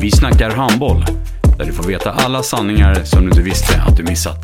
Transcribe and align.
Vi 0.00 0.10
snackar 0.10 0.50
handboll, 0.50 1.04
där 1.58 1.64
du 1.64 1.72
får 1.72 1.84
veta 1.84 2.10
alla 2.10 2.42
sanningar 2.42 3.04
som 3.04 3.20
du 3.20 3.28
inte 3.28 3.42
visste 3.42 3.82
att 3.82 3.96
du 3.96 4.02
missat. 4.02 4.38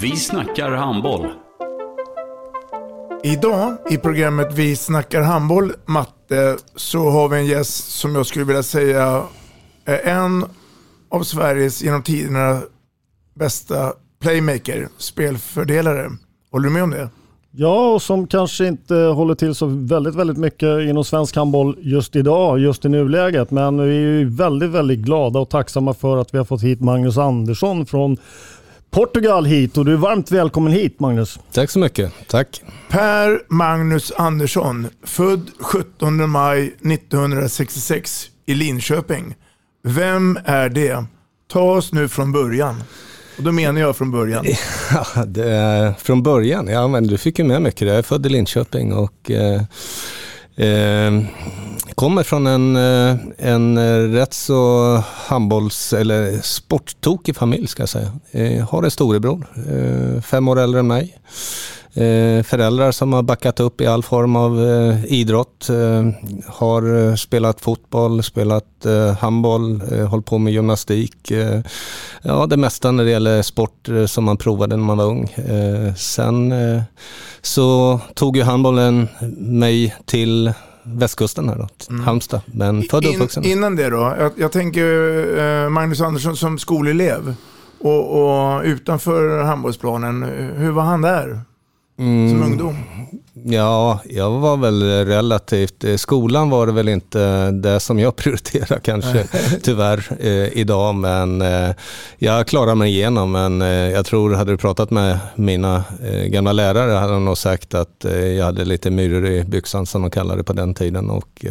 Vi 0.00 0.16
snackar 0.16 0.70
handboll. 0.70 1.32
Idag 3.24 3.76
i 3.90 3.96
programmet 3.96 4.52
Vi 4.54 4.76
snackar 4.76 5.22
handboll, 5.22 5.72
matte, 5.86 6.56
så 6.76 7.10
har 7.10 7.28
vi 7.28 7.36
en 7.36 7.46
gäst 7.46 7.90
som 7.90 8.14
jag 8.14 8.26
skulle 8.26 8.44
vilja 8.44 8.62
säga 8.62 9.22
är 9.84 10.08
en 10.08 10.44
av 11.10 11.22
Sveriges 11.22 11.82
genom 11.82 12.02
tiderna 12.02 12.60
bästa 13.34 13.92
playmaker, 14.20 14.88
spelfördelare. 14.98 16.10
Håller 16.50 16.68
du 16.68 16.74
med 16.74 16.82
om 16.82 16.90
det? 16.90 17.10
Ja, 17.54 17.92
och 17.94 18.02
som 18.02 18.26
kanske 18.26 18.66
inte 18.66 18.94
håller 18.94 19.34
till 19.34 19.54
så 19.54 19.66
väldigt, 19.66 20.14
väldigt 20.14 20.36
mycket 20.36 20.80
inom 20.88 21.04
svensk 21.04 21.36
handboll 21.36 21.76
just 21.80 22.16
idag, 22.16 22.58
just 22.58 22.84
i 22.84 22.88
nuläget. 22.88 23.50
Men 23.50 23.82
vi 23.82 23.96
är 23.96 24.00
ju 24.00 24.28
väldigt, 24.28 24.70
väldigt 24.70 24.98
glada 24.98 25.38
och 25.38 25.50
tacksamma 25.50 25.94
för 25.94 26.16
att 26.16 26.34
vi 26.34 26.38
har 26.38 26.44
fått 26.44 26.62
hit 26.62 26.80
Magnus 26.80 27.18
Andersson 27.18 27.86
från 27.86 28.16
Portugal 28.90 29.44
hit 29.44 29.78
och 29.78 29.84
du 29.84 29.92
är 29.92 29.96
varmt 29.96 30.30
välkommen 30.30 30.72
hit 30.72 31.00
Magnus. 31.00 31.38
Tack 31.52 31.70
så 31.70 31.78
mycket, 31.78 32.12
tack. 32.28 32.62
Per 32.90 33.40
Magnus 33.48 34.12
Andersson, 34.12 34.86
född 35.04 35.50
17 35.60 36.30
maj 36.30 36.66
1966 36.66 38.26
i 38.46 38.54
Linköping. 38.54 39.34
Vem 39.84 40.38
är 40.44 40.68
det? 40.68 41.04
Ta 41.52 41.60
oss 41.60 41.92
nu 41.92 42.08
från 42.08 42.32
början. 42.32 42.82
Och 43.42 43.46
då 43.46 43.52
menar 43.52 43.80
jag 43.80 43.96
från 43.96 44.10
början. 44.10 44.44
Ja, 45.14 45.24
det, 45.24 45.94
från 45.98 46.22
början, 46.22 46.68
ja 46.68 46.88
men 46.88 47.06
du 47.06 47.18
fick 47.18 47.38
ju 47.38 47.44
med 47.44 47.62
mycket. 47.62 47.88
Jag 47.88 47.96
är 47.96 48.02
född 48.02 48.26
i 48.26 48.28
Linköping 48.28 48.92
och 48.92 49.30
eh, 49.30 49.62
eh, 50.66 51.22
kommer 51.94 52.22
från 52.22 52.46
en, 52.46 52.76
eh, 52.76 53.16
en 53.38 53.78
rätt 54.12 54.34
så 54.34 54.96
handbolls 55.14 55.92
eller 55.92 56.40
sporttokig 56.42 57.36
familj 57.36 57.66
ska 57.66 57.82
jag 57.82 57.88
säga. 57.88 58.12
Jag 58.30 58.64
har 58.64 58.82
en 58.82 58.90
storebror, 58.90 59.46
eh, 59.68 60.22
fem 60.22 60.48
år 60.48 60.60
äldre 60.60 60.80
än 60.80 60.86
mig. 60.86 61.18
Eh, 61.94 62.42
föräldrar 62.42 62.92
som 62.92 63.12
har 63.12 63.22
backat 63.22 63.60
upp 63.60 63.80
i 63.80 63.86
all 63.86 64.02
form 64.02 64.36
av 64.36 64.64
eh, 64.66 65.04
idrott. 65.04 65.68
Eh, 65.68 66.08
har 66.46 67.16
spelat 67.16 67.60
fotboll, 67.60 68.22
spelat 68.22 68.64
handboll, 69.20 69.80
hållit 70.10 70.26
på 70.26 70.38
med 70.38 70.52
gymnastik. 70.52 71.32
Ja, 72.22 72.46
det 72.46 72.56
mesta 72.56 72.92
när 72.92 73.04
det 73.04 73.10
gäller 73.10 73.42
sport 73.42 73.88
som 74.06 74.24
man 74.24 74.36
provade 74.36 74.76
när 74.76 74.84
man 74.84 74.98
var 74.98 75.04
ung. 75.04 75.34
sen 75.96 76.54
så 77.42 78.00
tog 78.14 78.36
ju 78.36 78.42
handbollen 78.42 79.08
mig 79.36 79.96
till 80.04 80.52
västkusten 80.82 81.48
här 81.48 81.56
då, 81.56 81.68
mm. 81.90 82.04
Halmstad, 82.04 82.40
men 82.46 82.82
född 82.82 83.06
och 83.06 83.14
uppvuxen. 83.14 83.44
innan 83.44 83.76
det 83.76 83.90
då, 83.90 84.14
jag, 84.18 84.32
jag 84.36 84.52
tänker 84.52 85.68
Magnus 85.68 86.00
Andersson 86.00 86.36
som 86.36 86.58
skolelev 86.58 87.34
och, 87.80 88.22
och 88.22 88.62
utanför 88.64 89.42
handbollsplanen, 89.42 90.22
hur 90.56 90.70
var 90.70 90.82
han 90.82 91.02
där? 91.02 91.40
Mm. 91.98 92.30
som 92.30 92.42
ungdom? 92.42 92.76
Ja, 93.44 94.00
jag 94.04 94.30
var 94.30 94.56
väl 94.56 94.82
relativt, 94.82 95.84
eh, 95.84 95.96
skolan 95.96 96.50
var 96.50 96.66
det 96.66 96.72
väl 96.72 96.88
inte 96.88 97.50
det 97.50 97.80
som 97.80 97.98
jag 97.98 98.16
prioriterar 98.22 98.78
kanske 98.78 99.26
tyvärr 99.62 100.16
eh, 100.20 100.58
idag, 100.58 100.94
men 100.94 101.42
eh, 101.42 101.70
jag 102.18 102.46
klarade 102.46 102.74
mig 102.74 102.90
igenom. 102.92 103.32
Men 103.32 103.62
eh, 103.62 103.68
jag 103.68 104.06
tror, 104.06 104.34
hade 104.34 104.52
du 104.52 104.56
pratat 104.56 104.90
med 104.90 105.18
mina 105.34 105.84
eh, 106.02 106.24
gamla 106.24 106.52
lärare 106.52 106.92
hade 106.92 107.12
de 107.12 107.24
nog 107.24 107.38
sagt 107.38 107.74
att 107.74 108.04
eh, 108.04 108.26
jag 108.26 108.44
hade 108.44 108.64
lite 108.64 108.90
myror 108.90 109.26
i 109.26 109.44
byxan 109.44 109.86
som 109.86 110.02
de 110.02 110.10
kallade 110.10 110.40
det 110.40 110.44
på 110.44 110.52
den 110.52 110.74
tiden 110.74 111.10
och 111.10 111.44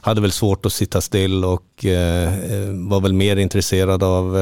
hade 0.00 0.20
väl 0.20 0.32
svårt 0.32 0.66
att 0.66 0.72
sitta 0.72 1.00
still 1.00 1.44
och 1.44 1.84
var 2.88 3.00
väl 3.00 3.12
mer 3.12 3.36
intresserad 3.36 4.02
av 4.02 4.38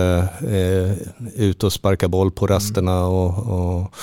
ut 1.34 1.64
och 1.64 1.72
sparka 1.72 2.08
boll 2.08 2.30
på 2.30 2.46
rasterna 2.46 3.04
och, 3.04 3.38
och 3.38 3.94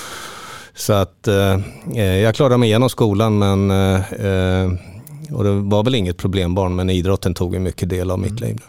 så 0.78 0.92
att 0.92 1.28
eh, 1.28 1.60
eh, 1.94 2.18
jag 2.18 2.34
klarade 2.34 2.56
mig 2.56 2.68
igenom 2.68 2.90
skolan 2.90 3.38
men 3.38 3.70
eh, 3.70 4.12
eh, 4.12 4.72
och 5.32 5.44
det 5.44 5.50
var 5.50 5.84
väl 5.84 5.94
inget 5.94 6.16
problembarn 6.16 6.76
men 6.76 6.90
idrotten 6.90 7.34
tog 7.34 7.54
en 7.54 7.62
mycket 7.62 7.88
del 7.88 8.10
av 8.10 8.18
mitt 8.18 8.40
liv. 8.40 8.62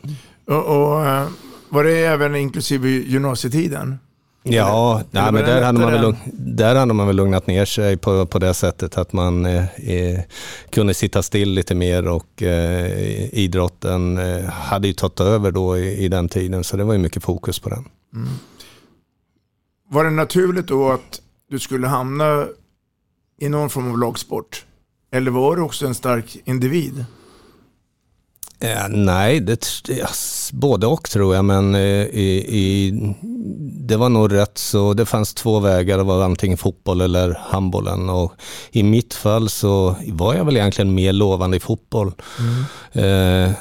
Och, 0.47 0.65
och 0.65 1.05
eh, 1.05 1.27
var 1.69 1.83
det 1.83 2.05
även 2.05 2.35
inklusive 2.35 2.89
gymnasietiden? 2.89 3.99
Ja, 4.43 5.01
nej, 5.11 5.31
men 5.31 5.45
där 5.45 5.61
hade, 5.61 5.79
man 5.79 5.91
väl, 5.91 6.15
där 6.33 6.75
hade 6.75 6.93
man 6.93 7.07
väl 7.07 7.15
lugnat 7.15 7.47
ner 7.47 7.65
sig 7.65 7.97
på, 7.97 8.25
på 8.25 8.39
det 8.39 8.53
sättet 8.53 8.97
att 8.97 9.13
man 9.13 9.45
eh, 9.45 10.19
kunde 10.69 10.93
sitta 10.93 11.21
still 11.21 11.49
lite 11.49 11.75
mer 11.75 12.07
och 12.07 12.43
eh, 12.43 13.33
idrotten 13.33 14.17
eh, 14.17 14.45
hade 14.45 14.87
ju 14.87 14.93
tagit 14.93 15.19
över 15.19 15.51
då 15.51 15.77
i, 15.77 16.05
i, 16.05 16.07
den 16.07 16.29
tiden 16.29 16.63
så 16.63 16.77
det 16.77 16.83
var 16.83 16.93
ju 16.93 16.99
mycket 16.99 17.23
fokus 17.23 17.59
på 17.59 17.69
den. 17.69 17.85
Mm. 18.15 18.29
Var 19.89 20.03
det 20.03 20.09
naturligt 20.09 20.67
då 20.67 20.91
att 20.91 21.21
du 21.49 21.59
skulle 21.59 21.87
hamna 21.87 22.47
i 23.39 23.49
någon 23.49 23.69
form 23.69 23.91
av 23.91 23.99
lagsport? 23.99 24.65
Eller 25.11 25.31
var 25.31 25.55
du 25.55 25.61
också 25.61 25.87
en 25.87 25.95
stark 25.95 26.37
individ? 26.45 27.05
Eh, 28.61 28.87
nej, 28.89 29.39
det, 29.39 29.67
både 30.53 30.87
och 30.87 31.09
tror 31.09 31.35
jag, 31.35 31.45
men 31.45 31.75
eh, 31.75 31.81
i, 31.81 32.45
i, 32.47 32.91
det 33.87 33.97
var 33.97 34.09
nog 34.09 34.33
rätt 34.33 34.57
så. 34.57 34.93
Det 34.93 35.05
fanns 35.05 35.33
två 35.33 35.59
vägar, 35.59 35.97
det 35.97 36.03
var 36.03 36.23
antingen 36.23 36.57
fotboll 36.57 37.01
eller 37.01 37.39
handbollen. 37.49 38.09
Och 38.09 38.33
I 38.71 38.83
mitt 38.83 39.13
fall 39.13 39.49
så 39.49 39.95
var 40.07 40.33
jag 40.33 40.45
väl 40.45 40.57
egentligen 40.57 40.93
mer 40.93 41.13
lovande 41.13 41.57
i 41.57 41.59
fotboll. 41.59 42.11
Mm. 42.39 43.45
Eh, 43.47 43.55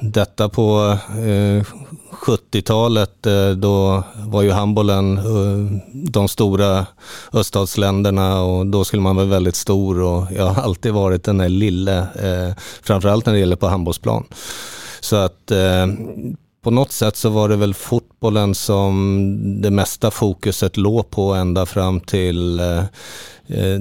detta 0.00 0.48
på 0.48 0.98
eh, 1.10 1.64
70-talet 2.12 3.26
eh, 3.26 3.50
då 3.50 4.02
var 4.14 4.42
ju 4.42 4.50
handbollen 4.50 5.18
eh, 5.18 5.80
de 5.92 6.28
stora 6.28 6.86
öststatsländerna 7.32 8.42
och 8.42 8.66
då 8.66 8.84
skulle 8.84 9.02
man 9.02 9.16
vara 9.16 9.26
väldigt 9.26 9.56
stor 9.56 10.00
och 10.00 10.26
jag 10.36 10.46
har 10.46 10.62
alltid 10.62 10.92
varit 10.92 11.24
den 11.24 11.38
där 11.38 11.48
lille, 11.48 11.98
eh, 11.98 12.54
framförallt 12.82 13.26
när 13.26 13.32
det 13.32 13.38
gäller 13.38 13.56
på 13.56 13.66
handbollsplan. 13.66 14.24
Så 15.00 15.16
att 15.16 15.50
eh, 15.50 15.86
på 16.62 16.70
något 16.70 16.92
sätt 16.92 17.16
så 17.16 17.28
var 17.28 17.48
det 17.48 17.56
väl 17.56 17.74
fotbollen 17.74 18.54
som 18.54 19.32
det 19.62 19.70
mesta 19.70 20.10
fokuset 20.10 20.76
låg 20.76 21.10
på 21.10 21.32
ända 21.34 21.66
fram 21.66 22.00
till 22.00 22.60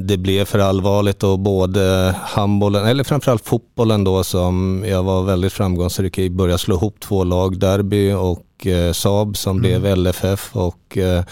det 0.06 0.18
blev 0.18 0.46
för 0.46 0.60
allvarligt 0.60 1.24
och 1.24 1.40
både 1.40 2.16
handbollen, 2.22 2.86
eller 2.86 3.04
framförallt 3.04 3.46
fotbollen 3.46 4.04
då 4.04 4.24
som 4.24 4.84
jag 4.88 5.04
var 5.04 5.24
väldigt 5.24 5.54
framgångsrik 5.54 6.19
i, 6.19 6.30
började 6.30 6.57
slå 6.57 6.75
ihop 6.75 7.00
två 7.00 7.24
lag, 7.24 7.60
Derby 7.60 8.12
och 8.12 8.68
eh, 8.68 8.94
Saab 8.94 9.38
som 9.38 9.57
mm. 9.57 9.62
blev 9.81 9.98
LFF 9.98 10.56
och 10.56 10.98
eh, 10.98 11.24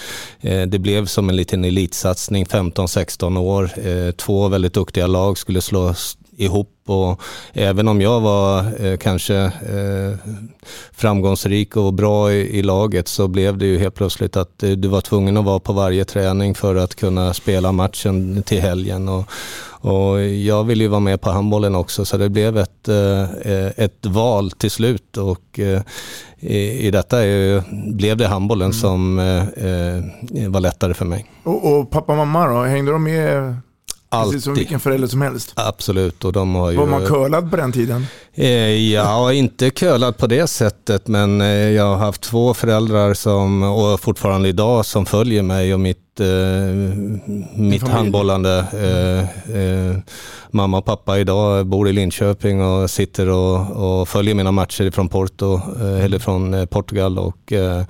det 0.67 0.79
blev 0.79 1.05
som 1.05 1.29
en 1.29 1.35
liten 1.35 1.65
elitsatsning 1.65 2.45
15-16 2.45 3.39
år. 3.39 3.87
Eh, 3.87 4.11
två 4.11 4.47
väldigt 4.47 4.73
duktiga 4.73 5.07
lag 5.07 5.37
skulle 5.37 5.61
slås 5.61 6.17
ihop 6.37 6.71
och 6.85 7.21
även 7.53 7.87
om 7.87 8.01
jag 8.01 8.21
var 8.21 8.85
eh, 8.85 8.97
kanske 8.97 9.35
eh, 9.45 10.31
framgångsrik 10.91 11.77
och 11.77 11.93
bra 11.93 12.31
i, 12.31 12.59
i, 12.59 12.63
laget 12.63 13.07
så 13.07 13.27
blev 13.27 13.57
det 13.57 13.65
ju 13.65 13.79
helt 13.79 13.95
plötsligt 13.95 14.37
att 14.37 14.63
eh, 14.63 14.71
du 14.71 14.87
var 14.87 15.01
tvungen 15.01 15.37
att 15.37 15.45
vara 15.45 15.59
på 15.59 15.73
varje 15.73 16.05
träning 16.05 16.55
för 16.55 16.75
att 16.75 16.95
kunna 16.95 17.33
spela 17.33 17.71
matchen 17.71 18.43
till 18.43 18.61
helgen. 18.61 19.09
Och, 19.09 19.29
Och 19.85 20.21
jag 20.23 20.63
ville 20.63 20.83
ju 20.83 20.87
vara 20.87 20.99
med 20.99 21.21
på 21.21 21.29
handbollen 21.29 21.75
också 21.75 22.05
så 22.05 22.17
det 22.17 22.29
blev 22.29 22.57
ett, 22.57 22.87
eh, 22.87 23.83
ett 23.85 24.05
val 24.05 24.51
till 24.51 24.71
slut 24.71 25.17
och 25.17 25.59
eh, 25.59 25.81
i, 26.39 26.87
i 26.87 26.91
detta 26.91 27.25
är, 27.25 27.63
blev 27.93 28.17
det 28.17 28.27
handbollen 28.27 28.71
mm. 28.71 28.73
som 28.73 29.19
eh, 29.19 30.49
var 30.49 30.59
lättare 30.59 30.93
för 30.93 31.05
mig. 31.05 31.25
Och, 31.43 31.79
och 31.79 31.91
pappa 31.91 32.11
och 32.11 32.17
mamma 32.17 32.47
då, 32.47 32.63
hängde 32.63 32.91
de 32.91 33.03
med 33.03 33.55
Alltid. 34.09 34.31
Precis 34.31 34.43
som 34.43 34.53
vilken 34.53 34.79
förälder 34.79 35.07
som 35.07 35.21
helst. 35.21 35.53
Absolut. 35.55 36.25
Och 36.25 36.33
de 36.33 36.55
har 36.55 36.71
ju... 36.71 36.77
Var 36.77 36.85
man 36.85 37.05
curlad 37.05 37.51
på 37.51 37.57
den 37.57 37.71
tiden? 37.71 38.05
Eh, 38.33 38.91
ja, 38.93 39.33
inte 39.33 39.69
curlad 39.69 40.17
på 40.17 40.27
det 40.27 40.47
sättet, 40.47 41.07
men 41.07 41.41
eh, 41.41 41.47
jag 41.47 41.83
har 41.85 41.97
haft 41.97 42.21
två 42.21 42.53
föräldrar 42.53 43.13
som, 43.13 43.63
och 43.63 43.99
fortfarande 43.99 44.49
idag, 44.49 44.85
som 44.85 45.05
följer 45.05 45.43
mig 45.43 45.73
och 45.73 45.79
mitt 45.79 46.04
eh, 46.19 46.27
mitt 47.55 47.87
handbollande. 47.87 48.65
Eh, 48.73 49.55
eh, 49.55 49.97
mamma 50.55 50.77
och 50.77 50.85
pappa 50.85 51.19
idag 51.19 51.67
bor 51.67 51.89
i 51.89 51.93
Linköping 51.93 52.61
och 52.61 52.89
sitter 52.89 53.29
och, 53.29 53.71
och 53.71 54.09
följer 54.09 54.35
mina 54.35 54.51
matcher 54.51 54.91
från 54.91 55.09
Porto, 55.09 55.61
eh, 55.81 56.05
eller 56.05 56.19
från 56.19 56.53
eh, 56.53 56.65
Portugal 56.65 57.19
och 57.19 57.53
eh, 57.53 57.83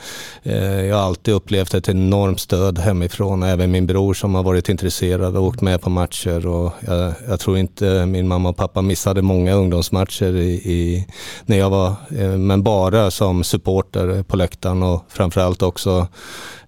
jag 0.86 0.96
har 0.96 1.04
alltid 1.04 1.34
upplevt 1.34 1.74
ett 1.74 1.90
enormt 1.90 2.40
stöd 2.40 2.80
hemifrån. 2.80 3.44
Även 3.44 3.72
min 3.72 3.88
bror 3.88 4.14
som 4.14 4.36
har 4.36 4.44
varit 4.44 4.70
intresserad 4.70 5.38
och 5.38 5.44
åkt 5.44 5.62
med 5.62 5.82
på 5.82 5.90
matcher 5.90 6.48
och 6.48 6.74
jag, 6.88 7.14
jag 7.28 7.40
tror 7.40 7.58
inte 7.58 8.06
min 8.06 8.28
mamma 8.28 8.50
och 8.50 8.58
pappa 8.58 8.82
missade 8.82 9.22
många 9.22 9.54
ungdomsmatcher 9.54 10.36
i, 10.36 10.52
i, 10.54 11.08
när 11.46 11.58
jag 11.58 11.70
var, 11.70 11.96
men 12.38 12.64
bara 12.64 13.12
som 13.12 13.44
supporter 13.44 14.24
på 14.24 14.38
läktaren 14.38 14.84
och 14.84 15.06
framförallt 15.10 15.62
också 15.62 16.08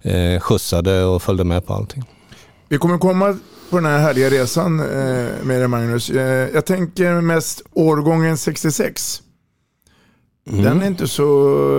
eh, 0.02 0.40
skjutsade 0.40 1.04
och 1.04 1.22
följde 1.22 1.44
med 1.48 1.66
på 1.66 1.74
allting. 1.74 2.04
Vi 2.68 2.78
kommer 2.78 2.98
komma 2.98 3.38
på 3.70 3.76
den 3.76 3.84
här 3.84 3.98
härliga 3.98 4.30
resan 4.30 4.80
eh, 4.80 4.86
med 5.42 5.60
dig 5.60 5.68
Magnus. 5.68 6.10
Eh, 6.10 6.48
jag 6.54 6.66
tänker 6.66 7.20
mest 7.20 7.62
årgången 7.72 8.36
66. 8.36 9.22
Mm. 10.50 10.64
Den 10.64 10.82
är 10.82 10.86
inte 10.86 11.08
så 11.08 11.30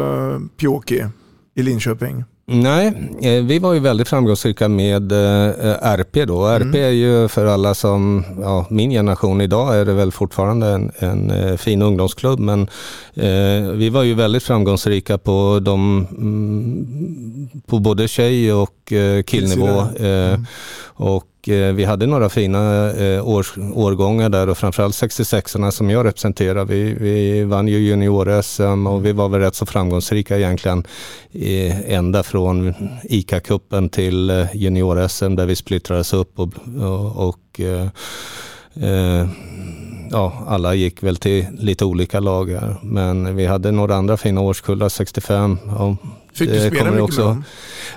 eh, 0.02 0.40
pjåkig 0.58 1.08
i 1.56 1.64
Linköping. 1.64 2.24
Nej, 2.52 2.94
eh, 3.22 3.44
vi 3.44 3.60
var 3.60 3.74
ju 3.74 3.80
väldigt 3.80 4.08
framgångsrika 4.08 4.68
med 4.68 5.12
eh, 5.12 5.50
RP 5.82 6.26
då. 6.26 6.46
Mm. 6.46 6.70
RP 6.70 6.76
är 6.76 6.90
ju 6.90 7.28
för 7.28 7.46
alla 7.46 7.74
som, 7.74 8.26
ja, 8.42 8.66
min 8.70 8.90
generation 8.90 9.42
idag 9.42 9.78
är 9.78 9.86
det 9.86 9.94
väl 9.94 10.12
fortfarande 10.12 10.68
en, 10.68 10.92
en 11.00 11.32
eh, 11.32 11.58
fin 11.58 11.82
ungdomsklubb 11.82 12.40
men 12.40 12.62
eh, 13.14 13.72
vi 13.72 13.90
var 13.90 14.04
ju 14.04 14.14
väldigt 14.14 14.44
framgångsrika 14.44 15.18
på, 15.18 15.60
de, 15.62 16.08
mm, 16.12 17.50
på 17.68 17.80
både 17.80 18.08
tjej 18.08 18.54
och 18.54 18.94
killnivå. 19.26 19.84
Mm. 20.00 20.46
och 20.94 21.29
Eh, 21.48 21.74
vi 21.74 21.84
hade 21.84 22.06
några 22.06 22.30
fina 22.30 22.92
eh, 22.92 23.28
år, 23.28 23.48
årgångar 23.74 24.30
där 24.30 24.50
och 24.50 24.58
framförallt 24.58 24.96
66orna 24.96 25.72
som 25.72 25.90
jag 25.90 26.06
representerar. 26.06 26.66
Vi, 26.66 26.94
vi 26.94 27.44
vann 27.44 27.68
ju 27.68 27.78
junior-SM 27.78 28.88
och 28.88 29.06
vi 29.06 29.12
var 29.12 29.30
väl 29.30 29.42
rätt 29.42 29.56
så 29.56 29.66
framgångsrika 29.66 30.38
egentligen 30.38 30.84
eh, 31.32 31.94
ända 31.94 32.24
från 32.24 32.74
ICA-cupen 33.04 33.90
till 33.90 34.48
junior-SM 34.54 35.36
där 35.36 35.46
vi 35.46 35.56
splittrades 35.56 36.14
upp 36.14 36.40
och, 36.40 36.54
och, 36.82 37.28
och 37.28 37.60
eh, 37.60 39.28
ja, 40.12 40.46
alla 40.48 40.74
gick 40.74 41.04
väl 41.04 41.18
till 41.18 41.46
lite 41.60 41.86
olika 41.86 42.20
lag 42.20 42.60
Men 42.82 43.36
vi 43.36 43.46
hade 43.46 43.72
några 43.72 43.96
andra 43.96 44.18
fina 44.18 44.42
årskullar, 44.42 44.90
65. 44.90 45.58
Ja, 45.68 45.96
Fick 46.34 46.50
du 46.50 46.60
spela 46.60 46.92
mycket 46.92 47.04
också. 47.04 47.34
med 47.34 47.44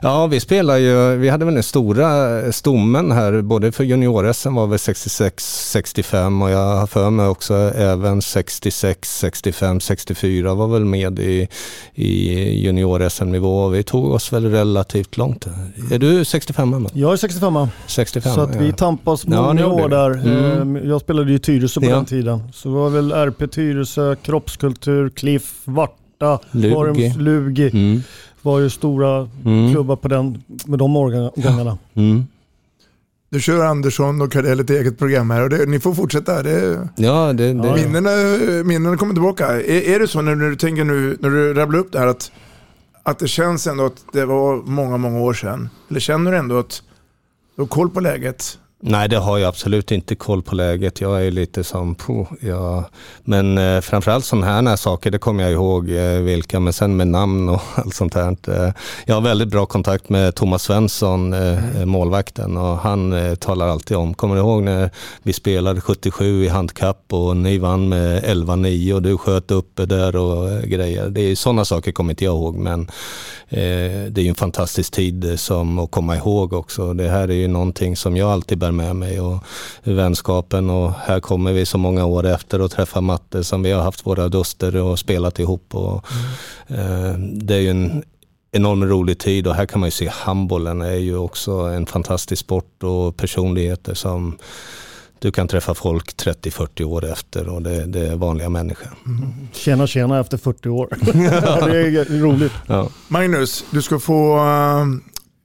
Ja, 0.02 0.26
vi 0.26 0.40
spelar 0.40 0.76
ju, 0.76 1.16
vi 1.16 1.28
hade 1.28 1.44
väl 1.44 1.54
den 1.54 1.62
stora 1.62 2.52
stommen 2.52 3.12
här, 3.12 3.42
både 3.42 3.72
för 3.72 3.84
junior-SM 3.84 4.54
var 4.54 4.66
väl 4.66 4.78
66, 4.78 5.70
65 5.70 6.42
och 6.42 6.50
jag 6.50 6.76
har 6.76 6.86
för 6.86 7.10
mig 7.10 7.26
också 7.26 7.54
även 7.76 8.22
66, 8.22 9.18
65, 9.18 9.80
64 9.80 10.54
var 10.54 10.68
väl 10.68 10.84
med 10.84 11.18
i, 11.18 11.48
i 11.94 12.34
junior-SM-nivå. 12.66 13.68
Vi 13.68 13.82
tog 13.82 14.10
oss 14.10 14.32
väl 14.32 14.50
relativt 14.50 15.16
långt. 15.16 15.46
Är 15.90 15.98
du 15.98 16.24
65 16.24 16.88
Jag 16.92 17.12
är 17.12 17.16
65 17.16 17.68
65 17.86 18.34
Så 18.34 18.40
att 18.40 18.54
ja. 18.54 18.60
vi 18.60 18.72
tampas 18.72 19.26
många 19.26 19.60
ja, 19.60 19.66
år 19.66 19.88
där. 19.88 20.10
Mm. 20.10 20.76
Ehm, 20.76 20.88
jag 20.88 21.00
spelade 21.00 21.32
ju 21.32 21.38
Tyresö 21.38 21.80
på 21.80 21.86
ja. 21.86 21.94
den 21.94 22.04
tiden. 22.04 22.42
Så 22.52 22.68
det 22.68 22.74
var 22.74 22.90
väl 22.90 23.12
RP 23.12 23.52
Tyresö, 23.52 24.16
kroppskultur, 24.16 25.10
Cliff, 25.10 25.52
Varta, 26.22 26.46
Lugi. 26.52 27.14
Lugi. 27.18 27.70
Mm 27.72 28.02
var 28.42 28.60
ju 28.60 28.70
stora 28.70 29.28
mm. 29.44 29.72
klubbar 29.72 29.96
på 29.96 30.08
den, 30.08 30.42
med 30.66 30.78
de 30.78 30.96
årgångarna. 30.96 31.78
Mm. 31.94 32.26
Du 33.30 33.40
kör 33.40 33.64
Andersson 33.64 34.22
och 34.22 34.32
Cardell 34.32 34.60
ett 34.60 34.70
eget 34.70 34.98
program 34.98 35.30
här 35.30 35.42
och 35.42 35.50
det, 35.50 35.66
ni 35.66 35.80
får 35.80 35.94
fortsätta. 35.94 36.42
Det, 36.42 36.88
ja, 36.96 37.32
det, 37.32 37.52
det. 37.52 37.74
Minnena, 37.74 38.10
minnena 38.64 38.96
kommer 38.96 39.12
tillbaka. 39.12 39.46
Är, 39.46 39.94
är 39.94 39.98
det 39.98 40.08
så 40.08 40.20
när, 40.20 40.34
när 40.34 40.50
du 40.50 40.56
tänker 40.56 40.84
nu, 40.84 41.16
när 41.20 41.30
du 41.30 41.54
rabblar 41.54 41.78
upp 41.78 41.92
det 41.92 41.98
här 41.98 42.06
att, 42.06 42.32
att 43.02 43.18
det 43.18 43.28
känns 43.28 43.66
ändå 43.66 43.86
att 43.86 44.04
det 44.12 44.24
var 44.24 44.56
många, 44.56 44.96
många 44.96 45.20
år 45.20 45.34
sedan? 45.34 45.68
Eller 45.90 46.00
känner 46.00 46.32
du 46.32 46.38
ändå 46.38 46.58
att 46.58 46.82
du 47.56 47.62
har 47.62 47.66
koll 47.66 47.90
på 47.90 48.00
läget? 48.00 48.58
Nej, 48.84 49.08
det 49.08 49.16
har 49.16 49.38
jag 49.38 49.48
absolut 49.48 49.92
inte 49.92 50.14
koll 50.14 50.42
på 50.42 50.54
läget. 50.54 51.00
Jag 51.00 51.26
är 51.26 51.30
lite 51.30 51.64
som, 51.64 51.94
puh, 51.94 52.26
ja. 52.40 52.84
men 53.24 53.58
eh, 53.58 53.80
framförallt 53.80 54.24
sådana 54.24 54.46
här 54.46 54.76
saker, 54.76 55.10
det 55.10 55.18
kommer 55.18 55.42
jag 55.42 55.52
ihåg 55.52 55.90
eh, 55.90 56.20
vilka, 56.20 56.60
men 56.60 56.72
sen 56.72 56.96
med 56.96 57.08
namn 57.08 57.48
och 57.48 57.60
allt 57.74 57.94
sånt 57.94 58.14
här. 58.14 58.36
Eh, 58.48 58.72
jag 59.06 59.14
har 59.14 59.20
väldigt 59.20 59.48
bra 59.48 59.66
kontakt 59.66 60.08
med 60.08 60.34
Thomas 60.34 60.62
Svensson, 60.62 61.32
eh, 61.32 61.76
mm. 61.76 61.88
målvakten, 61.88 62.56
och 62.56 62.78
han 62.78 63.12
eh, 63.12 63.34
talar 63.34 63.68
alltid 63.68 63.96
om, 63.96 64.14
kommer 64.14 64.34
du 64.34 64.40
ihåg 64.40 64.62
när 64.62 64.90
vi 65.22 65.32
spelade 65.32 65.80
77 65.80 66.44
i 66.44 66.48
handikapp 66.48 67.12
och 67.12 67.36
ni 67.36 67.58
vann 67.58 67.88
med 67.88 68.24
11-9 68.24 68.92
och 68.92 69.02
du 69.02 69.18
sköt 69.18 69.50
uppe 69.50 69.86
där 69.86 70.16
och 70.16 70.50
eh, 70.50 70.62
grejer. 70.62 71.08
Det 71.08 71.20
är 71.20 71.34
sådana 71.34 71.64
saker 71.64 71.92
kommer 71.92 72.10
inte 72.12 72.24
jag 72.24 72.34
ihåg, 72.34 72.56
men 72.56 72.90
Eh, 73.52 74.10
det 74.10 74.20
är 74.20 74.22
ju 74.22 74.28
en 74.28 74.34
fantastisk 74.34 74.92
tid 74.92 75.40
som 75.40 75.78
att 75.78 75.90
komma 75.90 76.16
ihåg 76.16 76.52
också. 76.52 76.94
Det 76.94 77.08
här 77.08 77.28
är 77.28 77.34
ju 77.34 77.48
någonting 77.48 77.96
som 77.96 78.16
jag 78.16 78.30
alltid 78.30 78.58
bär 78.58 78.70
med 78.72 78.96
mig 78.96 79.20
och 79.20 79.44
vänskapen 79.82 80.70
och 80.70 80.92
här 80.92 81.20
kommer 81.20 81.52
vi 81.52 81.66
så 81.66 81.78
många 81.78 82.04
år 82.04 82.26
efter 82.26 82.60
och 82.60 82.70
träffar 82.70 83.00
Matte 83.00 83.44
som 83.44 83.62
vi 83.62 83.72
har 83.72 83.82
haft 83.82 84.06
våra 84.06 84.28
duster 84.28 84.76
och 84.76 84.98
spelat 84.98 85.38
ihop. 85.38 85.74
Och, 85.74 86.06
mm. 86.68 87.38
det 87.38 87.54
är 87.54 87.60
ju 87.60 87.70
en 87.70 88.02
enormt 88.52 88.84
rolig 88.84 89.18
tid 89.18 89.46
och 89.46 89.54
här 89.54 89.66
kan 89.66 89.80
man 89.80 89.86
ju 89.86 89.90
se 89.90 90.08
handbollen 90.08 90.82
är 90.82 90.96
ju 90.96 91.16
också 91.16 91.52
en 91.52 91.86
fantastisk 91.86 92.40
sport 92.40 92.82
och 92.82 93.16
personligheter 93.16 93.94
som 93.94 94.38
du 95.18 95.30
kan 95.32 95.48
träffa 95.48 95.74
folk 95.74 96.16
30-40 96.16 96.84
år 96.84 97.04
efter 97.04 97.48
och 97.48 97.62
det, 97.62 97.86
det, 97.86 98.08
är 98.08 98.16
vanliga 98.16 98.48
människor. 98.48 98.88
Mm. 99.06 99.48
Tjena 99.52 99.86
tjena 99.86 100.20
efter 100.20 100.38
40 100.38 100.68
år. 100.68 100.88
det 101.70 101.78
är 101.78 102.20
roligt. 102.20 102.52
Ja. 102.66 102.88
Magnus, 103.08 103.64
du 103.70 103.82
ska 103.82 103.98
få 103.98 104.36
uh, 104.36 104.86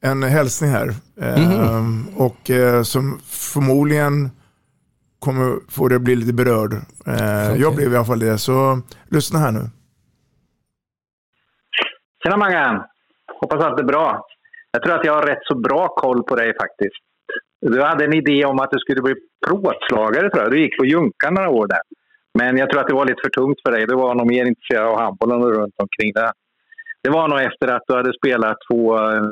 en 0.01 0.23
hälsning 0.23 0.69
här. 0.69 0.89
Mm. 1.21 2.07
Och 2.17 2.49
uh, 2.49 2.81
som 2.81 3.19
förmodligen 3.53 4.29
kommer 5.19 5.71
få 5.71 5.87
dig 5.87 5.95
att 5.95 6.01
bli 6.01 6.15
lite 6.15 6.33
berörd. 6.33 6.73
Okay. 6.99 7.57
Jag 7.57 7.75
blev 7.75 7.93
i 7.93 7.95
alla 7.95 8.05
fall 8.05 8.19
det, 8.19 8.37
så 8.37 8.81
lyssna 9.11 9.39
här 9.39 9.51
nu. 9.51 9.69
Tjena 12.23 12.37
Mangan! 12.37 12.83
Hoppas 13.41 13.63
allt 13.63 13.79
är 13.79 13.83
bra. 13.83 14.25
Jag 14.71 14.83
tror 14.83 14.95
att 14.95 15.05
jag 15.05 15.13
har 15.13 15.21
rätt 15.21 15.43
så 15.43 15.55
bra 15.55 15.87
koll 15.87 16.23
på 16.23 16.35
dig 16.35 16.53
faktiskt. 16.61 17.03
Du 17.61 17.81
hade 17.81 18.05
en 18.05 18.13
idé 18.13 18.45
om 18.45 18.59
att 18.59 18.71
du 18.71 18.79
skulle 18.79 19.01
bli 19.01 19.15
plåtslagare 19.47 20.29
tror 20.29 20.43
jag. 20.43 20.51
Du 20.51 20.59
gick 20.61 20.77
på 20.77 20.85
Junkan 20.85 21.33
några 21.33 21.49
år 21.49 21.67
där. 21.67 21.81
Men 22.39 22.57
jag 22.57 22.69
tror 22.69 22.81
att 22.81 22.87
det 22.87 22.93
var 22.93 23.05
lite 23.05 23.21
för 23.23 23.29
tungt 23.29 23.61
för 23.65 23.71
dig. 23.71 23.85
Du 23.87 23.95
var 23.95 24.15
nog 24.15 24.27
mer 24.27 24.45
intresserad 24.45 24.87
av 24.87 24.99
handbollen 24.99 25.43
och 25.43 25.55
runt 25.55 25.75
omkring 25.77 26.13
det. 26.13 26.31
Det 27.03 27.09
var 27.09 27.27
nog 27.27 27.41
efter 27.41 27.67
att 27.67 27.83
du 27.87 27.93
hade 27.95 28.13
spelat 28.13 28.57
två 28.71 28.97
eh, 28.97 29.29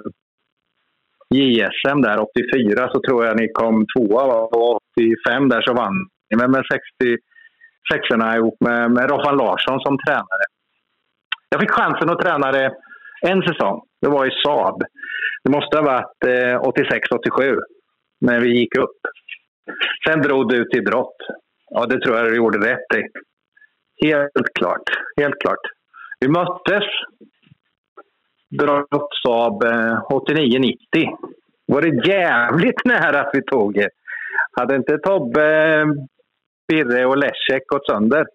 JSM 1.38 2.02
där, 2.02 2.20
84, 2.20 2.90
så 2.94 3.02
tror 3.02 3.26
jag 3.26 3.40
ni 3.40 3.48
kom 3.48 3.86
tvåa. 3.98 4.24
Och 4.24 4.80
85 4.98 5.50
där 5.50 5.62
så 5.62 5.74
vann 5.74 6.08
ni 6.30 6.38
med, 6.38 6.50
med 6.50 6.64
66 6.72 8.38
ihop 8.38 8.58
med, 8.60 8.92
med 8.92 9.10
Roffan 9.10 9.38
Larsson 9.38 9.80
som 9.80 9.98
tränare. 9.98 10.46
Jag 11.50 11.62
fick 11.62 11.72
chansen 11.72 12.10
att 12.10 12.22
träna 12.22 12.52
det 12.52 12.72
en 13.22 13.42
säsong. 13.42 13.82
Det 14.02 14.10
var 14.10 14.26
i 14.26 14.32
Saab. 14.44 14.84
Det 15.44 15.50
måste 15.50 15.78
ha 15.78 15.84
varit 15.84 16.24
eh, 16.26 16.60
86-87 17.42 17.60
när 18.22 18.40
vi 18.40 18.60
gick 18.60 18.78
upp. 18.78 19.00
Sen 20.08 20.22
drog 20.22 20.50
du 20.50 20.66
till 20.66 20.84
brott. 20.84 21.18
Ja, 21.70 21.86
det 21.86 22.02
tror 22.02 22.18
jag 22.18 22.26
du 22.26 22.36
gjorde 22.36 22.72
rätt 22.72 22.98
i. 23.00 23.04
Helt 24.08 24.54
klart. 24.60 24.90
Helt 25.22 25.40
klart. 25.40 25.66
Vi 26.20 26.28
möttes 26.28 26.84
brott 28.58 29.10
Saab 29.24 29.64
eh, 29.64 30.02
89-90. 30.10 30.76
var 31.66 31.82
det 31.82 32.08
jävligt 32.08 32.86
nära 32.86 33.22
att 33.22 33.30
vi 33.34 33.42
tog 33.42 33.74
det. 33.74 33.90
Hade 34.52 34.76
inte 34.76 34.98
Tobbe, 34.98 35.74
eh, 35.74 35.86
Birre 36.68 37.06
och 37.06 37.18
Leszek 37.18 37.68
gått 37.68 37.86
sönder 37.86 38.26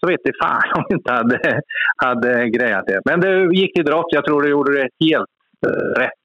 så 0.00 0.10
vet 0.10 0.20
jag 0.22 0.34
fan 0.42 0.78
om 0.78 0.84
vi 0.88 0.94
inte 0.94 1.12
hade, 1.12 1.60
hade 1.96 2.48
grejat 2.50 2.86
det. 2.86 3.00
Men 3.04 3.20
det 3.20 3.56
gick 3.56 3.74
till 3.74 3.84
drott. 3.84 4.06
Jag 4.08 4.24
tror 4.24 4.42
du 4.42 4.50
gjorde 4.50 4.72
det 4.72 4.88
helt 5.00 5.30
eh, 5.66 6.00
rätt. 6.00 6.20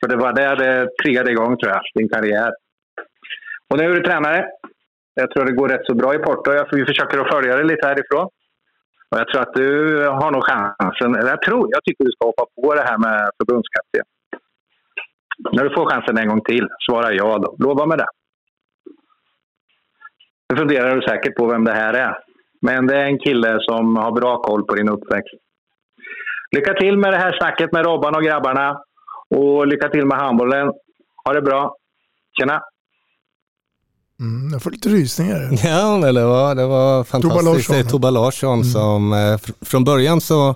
För 0.00 0.08
det 0.08 0.16
var 0.16 0.32
där 0.32 0.56
det 0.56 0.88
triggade 1.02 1.30
igång, 1.30 1.56
tror 1.56 1.72
jag, 1.72 1.82
din 1.94 2.08
karriär. 2.08 2.52
Och 3.70 3.78
nu 3.78 3.84
är 3.84 3.94
du 3.94 4.00
tränare. 4.00 4.46
Jag 5.14 5.30
tror 5.30 5.44
det 5.44 5.52
går 5.52 5.68
rätt 5.68 5.86
så 5.86 5.94
bra 5.94 6.14
i 6.14 6.18
Porto. 6.18 6.50
Vi 6.72 6.84
försöker 6.84 7.18
att 7.18 7.32
följa 7.32 7.56
det 7.56 7.64
lite 7.64 7.86
härifrån. 7.86 8.28
Och 9.14 9.20
jag 9.20 9.28
tror 9.28 9.42
att 9.42 9.54
du 9.54 9.68
har 10.08 10.30
nog 10.30 10.44
chansen. 10.44 11.26
Jag 11.26 11.42
tror, 11.42 11.68
jag 11.70 11.84
tycker 11.84 12.04
du 12.04 12.12
ska 12.12 12.26
hoppa 12.26 12.44
på 12.62 12.74
det 12.74 12.82
här 12.82 12.98
med 12.98 13.30
förbundskapten. 13.38 14.04
När 15.52 15.64
du 15.64 15.74
får 15.74 15.90
chansen 15.90 16.18
en 16.18 16.28
gång 16.28 16.40
till, 16.40 16.68
svara 16.86 17.12
ja 17.12 17.38
då. 17.38 17.56
Lova 17.58 17.86
mig 17.86 17.98
det. 17.98 18.06
Nu 20.48 20.56
funderar 20.56 20.96
du 20.96 21.02
säkert 21.02 21.36
på 21.36 21.46
vem 21.46 21.64
det 21.64 21.72
här 21.72 21.94
är. 21.94 22.18
Men 22.60 22.86
det 22.86 22.96
är 22.96 23.04
en 23.04 23.18
kille 23.18 23.58
som 23.60 23.96
har 23.96 24.12
bra 24.12 24.36
koll 24.36 24.64
på 24.66 24.74
din 24.74 24.88
uppväxt. 24.88 25.34
Lycka 26.56 26.74
till 26.74 26.96
med 26.96 27.12
det 27.12 27.18
här 27.18 27.38
snacket 27.38 27.72
med 27.72 27.86
Robban 27.86 28.16
och 28.16 28.22
grabbarna. 28.22 28.82
Och 29.30 29.66
lycka 29.66 29.88
till 29.88 30.06
med 30.06 30.18
handbollen. 30.18 30.72
Ha 31.24 31.32
det 31.32 31.42
bra. 31.42 31.76
Tjena! 32.38 32.62
Mm, 34.24 34.52
jag 34.52 34.62
får 34.62 34.70
lite 34.70 34.88
rysningar. 34.88 35.58
Ja, 35.64 36.12
det 36.12 36.24
var, 36.24 36.54
det 36.54 36.66
var 36.66 37.04
fantastiskt. 37.04 37.44
Larsson. 37.44 37.74
Det 37.76 37.80
är 37.80 37.84
Tobbe 37.84 38.10
Larsson 38.10 38.60
Mm. 38.60 38.72
som, 38.72 39.12
eh, 39.12 39.16
fr- 39.16 39.52
från 39.60 39.84
början 39.84 40.20
så 40.20 40.54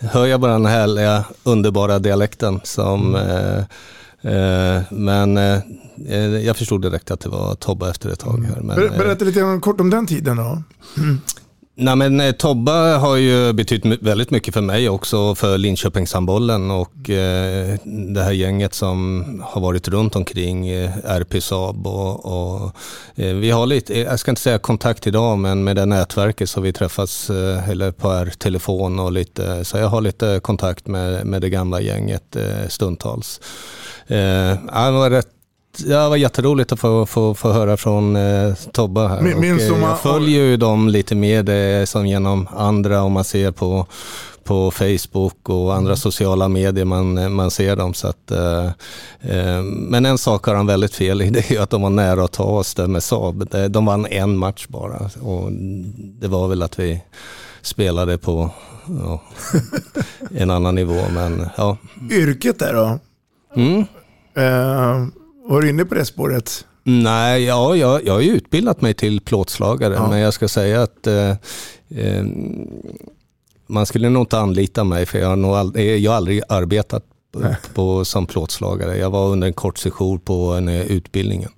hör 0.00 0.26
jag 0.26 0.40
bara 0.40 0.52
den 0.52 0.66
härliga, 0.66 1.24
underbara 1.42 1.98
dialekten 1.98 2.60
som, 2.64 3.14
eh, 3.14 3.58
eh, 4.32 4.82
men 4.90 5.36
eh, 5.38 5.58
eh, 6.08 6.18
jag 6.18 6.56
förstod 6.56 6.82
direkt 6.82 7.10
att 7.10 7.20
det 7.20 7.28
var 7.28 7.54
Tobbe 7.54 7.90
efter 7.90 8.10
ett 8.10 8.18
tag. 8.20 8.44
Här, 8.54 8.60
men, 8.62 8.76
Ber, 8.76 8.88
berätta 8.98 9.24
lite 9.24 9.58
kort 9.62 9.80
om 9.80 9.90
den 9.90 10.06
tiden 10.06 10.36
då. 10.36 10.62
Nej 11.80 11.96
men 11.96 12.20
eh, 12.20 12.32
Tobbe 12.32 12.58
Tobba 12.58 12.96
har 12.96 13.16
ju 13.16 13.52
betytt 13.52 13.84
väldigt 13.84 14.30
mycket 14.30 14.54
för 14.54 14.60
mig 14.60 14.88
också, 14.88 15.34
för 15.34 15.58
Linköpingshandbollen 15.58 16.70
och 16.70 17.10
eh, 17.10 17.78
det 17.84 18.22
här 18.22 18.32
gänget 18.32 18.74
som 18.74 19.24
har 19.46 19.60
varit 19.60 19.88
runt 19.88 20.16
omkring 20.16 20.68
eh, 20.68 20.90
RP 21.04 21.42
Saab 21.42 21.86
och, 21.86 22.26
och 22.26 22.72
eh, 23.14 23.34
vi 23.34 23.50
har 23.50 23.66
lite, 23.66 23.94
eh, 23.94 24.00
jag 24.00 24.20
ska 24.20 24.30
inte 24.30 24.42
säga 24.42 24.58
kontakt 24.58 25.06
idag, 25.06 25.38
men 25.38 25.64
med 25.64 25.76
det 25.76 25.86
nätverket 25.86 26.50
så 26.50 26.60
har 26.60 26.62
vi 26.62 26.72
träffats 26.72 27.30
eh, 27.30 27.68
eller 27.68 27.92
per 27.92 28.26
telefon 28.26 28.98
och 28.98 29.12
lite, 29.12 29.64
så 29.64 29.78
jag 29.78 29.88
har 29.88 30.00
lite 30.00 30.40
kontakt 30.42 30.86
med, 30.86 31.26
med 31.26 31.40
det 31.40 31.48
gamla 31.48 31.80
gänget 31.80 32.36
stundtals. 32.68 33.40
Eh, 34.06 34.16
det 34.16 34.90
var 34.90 35.10
rätt 35.10 35.37
Ja, 35.86 36.02
det 36.02 36.08
var 36.08 36.16
jätteroligt 36.16 36.72
att 36.72 36.80
få, 36.80 37.06
få, 37.06 37.34
få 37.34 37.52
höra 37.52 37.76
från 37.76 38.16
eh, 38.16 38.54
Tobba 38.72 39.08
här. 39.08 39.20
Min- 39.22 39.54
Och, 39.54 39.60
eh, 39.60 39.72
om- 39.74 39.80
jag 39.80 40.00
följer 40.00 40.42
ju 40.44 40.56
dem 40.56 40.88
lite 40.88 41.14
mer 41.14 41.42
det 41.42 41.88
som 41.88 42.06
genom 42.06 42.48
andra, 42.56 43.02
om 43.02 43.12
man 43.12 43.24
ser 43.24 43.50
på, 43.50 43.86
på 44.44 44.70
Facebook 44.70 45.48
och 45.48 45.74
andra 45.74 45.96
sociala 45.96 46.48
medier, 46.48 46.84
man, 46.84 47.18
eh, 47.18 47.28
man 47.28 47.50
ser 47.50 47.76
dem. 47.76 47.94
Så 47.94 48.08
att, 48.08 48.30
eh, 48.30 48.64
eh, 49.20 49.62
men 49.62 50.06
en 50.06 50.18
sak 50.18 50.46
har 50.46 50.54
han 50.54 50.66
väldigt 50.66 50.94
fel 50.94 51.22
i, 51.22 51.30
det 51.30 51.50
är 51.50 51.52
ju 51.52 51.58
att 51.62 51.70
de 51.70 51.82
var 51.82 51.90
nära 51.90 52.24
att 52.24 52.32
ta 52.32 52.44
oss 52.44 52.74
där 52.74 52.86
med 52.86 53.02
Saab. 53.02 53.48
De 53.70 53.86
vann 53.86 54.06
en 54.06 54.36
match 54.36 54.66
bara 54.68 55.10
och 55.22 55.52
det 56.20 56.28
var 56.28 56.48
väl 56.48 56.62
att 56.62 56.78
vi 56.78 57.02
spelade 57.62 58.18
på 58.18 58.50
ja, 59.02 59.22
en 60.36 60.50
annan 60.50 60.74
nivå. 60.74 61.02
Men 61.14 61.46
ja. 61.56 61.76
Yrket 62.10 62.58
där 62.58 62.74
då? 62.74 62.98
Mm. 63.56 63.84
Eh, 64.36 65.06
var 65.48 65.62
du 65.62 65.68
inne 65.68 65.84
på 65.84 65.94
det 65.94 66.04
spåret? 66.04 66.64
Nej, 66.84 67.44
ja, 67.44 67.76
jag, 67.76 68.06
jag 68.06 68.12
har 68.12 68.20
ju 68.20 68.30
utbildat 68.30 68.80
mig 68.80 68.94
till 68.94 69.20
plåtslagare, 69.20 69.94
Ja. 69.94 70.08
men 70.08 70.18
jag 70.18 70.34
ska 70.34 70.48
säga 70.48 70.82
att 70.82 71.06
eh, 71.06 71.30
eh, 71.88 72.24
man 73.66 73.86
skulle 73.86 74.08
nog 74.08 74.22
inte 74.22 74.38
anlita 74.38 74.84
mig, 74.84 75.06
för 75.06 75.18
jag 75.18 75.28
har, 75.28 75.36
nog 75.36 75.50
aldrig, 75.54 75.98
jag 76.00 76.10
har 76.10 76.16
aldrig 76.16 76.42
arbetat 76.48 77.04
på, 77.32 77.54
på, 77.74 78.04
som 78.04 78.26
plåtslagare. 78.26 78.96
Jag 78.98 79.10
var 79.10 79.28
under 79.28 79.46
en 79.46 79.52
kort 79.52 79.78
session 79.78 80.18
på 80.18 80.52
en, 80.52 80.68
eh, 80.68 80.80
utbildningen. 80.86 81.50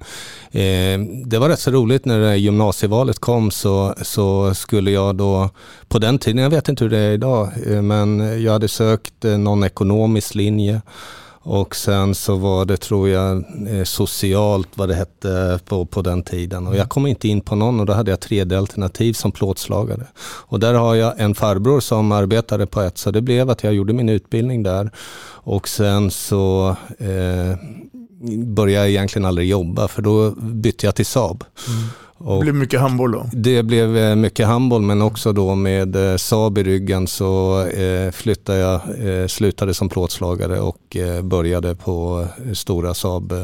Eh, 0.50 1.00
det 1.26 1.38
var 1.38 1.48
rätt 1.48 1.60
så 1.60 1.70
roligt 1.70 2.04
när 2.04 2.18
det 2.20 2.26
här 2.28 2.34
gymnasievalet 2.34 3.18
kom 3.18 3.50
så, 3.50 3.94
så 4.02 4.54
skulle 4.54 4.90
jag 4.90 5.16
då, 5.16 5.50
på 5.88 5.98
den 5.98 6.18
tiden, 6.18 6.42
jag 6.42 6.50
vet 6.50 6.68
inte 6.68 6.84
hur 6.84 6.90
det 6.90 6.98
är 6.98 7.12
idag, 7.12 7.50
eh, 7.66 7.82
men 7.82 8.42
jag 8.42 8.52
hade 8.52 8.68
sökt 8.68 9.24
eh, 9.24 9.38
någon 9.38 9.64
ekonomisk 9.64 10.34
linje 10.34 10.82
och 11.42 11.76
sen 11.76 12.14
så 12.14 12.36
var 12.36 12.64
det, 12.64 12.76
tror 12.76 13.08
jag, 13.08 13.44
eh, 13.68 13.84
socialt 13.84 14.68
vad 14.74 14.88
det 14.88 14.94
hette 14.94 15.60
på, 15.64 15.86
på 15.86 16.02
den 16.02 16.22
tiden. 16.22 16.66
Och 16.66 16.76
jag 16.76 16.88
kom 16.88 17.06
inte 17.06 17.28
in 17.28 17.40
på 17.40 17.54
någon 17.54 17.80
och 17.80 17.86
då 17.86 17.92
hade 17.92 18.10
jag 18.10 18.20
3D-alternativ 18.20 19.12
som 19.12 19.32
plåtslagare. 19.32 20.06
Och 20.22 20.60
där 20.60 20.74
har 20.74 20.94
jag 20.94 21.20
en 21.20 21.34
farbror 21.34 21.80
som 21.80 22.12
arbetade 22.12 22.66
på 22.66 22.80
ett, 22.80 22.98
så 22.98 23.10
det 23.10 23.20
blev 23.20 23.50
att 23.50 23.64
jag 23.64 23.74
gjorde 23.74 23.92
min 23.92 24.08
utbildning 24.08 24.62
där. 24.62 24.90
Och 25.42 25.68
sen 25.68 26.10
så 26.10 26.76
eh, 26.98 27.56
började 28.44 28.80
jag 28.80 28.90
egentligen 28.90 29.26
aldrig 29.26 29.48
jobba, 29.48 29.88
för 29.88 30.02
då 30.02 30.30
bytte 30.30 30.86
jag 30.86 30.94
till 30.94 31.06
Saab. 31.06 31.44
Det 31.66 31.99
Och 32.24 32.40
blev 32.40 32.54
mycket 32.54 32.80
handboll 32.80 33.12
då? 33.12 33.26
det 33.32 33.62
blev 33.62 33.96
eh, 33.96 34.16
mycket 34.16 34.46
handboll 34.46 34.82
men 34.82 35.02
också 35.02 35.32
då 35.32 35.54
med 35.54 35.96
eh, 35.96 36.16
Saab 36.16 36.58
i 36.58 36.62
ryggen 36.62 37.06
så 37.06 37.64
eh, 37.66 38.10
flyttade 38.10 38.58
jag, 38.58 38.80
slutade 39.30 39.74
som 39.74 39.88
plåtslagare 39.88 40.60
och 40.60 40.96
började 41.22 41.74
på 41.74 42.26
stora 42.52 42.94
Saab. 42.94 43.34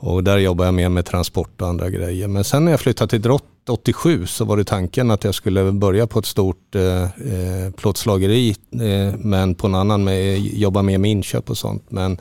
Och 0.00 0.24
där 0.24 0.38
jobbade 0.38 0.66
jag 0.66 0.74
mer 0.74 0.88
med 0.88 1.06
transport 1.06 1.62
och 1.62 1.68
andra 1.68 1.90
grejer. 1.90 2.28
Men 2.28 2.44
sen 2.44 2.64
när 2.64 2.70
jag 2.70 2.80
flyttade 2.80 3.10
till 3.10 3.22
Drott 3.22 3.44
87 3.68 4.26
så 4.26 4.44
var 4.44 4.56
det 4.56 4.64
tanken 4.64 5.10
att 5.10 5.24
jag 5.24 5.34
skulle 5.34 5.72
börja 5.72 6.06
på 6.06 6.18
ett 6.18 6.26
stort 6.26 6.74
eh, 6.74 7.70
plåtslageri 7.76 8.56
eh, 8.72 9.14
men 9.18 9.54
på 9.54 9.66
en 9.66 9.74
annan 9.74 10.04
med, 10.04 10.38
jobba 10.38 10.82
mer 10.82 10.98
med 10.98 11.10
inköp 11.10 11.50
och 11.50 11.58
sånt. 11.58 11.84
Men 11.88 12.18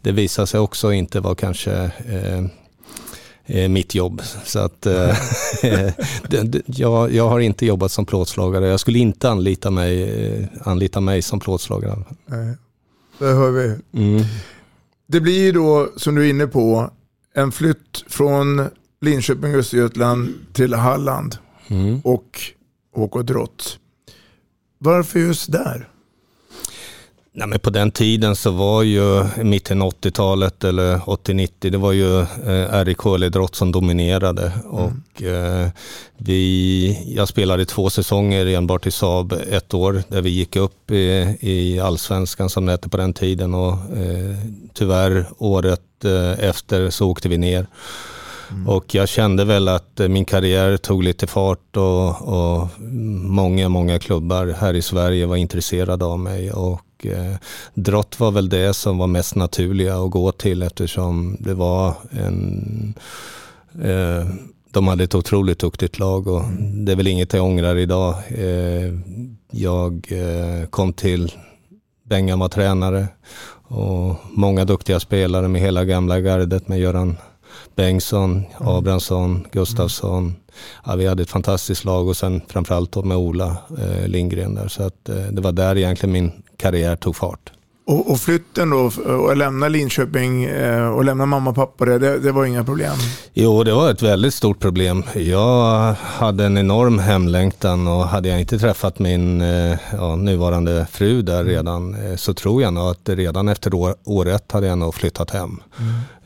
det 0.00 0.12
visade 0.12 0.46
sig 0.46 0.60
också 0.60 0.92
inte 0.92 1.20
vara 1.20 1.34
kanske 1.34 1.72
eh, 2.08 2.44
mitt 3.46 3.94
jobb. 3.94 4.22
Så 4.44 4.58
att, 4.58 4.86
eh, 4.86 5.16
det, 6.28 6.62
jag, 6.66 7.12
jag 7.12 7.28
har 7.28 7.40
inte 7.40 7.66
jobbat 7.66 7.92
som 7.92 8.06
plåtslagare. 8.06 8.66
Jag 8.68 8.80
skulle 8.80 8.98
inte 8.98 9.30
anlita 9.30 9.70
mig, 9.70 10.02
eh, 10.02 10.46
anlita 10.64 11.00
mig 11.00 11.22
som 11.22 11.40
plåtslagare. 11.40 12.04
Nej. 12.26 12.56
Det 13.18 13.26
hör 13.26 13.50
vi. 13.50 13.64
Mm. 14.02 14.22
Det 15.06 15.20
blir 15.20 15.44
ju 15.44 15.52
då, 15.52 15.88
som 15.96 16.14
du 16.14 16.24
är 16.26 16.30
inne 16.30 16.46
på, 16.46 16.90
en 17.34 17.52
flytt 17.52 18.04
från 18.08 18.68
Linköping, 19.00 19.54
Östergötland 19.54 20.28
till 20.52 20.74
Halland 20.74 21.36
Mm. 21.68 22.00
och 22.04 22.40
HK 22.96 23.22
Drott. 23.22 23.78
Varför 24.78 25.18
just 25.20 25.52
där? 25.52 25.88
Nej, 27.34 27.48
men 27.48 27.58
på 27.58 27.70
den 27.70 27.90
tiden 27.90 28.36
så 28.36 28.50
var 28.50 28.82
ju 28.82 29.24
mitten 29.42 29.82
80-talet 29.82 30.64
eller 30.64 30.96
80-90, 30.96 31.70
det 31.70 31.78
var 31.78 31.92
ju 31.92 32.20
eh, 32.20 32.84
RIK 32.84 33.06
eller 33.06 33.26
idrott 33.26 33.54
som 33.54 33.72
dominerade. 33.72 34.52
Och, 34.64 35.22
eh, 35.22 35.68
vi, 36.16 37.14
jag 37.16 37.28
spelade 37.28 37.64
två 37.64 37.90
säsonger 37.90 38.46
enbart 38.46 38.86
i 38.86 38.90
Saab, 38.90 39.32
ett 39.50 39.74
år 39.74 40.02
där 40.08 40.22
vi 40.22 40.30
gick 40.30 40.56
upp 40.56 40.90
i, 40.90 41.36
i 41.40 41.80
allsvenskan 41.80 42.50
som 42.50 42.66
det 42.66 42.72
hette 42.72 42.88
på 42.88 42.96
den 42.96 43.12
tiden 43.12 43.54
och 43.54 43.72
eh, 43.72 44.36
tyvärr 44.74 45.26
året 45.38 46.04
eh, 46.04 46.48
efter 46.48 46.90
så 46.90 47.10
åkte 47.10 47.28
vi 47.28 47.38
ner. 47.38 47.66
Och 48.66 48.94
jag 48.94 49.08
kände 49.08 49.44
väl 49.44 49.68
att 49.68 50.00
eh, 50.00 50.08
min 50.08 50.24
karriär 50.24 50.76
tog 50.76 51.02
lite 51.02 51.26
fart 51.26 51.76
och, 51.76 52.22
och 52.22 52.68
många, 53.24 53.68
många 53.68 53.98
klubbar 53.98 54.56
här 54.60 54.74
i 54.74 54.82
Sverige 54.82 55.26
var 55.26 55.36
intresserade 55.36 56.04
av 56.04 56.18
mig. 56.18 56.52
Och 56.52 56.80
eh, 57.06 57.34
Drott 57.74 58.20
var 58.20 58.30
väl 58.30 58.48
det 58.48 58.74
som 58.74 58.98
var 58.98 59.06
mest 59.06 59.34
naturliga 59.34 59.96
att 59.96 60.10
gå 60.10 60.32
till 60.32 60.62
eftersom 60.62 61.36
det 61.40 61.54
var 61.54 61.94
en... 62.10 62.94
Eh, 63.82 64.26
de 64.70 64.88
hade 64.88 65.04
ett 65.04 65.14
otroligt 65.14 65.58
duktigt 65.58 65.98
lag 65.98 66.26
och 66.26 66.42
det 66.84 66.92
är 66.92 66.96
väl 66.96 67.06
inget 67.06 67.32
jag 67.32 67.44
ångrar 67.44 67.76
idag. 67.76 68.14
Eh, 68.28 68.92
jag 69.50 70.08
eh, 70.12 70.66
kom 70.66 70.92
till 70.92 71.32
Bengan 72.04 72.38
var 72.38 72.48
tränare 72.48 73.08
och 73.64 74.16
många 74.30 74.64
duktiga 74.64 75.00
spelare 75.00 75.48
med 75.48 75.60
hela 75.60 75.84
gamla 75.84 76.20
gardet 76.20 76.68
med 76.68 76.80
Göran 76.80 77.16
Bengtsson, 77.74 78.44
Abrahamsson, 78.58 79.46
Gustafsson. 79.52 80.34
Ja, 80.86 80.96
vi 80.96 81.06
hade 81.06 81.22
ett 81.22 81.30
fantastiskt 81.30 81.84
lag 81.84 82.08
och 82.08 82.16
sen 82.16 82.40
framförallt 82.48 83.04
med 83.04 83.16
Ola 83.16 83.56
eh, 83.78 84.08
Lindgren 84.08 84.54
där. 84.54 84.68
Så 84.68 84.82
att, 84.82 85.08
eh, 85.08 85.16
det 85.16 85.40
var 85.40 85.52
där 85.52 85.78
egentligen 85.78 86.12
min 86.12 86.32
karriär 86.56 86.96
tog 86.96 87.16
fart. 87.16 87.52
Och, 87.92 88.10
och 88.10 88.20
flytten 88.20 88.70
då, 88.70 88.90
och 89.06 89.36
lämna 89.36 89.68
Linköping 89.68 90.44
eh, 90.44 90.88
och 90.88 91.04
lämna 91.04 91.26
mamma 91.26 91.50
och 91.50 91.56
pappa, 91.56 91.84
det, 91.84 92.18
det, 92.18 92.32
var 92.32 92.44
inga 92.44 92.64
problem? 92.64 92.96
Jo, 93.32 93.64
det 93.64 93.72
var 93.72 93.90
ett 93.90 94.02
väldigt 94.02 94.34
stort 94.34 94.58
problem. 94.58 95.02
Jag 95.14 95.94
hade 95.98 96.44
en 96.44 96.58
enorm 96.58 96.98
hemlängtan 96.98 97.88
och 97.88 98.04
hade 98.08 98.28
jag 98.28 98.40
inte 98.40 98.58
träffat 98.58 98.98
min 98.98 99.40
eh, 99.40 99.78
ja, 99.92 100.16
nuvarande 100.16 100.86
fru 100.90 101.22
där 101.22 101.44
redan 101.44 101.94
eh, 101.94 102.16
så 102.16 102.34
tror 102.34 102.62
jag 102.62 102.72
nog 102.72 102.90
att 102.90 103.08
redan 103.08 103.48
efter 103.48 103.74
år, 103.74 103.94
år 104.04 104.28
ett 104.28 104.52
hade 104.52 104.66
jag 104.66 104.78
nog 104.78 104.94
flyttat 104.94 105.30
hem. 105.30 105.62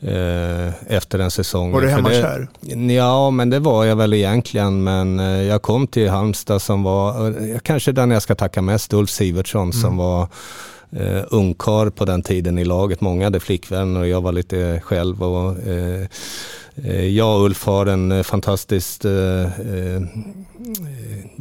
Eh, 0.01 0.93
efter 0.95 1.19
en 1.19 1.31
säsong. 1.31 1.71
Var 1.71 1.81
du 1.81 1.89
hemmakär? 1.89 2.47
Ja, 2.95 3.29
men 3.29 3.49
det 3.49 3.59
var 3.59 3.85
jag 3.85 3.95
väl 3.95 4.13
egentligen. 4.13 4.83
Men 4.83 5.19
jag 5.47 5.61
kom 5.61 5.87
till 5.87 6.09
Halmstad 6.09 6.61
som 6.61 6.83
var, 6.83 7.59
kanske 7.59 7.91
den 7.91 8.11
jag 8.11 8.21
ska 8.21 8.35
tacka 8.35 8.61
mest, 8.61 8.93
Ulf 8.93 9.09
Sivertsson 9.09 9.73
som 9.73 9.97
var 9.97 10.27
eh, 10.91 11.23
ungkar 11.31 11.89
på 11.89 12.05
den 12.05 12.21
tiden 12.21 12.59
i 12.59 12.65
laget. 12.65 13.01
Många 13.01 13.25
hade 13.25 13.39
flickvänner 13.39 13.99
och 13.99 14.07
jag 14.07 14.21
var 14.21 14.31
lite 14.31 14.81
själv. 14.83 15.23
Och, 15.23 15.67
eh, 15.67 16.07
Eh, 16.83 17.05
jag 17.05 17.37
och 17.37 17.45
Ulf 17.45 17.65
har 17.65 17.85
en 17.85 18.23
fantastisk, 18.23 19.01
det 19.01 19.51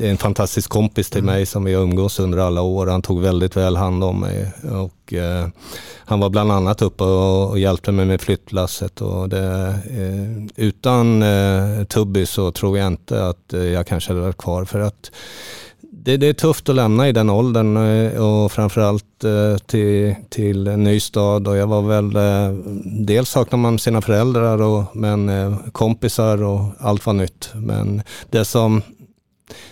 är 0.06 0.10
en 0.10 0.16
fantastisk 0.16 0.70
kompis 0.70 1.10
till 1.10 1.24
mig 1.24 1.46
som 1.46 1.64
vi 1.64 1.74
har 1.74 1.82
umgås 1.82 2.20
under 2.20 2.38
alla 2.38 2.62
år. 2.62 2.86
Han 2.86 3.02
tog 3.02 3.20
väldigt 3.20 3.56
väl 3.56 3.76
hand 3.76 4.04
om 4.04 4.20
mig. 4.20 4.52
Och, 4.72 5.14
han 6.08 6.20
var 6.20 6.30
bland 6.30 6.52
annat 6.52 6.82
uppe 6.82 7.04
och, 7.04 7.58
hjälpte 7.58 7.92
mig 7.92 8.06
med 8.06 8.20
flyttlasset. 8.20 9.00
Och 9.00 9.28
det, 9.28 9.74
utan 10.56 11.24
Tubby 11.88 12.26
så 12.26 12.50
tror 12.50 12.78
jag 12.78 12.86
inte 12.86 13.26
att 13.26 13.52
jag 13.52 13.86
kanske 13.86 14.10
hade 14.10 14.20
varit 14.20 14.36
kvar. 14.36 14.64
För 14.64 14.80
att 14.80 15.10
det, 16.06 16.16
det, 16.16 16.26
är 16.26 16.32
tufft 16.32 16.68
att 16.68 16.74
lämna 16.74 17.08
i 17.08 17.12
den 17.12 17.30
åldern 17.30 17.76
eh, 17.76 18.22
och 18.24 18.52
framförallt 18.52 19.24
eh, 19.24 19.56
till, 19.66 20.14
till 20.28 20.66
en 20.66 20.84
ny 20.84 21.00
stad. 21.00 21.48
Och 21.48 21.56
jag 21.56 21.66
var 21.66 21.82
väl, 21.82 22.16
eh, 22.16 22.58
dels 22.84 23.30
saknar 23.30 23.58
man 23.58 23.78
sina 23.78 24.02
föräldrar 24.02 24.62
och, 24.62 24.96
men 24.96 25.56
kompisar 25.72 26.42
och 26.42 26.64
allt 26.78 27.06
var 27.06 27.12
nytt. 27.12 27.50
Men 27.54 28.02
det 28.30 28.44
som 28.44 28.82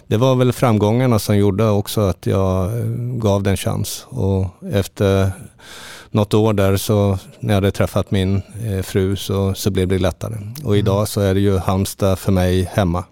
det 0.07 0.17
var 0.17 0.35
väl 0.35 0.53
framgångarna 0.53 1.19
som 1.19 1.37
gjorde 1.37 1.69
också 1.69 2.01
att 2.01 2.27
jag 2.27 2.71
gav 3.21 3.43
den 3.43 3.51
en 3.51 3.57
chans. 3.57 4.07
Och 4.09 4.47
efter 4.73 5.31
något 6.15 6.35
år 6.35 6.53
där 6.53 6.77
så 6.77 7.19
när 7.41 7.55
jag 7.55 7.55
hade 7.55 7.71
träffat 7.71 8.11
min 8.11 8.43
eh, 8.65 8.83
fru 8.83 9.17
så, 9.17 9.55
så 9.55 9.71
blev 9.71 9.89
det 9.89 9.99
lättare. 9.99 10.35
Och 10.65 10.75
mm. 10.75 10.79
idag 10.79 11.09
så 11.09 11.21
är 11.21 11.35
det 11.35 11.41
ju 11.41 11.59
Halmstad 11.59 12.19
för 12.19 12.33
mig 12.33 12.71
hemma. 12.73 13.05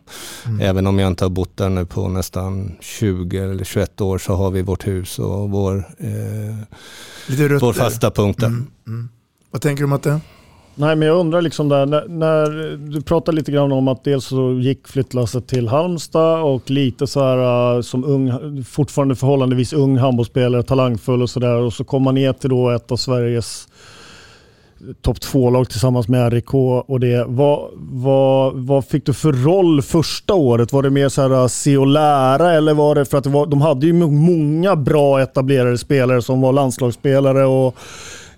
Mm. 0.46 0.60
Även 0.60 0.86
om 0.86 0.98
jag 0.98 1.08
inte 1.08 1.24
har 1.24 1.30
bott 1.30 1.56
där 1.56 1.68
nu 1.68 1.86
på 1.86 2.08
nästan 2.08 2.76
20 2.80 3.38
eller 3.38 3.64
21 3.64 4.00
år 4.00 4.18
så 4.18 4.34
har 4.34 4.50
vi 4.50 4.62
vårt 4.62 4.86
hus 4.86 5.18
och 5.18 5.50
vår, 5.50 5.76
eh, 5.98 7.58
vår 7.60 7.72
fasta 7.72 8.10
punkt 8.10 8.40
där. 8.40 8.46
Mm. 8.46 8.70
mm. 8.86 9.08
Vad 9.50 9.62
tänker 9.62 9.82
du 9.82 9.88
Matte? 9.88 10.20
Nej, 10.74 10.96
men 10.96 11.08
jag 11.08 11.16
undrar 11.16 11.42
liksom 11.42 11.68
där, 11.68 11.86
när, 11.86 12.08
när, 12.08 12.76
du 12.76 13.02
pratar 13.02 13.32
lite 13.32 13.52
grann 13.52 13.72
om 13.72 13.88
att 13.88 14.04
dels 14.04 14.24
så 14.24 14.52
gick 14.52 14.88
flyttlasset 14.88 15.46
till 15.46 15.68
Halmstad 15.68 16.42
och 16.42 16.70
lite 16.70 17.06
så 17.06 17.20
här 17.20 17.76
uh, 17.76 17.82
som 17.82 18.04
ung, 18.04 18.64
fortfarande 18.64 19.16
förhållandevis 19.16 19.72
ung 19.72 19.98
handbollsspelare, 19.98 20.62
talangfull 20.62 21.22
och 21.22 21.30
sådär 21.30 21.56
och 21.56 21.72
så 21.72 21.84
kom 21.84 22.02
man 22.02 22.14
ner 22.14 22.32
till 22.32 22.50
då 22.50 22.70
ett 22.70 22.92
av 22.92 22.96
Sveriges 22.96 23.68
topp 25.02 25.20
två-lag 25.20 25.68
tillsammans 25.70 26.08
med 26.08 26.32
RIK 26.32 26.54
och 26.54 27.00
det. 27.00 27.24
Vad, 27.28 27.70
vad, 27.76 28.54
vad 28.54 28.84
fick 28.84 29.06
du 29.06 29.12
för 29.12 29.32
roll 29.32 29.82
första 29.82 30.34
året? 30.34 30.72
Var 30.72 30.82
det 30.82 30.90
mer 30.90 31.08
så 31.08 31.22
här 31.22 31.32
uh, 31.32 31.46
se 31.46 31.76
och 31.76 31.86
lära 31.86 32.52
eller 32.52 32.74
var 32.74 32.94
det 32.94 33.04
för 33.04 33.18
att 33.18 33.24
det 33.24 33.30
var, 33.30 33.46
de 33.46 33.60
hade 33.60 33.86
ju 33.86 33.92
många 33.92 34.76
bra 34.76 35.20
etablerade 35.20 35.78
spelare 35.78 36.22
som 36.22 36.40
var 36.40 36.52
landslagsspelare 36.52 37.44
och 37.44 37.76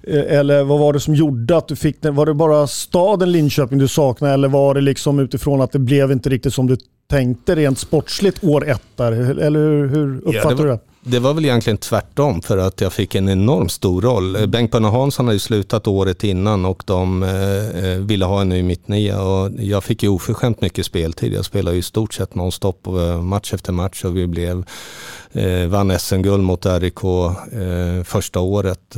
eller 0.07 0.65
vad 0.65 0.79
var 0.79 0.93
det 0.93 1.01
som 1.01 1.15
gjorde 1.15 1.57
att 1.57 1.69
du 1.69 1.77
fick 1.77 2.03
den? 2.03 2.15
Var 2.15 2.27
det 2.27 2.35
bara 2.35 2.67
staden 2.67 3.33
Linköping 3.33 3.79
du 3.79 3.89
saknade 3.89 4.35
eller 4.35 4.49
var 4.49 4.75
det 4.75 4.81
liksom 4.81 5.19
utifrån 5.19 5.61
att 5.61 5.73
det 5.73 5.79
blev 5.79 6.13
inte 6.13 6.31
riktigt 6.31 6.55
som 6.55 6.67
du 6.67 6.77
tänkte 7.11 7.55
rent 7.55 7.79
sportsligt 7.79 8.45
år 8.45 8.69
ett 8.69 8.83
där? 8.97 9.13
Eller 9.13 9.61
hur, 9.61 9.89
hur 9.89 10.17
uppfattar 10.19 10.35
ja, 10.35 10.49
det 10.49 10.57
var, 10.57 10.65
du 10.65 10.71
det? 10.71 10.79
Det 11.07 11.19
var 11.19 11.35
väl 11.35 11.45
egentligen 11.45 11.77
tvärtom 11.77 12.43
för 12.43 12.59
att 12.59 12.81
jag 12.81 12.93
fick 12.93 13.15
en 13.15 13.29
enormt 13.29 13.73
stor 13.73 14.03
roll. 14.03 14.37
Mm. 14.37 14.51
Bengt 14.51 14.71
Bönne 14.71 14.89
Hansson 14.89 15.27
hade 15.27 15.35
ju 15.35 15.41
slutat 15.41 15.87
året 15.87 16.25
innan 16.25 16.65
och 16.65 16.83
de 16.87 17.23
eh, 17.23 17.85
eh, 17.85 17.99
ville 17.99 18.25
ha 18.25 18.41
en 18.41 18.49
ny 18.49 18.63
mittnia 18.63 19.23
och 19.23 19.51
jag 19.59 19.85
fick 19.85 20.03
ju 20.03 20.09
oförskämt 20.09 20.61
mycket 20.61 20.87
speltid. 20.87 21.33
Jag 21.33 21.45
spelade 21.45 21.77
ju 21.77 21.81
i 21.81 21.83
stort 21.83 22.15
sett 22.15 22.35
nonstop 22.35 22.87
eh, 22.87 23.23
match 23.23 23.55
efter 23.55 23.73
match 23.73 24.05
och 24.05 24.17
vi 24.17 24.27
blev, 24.27 24.65
eh, 25.33 25.67
vann 25.67 25.99
SM-guld 25.99 26.43
mot 26.43 26.67
RIK 26.67 27.05
eh, 27.05 28.03
första 28.05 28.41
året. 28.41 28.97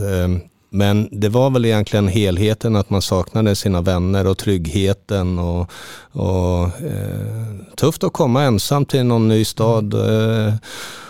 Men 0.70 1.08
det 1.12 1.28
var 1.28 1.50
väl 1.50 1.64
egentligen 1.64 2.08
helheten 2.08 2.76
att 2.76 2.90
man 2.90 3.02
saknade 3.02 3.54
sina 3.54 3.80
vänner 3.80 4.26
och 4.26 4.38
tryggheten. 4.38 5.38
Och, 5.38 5.70
och 6.12 6.62
eh, 6.64 7.76
tufft 7.76 8.04
att 8.04 8.12
komma 8.12 8.42
ensam 8.42 8.84
till 8.84 9.04
någon 9.04 9.28
ny 9.28 9.44
stad. 9.44 9.94
Eh, 9.94 10.54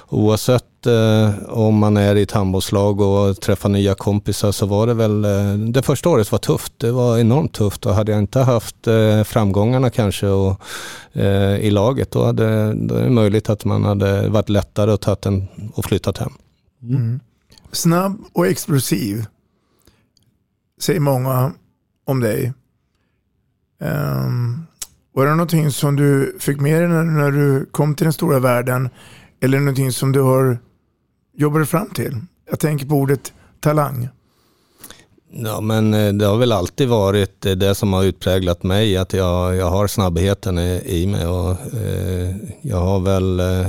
oavsett 0.08 0.86
eh, 0.86 1.30
om 1.48 1.78
man 1.78 1.96
är 1.96 2.16
i 2.16 2.22
ett 2.22 2.32
handbollslag 2.32 3.00
och 3.00 3.40
träffar 3.40 3.68
nya 3.68 3.94
kompisar 3.94 4.52
så 4.52 4.66
var 4.66 4.86
det 4.86 4.94
väl, 4.94 5.24
eh, 5.24 5.54
det 5.54 5.82
första 5.82 6.08
året 6.08 6.32
var 6.32 6.38
tufft. 6.38 6.72
Det 6.76 6.92
var 6.92 7.18
enormt 7.18 7.52
tufft 7.52 7.86
och 7.86 7.94
hade 7.94 8.12
jag 8.12 8.18
inte 8.18 8.40
haft 8.40 8.86
eh, 8.86 9.22
framgångarna 9.22 9.90
kanske 9.90 10.26
och, 10.26 10.60
eh, 11.12 11.56
i 11.56 11.70
laget 11.70 12.10
då, 12.10 12.24
hade, 12.24 12.74
då 12.74 12.94
är 12.94 13.02
det 13.02 13.10
möjligt 13.10 13.50
att 13.50 13.64
man 13.64 13.84
hade 13.84 14.28
varit 14.28 14.48
lättare 14.48 14.92
att 14.92 15.00
ta 15.00 15.14
den 15.14 15.48
och 15.74 15.84
flyttat 15.84 16.18
hem. 16.18 16.32
Mm. 16.82 17.20
Snabb 17.72 18.24
och 18.32 18.46
explosiv 18.46 19.24
säger 20.80 21.00
många 21.00 21.52
om 22.04 22.20
dig. 22.20 22.52
Um, 23.80 24.66
var 25.14 25.26
det 25.26 25.30
någonting 25.30 25.70
som 25.70 25.96
du 25.96 26.36
fick 26.40 26.60
med 26.60 26.82
dig 26.82 26.88
när, 26.88 27.04
när, 27.04 27.30
du 27.30 27.66
kom 27.70 27.94
till 27.94 28.04
den 28.04 28.12
stora 28.12 28.38
världen? 28.38 28.88
Eller 29.40 29.58
någonting 29.58 29.92
som 29.92 30.12
du 30.12 30.20
har 30.20 30.58
jobbat 31.36 31.68
fram 31.68 31.90
till? 31.90 32.16
Jag 32.50 32.60
tänker 32.60 32.86
på 32.86 32.94
ordet 32.94 33.32
talang. 33.60 34.08
Ja, 35.30 35.60
men 35.60 35.94
eh, 35.94 36.12
det 36.12 36.26
har 36.26 36.36
väl 36.36 36.52
alltid 36.52 36.88
varit 36.88 37.46
eh, 37.46 37.52
det 37.52 37.74
som 37.74 37.92
har 37.92 38.04
utpräglat 38.04 38.62
mig, 38.62 38.96
att 38.96 39.12
jag, 39.12 39.56
jag 39.56 39.70
har 39.70 39.86
snabbheten 39.86 40.58
i 40.58 41.06
mig 41.06 41.26
och 41.26 41.50
eh, 41.50 42.36
jag 42.62 42.80
har 42.80 43.00
väl, 43.00 43.40
eh, 43.40 43.66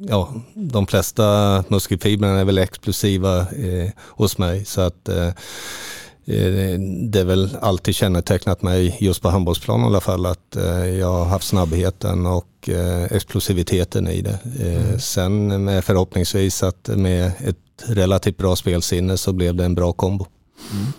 ja, 0.00 0.34
de 0.54 0.86
flesta 0.86 1.24
muskelfibrerna 1.68 2.40
är 2.40 2.44
väl 2.44 2.58
explosiva 2.58 3.40
eh, 3.40 3.90
hos 3.98 4.38
mig. 4.38 4.64
Så 4.64 4.80
att 4.80 5.08
eh, 5.08 5.26
eh, 5.26 6.78
det 7.10 7.20
är 7.20 7.24
väl 7.24 7.56
alltid 7.60 7.94
kännetecknat 7.94 8.62
mig 8.62 8.96
just 9.00 9.22
på 9.22 9.28
handbollsplan 9.28 9.80
i 9.80 9.84
alla 9.84 10.00
fall 10.00 10.26
att 10.26 10.56
eh, 10.56 10.86
jag 10.86 11.12
har 11.12 11.24
haft 11.24 11.48
snabbheten 11.48 12.26
och 12.26 12.68
eh, 12.68 13.02
explosiviteten 13.02 14.08
i 14.08 14.22
det. 14.22 14.38
Mm. 14.60 14.98
Sen 15.00 15.64
med 15.64 15.84
förhoppningsvis 15.84 16.62
att 16.62 16.88
med 16.88 17.26
ett 17.26 17.56
relativt 17.86 18.36
bra 18.36 18.56
spelsinne 18.56 19.16
så 19.16 19.32
blev 19.32 19.54
det 19.54 19.64
en 19.64 19.74
bra 19.74 19.92
kombo. 19.92 20.26
Mm. 20.72 20.92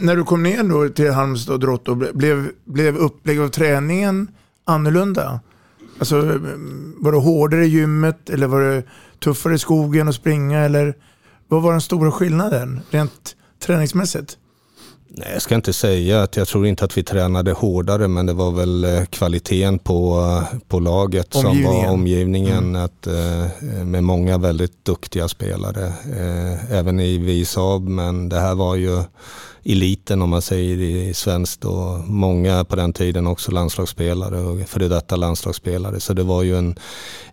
När 0.00 0.16
du 0.16 0.24
kom 0.24 0.42
ner 0.42 0.62
då 0.62 0.88
till 0.88 1.10
Halmstad 1.10 1.54
och 1.54 1.60
Drotto, 1.60 1.94
blev, 1.94 2.50
blev 2.64 2.96
upplägg 2.96 3.40
av 3.40 3.48
träningen 3.48 4.28
annorlunda? 4.64 5.40
Alltså, 5.98 6.16
var 6.96 7.12
det 7.12 7.18
hårdare 7.18 7.64
i 7.64 7.68
gymmet 7.68 8.30
eller 8.30 8.46
var 8.46 8.60
det 8.60 8.82
tuffare 9.24 9.54
i 9.54 9.58
skogen 9.58 10.08
att 10.08 10.14
springa? 10.14 10.60
Eller 10.60 10.94
vad 11.48 11.62
var 11.62 11.72
den 11.72 11.80
stora 11.80 12.12
skillnaden 12.12 12.80
rent 12.90 13.36
träningsmässigt? 13.66 14.36
Nej, 15.10 15.28
jag 15.32 15.42
ska 15.42 15.54
inte 15.54 15.72
säga 15.72 16.22
att 16.22 16.36
jag 16.36 16.48
tror 16.48 16.66
inte 16.66 16.84
att 16.84 16.98
vi 16.98 17.02
tränade 17.02 17.52
hårdare 17.52 18.08
men 18.08 18.26
det 18.26 18.32
var 18.32 18.50
väl 18.50 18.84
eh, 18.84 19.04
kvaliteten 19.04 19.78
på, 19.78 20.42
på 20.68 20.80
laget 20.80 21.34
som 21.34 21.64
var 21.64 21.86
omgivningen. 21.88 22.58
Mm. 22.58 22.84
Att, 22.84 23.06
eh, 23.06 23.84
med 23.84 24.04
många 24.04 24.38
väldigt 24.38 24.84
duktiga 24.84 25.28
spelare. 25.28 25.86
Eh, 25.86 26.72
även 26.72 27.00
i 27.00 27.18
Visab 27.18 27.88
men 27.88 28.28
det 28.28 28.40
här 28.40 28.54
var 28.54 28.76
ju 28.76 29.02
eliten 29.64 30.22
om 30.22 30.30
man 30.30 30.42
säger 30.42 30.80
i 30.80 31.14
svenskt 31.14 31.64
och 31.64 32.08
många 32.08 32.64
på 32.64 32.76
den 32.76 32.92
tiden 32.92 33.26
också 33.26 33.52
landslagsspelare 33.52 34.40
och 34.40 34.68
före 34.68 34.88
detta 34.88 35.16
landslagsspelare. 35.16 36.00
Så 36.00 36.12
det 36.12 36.22
var 36.22 36.42
ju 36.42 36.56
en, 36.56 36.78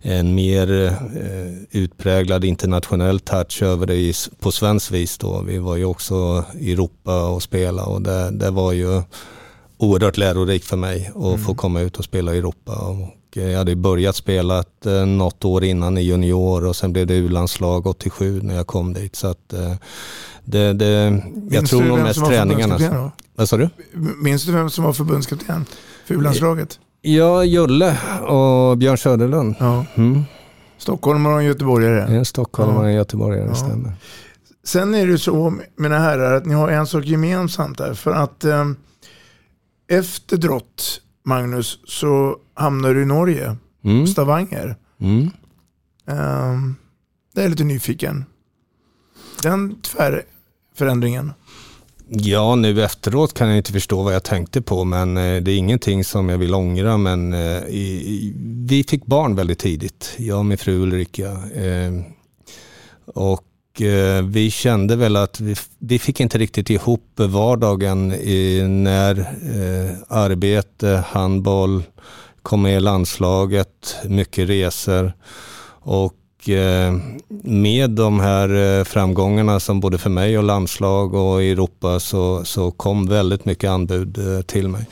en 0.02 0.34
mer 0.34 0.86
eh, 0.86 1.80
utpräglad 1.80 2.44
internationell 2.44 3.20
touch 3.20 3.62
över 3.62 3.86
det 3.86 4.28
på 4.40 4.52
svensk 4.52 4.92
vis 4.92 5.18
då. 5.18 5.42
Vi 5.46 5.58
var 5.58 5.76
ju 5.76 5.84
också 5.84 6.44
i 6.60 6.72
Europa 6.72 7.28
och 7.28 7.42
spela 7.42 7.84
och 7.84 8.02
det, 8.02 8.30
det 8.30 8.50
var 8.50 8.72
ju 8.72 9.02
oerhört 9.78 10.16
lärorikt 10.16 10.64
för 10.64 10.76
mig 10.76 11.10
att 11.14 11.24
mm. 11.24 11.38
få 11.38 11.54
komma 11.54 11.80
ut 11.80 11.96
och 11.96 12.04
spela 12.04 12.34
i 12.34 12.38
Europa. 12.38 12.72
Och 12.72 12.96
jag 13.36 13.58
hade 13.58 13.76
börjat 13.76 14.16
spela 14.16 14.64
eh, 14.86 15.06
något 15.06 15.44
år 15.44 15.64
innan 15.64 15.98
i 15.98 16.00
junior 16.00 16.66
och 16.66 16.76
sen 16.76 16.92
blev 16.92 17.06
det 17.06 17.14
U-landslag 17.14 17.86
87 17.86 18.40
när 18.42 18.54
jag 18.54 18.66
kom 18.66 18.92
dit. 18.92 19.16
Så 19.16 19.26
att, 19.26 19.52
eh, 19.52 19.74
det, 20.44 20.72
det, 20.72 21.22
jag 21.50 21.66
tror 21.66 21.82
nog 21.82 21.98
mest 21.98 22.26
träningarna. 22.26 23.10
Vad 23.34 23.48
sa 23.48 23.56
du? 23.56 23.68
Minns 24.22 24.44
du 24.44 24.52
vem 24.52 24.70
som 24.70 24.84
var 24.84 24.92
förbundskapten 24.92 25.66
för 26.06 26.14
U-landslaget? 26.14 26.78
Ja, 27.02 27.44
Julle 27.44 27.98
och 28.28 28.78
Björn 28.78 28.98
Söderlund. 28.98 29.54
Ja. 29.58 29.84
Mm. 29.94 30.22
Stockholmare 30.78 31.34
och 31.34 31.42
göteborgare. 31.42 32.14
Ja, 32.14 32.24
stockholmare 32.24 32.86
och 32.86 32.92
göteborgare, 32.92 33.46
ja. 33.48 33.54
stämmer. 33.54 33.92
Sen 34.64 34.94
är 34.94 35.06
det 35.06 35.18
så, 35.18 35.58
mina 35.76 35.98
herrar, 35.98 36.34
att 36.34 36.46
ni 36.46 36.54
har 36.54 36.68
en 36.68 36.86
sak 36.86 37.04
gemensamt 37.04 37.78
där. 37.78 37.94
För 37.94 38.12
att 38.12 38.44
eh, 38.44 38.64
efter 39.88 40.36
Drott, 40.36 41.00
Magnus, 41.24 41.78
så 41.84 42.36
hamnar 42.56 42.94
du 42.94 43.02
i 43.02 43.06
Norge, 43.06 43.56
mm. 43.84 44.06
Stavanger. 44.06 44.76
Mm. 45.00 45.30
Eh, 46.08 46.58
det 47.34 47.42
är 47.42 47.48
lite 47.48 47.64
nyfiken. 47.64 48.24
Den 49.42 49.76
tvärförändringen. 49.80 51.32
Ja, 52.08 52.54
nu 52.54 52.82
efteråt 52.82 53.34
kan 53.34 53.48
jag 53.48 53.56
inte 53.56 53.72
förstå 53.72 54.02
vad 54.02 54.14
jag 54.14 54.22
tänkte 54.22 54.62
på, 54.62 54.84
men 54.84 55.16
eh, 55.16 55.42
det 55.42 55.52
är 55.52 55.56
ingenting 55.56 56.04
som 56.04 56.28
jag 56.28 56.38
vill 56.38 56.54
ångra. 56.54 56.96
Men 56.96 57.32
eh, 57.32 57.62
vi 58.66 58.84
fick 58.88 59.06
barn 59.06 59.36
väldigt 59.36 59.58
tidigt, 59.58 60.14
jag 60.18 60.38
och 60.38 60.46
min 60.46 60.58
fru 60.58 60.82
Ulrika. 60.82 61.30
Eh, 61.54 61.92
och 63.06 63.82
eh, 63.82 64.24
vi 64.24 64.50
kände 64.50 64.96
väl 64.96 65.16
att 65.16 65.40
vi, 65.40 65.54
vi 65.78 65.98
fick 65.98 66.20
inte 66.20 66.38
riktigt 66.38 66.70
ihop 66.70 67.10
vardagen 67.16 68.08
när 68.82 69.28
arbete, 70.08 71.04
handboll, 71.06 71.82
kom 72.46 72.62
med 72.62 72.76
i 72.76 72.80
landslaget, 72.80 73.96
mycket 74.04 74.48
resor. 74.48 75.12
Och 75.80 76.48
eh, 76.48 76.94
med 77.44 77.90
de 77.90 78.20
här 78.20 78.78
eh, 78.78 78.84
framgångarna 78.84 79.60
som 79.60 79.80
både 79.80 79.98
för 79.98 80.10
mig 80.10 80.38
och 80.38 80.44
landslag 80.44 81.14
och 81.14 81.42
i 81.42 81.50
Europa 81.50 82.00
så, 82.00 82.44
så 82.44 82.70
kom 82.70 83.06
väldigt 83.06 83.44
mycket 83.44 83.70
anbud 83.70 84.18
eh, 84.18 84.42
till 84.42 84.68
mig. 84.68 84.86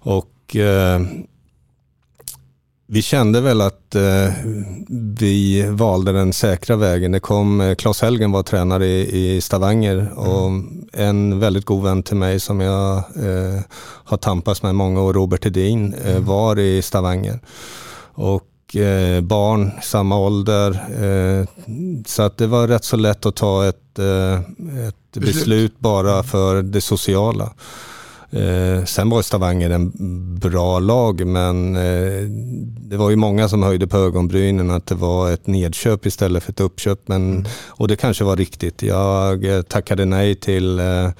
Och 0.00 0.56
eh, 0.56 1.00
vi 2.92 3.02
kände 3.02 3.40
väl 3.40 3.60
att 3.60 3.94
eh, 3.94 4.32
vi 5.18 5.66
valde 5.70 6.12
den 6.12 6.32
säkra 6.32 6.76
vägen. 6.76 7.12
Det 7.12 7.20
kom, 7.20 7.60
eh, 7.60 7.74
Claes 7.74 8.02
Helgen 8.02 8.32
var 8.32 8.42
tränare 8.42 8.86
i, 8.86 9.36
i 9.36 9.40
Stavanger 9.40 10.12
och 10.16 10.50
en 10.92 11.38
väldigt 11.38 11.64
god 11.64 11.82
vän 11.82 12.02
till 12.02 12.16
mig 12.16 12.40
som 12.40 12.60
jag 12.60 12.96
eh, 12.96 13.60
har 14.04 14.16
tampats 14.16 14.62
med 14.62 14.74
många 14.74 15.02
år, 15.02 15.12
Robert 15.12 15.46
Edin, 15.46 15.94
eh, 15.94 16.18
var 16.18 16.58
i 16.58 16.82
Stavanger. 16.82 17.40
Och 18.14 18.76
eh, 18.76 19.20
barn 19.20 19.70
samma 19.82 20.18
ålder. 20.18 20.70
Eh, 21.04 21.46
så 22.06 22.22
att 22.22 22.36
det 22.38 22.46
var 22.46 22.68
rätt 22.68 22.84
så 22.84 22.96
lätt 22.96 23.26
att 23.26 23.36
ta 23.36 23.68
ett, 23.68 23.98
ett 24.88 25.22
beslut 25.22 25.78
bara 25.78 26.22
för 26.22 26.62
det 26.62 26.80
sociala. 26.80 27.52
Eh, 28.32 28.84
sen 28.84 29.10
var 29.10 29.22
Stavanger 29.22 29.70
en 29.70 29.92
bra 30.38 30.78
lag 30.78 31.26
men 31.26 31.76
eh, 31.76 32.22
det 32.92 32.96
var 32.96 33.10
ju 33.10 33.16
många 33.16 33.48
som 33.48 33.62
höjde 33.62 33.86
på 33.86 33.96
ögonbrynen 33.96 34.70
att 34.70 34.86
det 34.86 34.94
var 34.94 35.32
ett 35.32 35.46
nedköp 35.46 36.06
istället 36.06 36.42
för 36.42 36.52
ett 36.52 36.60
uppköp. 36.60 37.00
Men, 37.06 37.32
mm. 37.32 37.44
Och 37.68 37.88
det 37.88 37.96
kanske 37.96 38.24
var 38.24 38.36
riktigt. 38.36 38.82
Jag 38.82 39.44
eh, 39.44 39.62
tackade 39.62 40.04
nej 40.04 40.34
till 40.34 40.78
eh, 40.78 40.86
eh, 40.86 41.10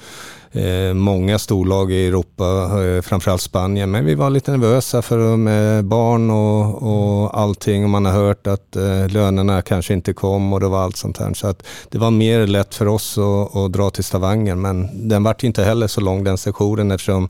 Eh, 0.55 0.93
många 0.93 1.39
storlag 1.39 1.91
i 1.91 2.07
Europa, 2.07 2.43
eh, 2.83 3.01
framförallt 3.01 3.41
Spanien. 3.41 3.91
Men 3.91 4.05
vi 4.05 4.15
var 4.15 4.29
lite 4.29 4.51
nervösa 4.51 5.01
för 5.01 5.31
eh, 5.31 5.37
med 5.37 5.85
barn 5.85 6.29
och, 6.29 6.83
och 6.83 7.39
allting 7.39 7.83
och 7.83 7.89
man 7.89 8.05
har 8.05 8.13
hört 8.13 8.47
att 8.47 8.75
lönerna 9.09 9.61
kanske 9.61 9.93
inte 9.93 10.13
kom 10.13 10.53
och 10.53 10.59
det 10.59 10.67
var 10.67 10.83
allt 10.83 10.97
sånt 10.97 11.17
här. 11.17 11.33
Så 11.33 11.47
att 11.47 11.63
det 11.89 11.97
var 11.97 12.11
mer 12.11 12.47
lätt 12.47 12.75
för 12.75 12.87
oss 12.87 13.17
att, 13.17 13.55
att 13.55 13.71
dra 13.71 13.89
till 13.89 14.03
Stavanger 14.03 14.55
men 14.55 15.07
den 15.09 15.23
vart 15.23 15.43
inte 15.43 15.63
heller 15.63 15.87
så 15.87 16.01
lång 16.01 16.23
den 16.23 16.37
sessionen 16.37 16.91
eftersom 16.91 17.29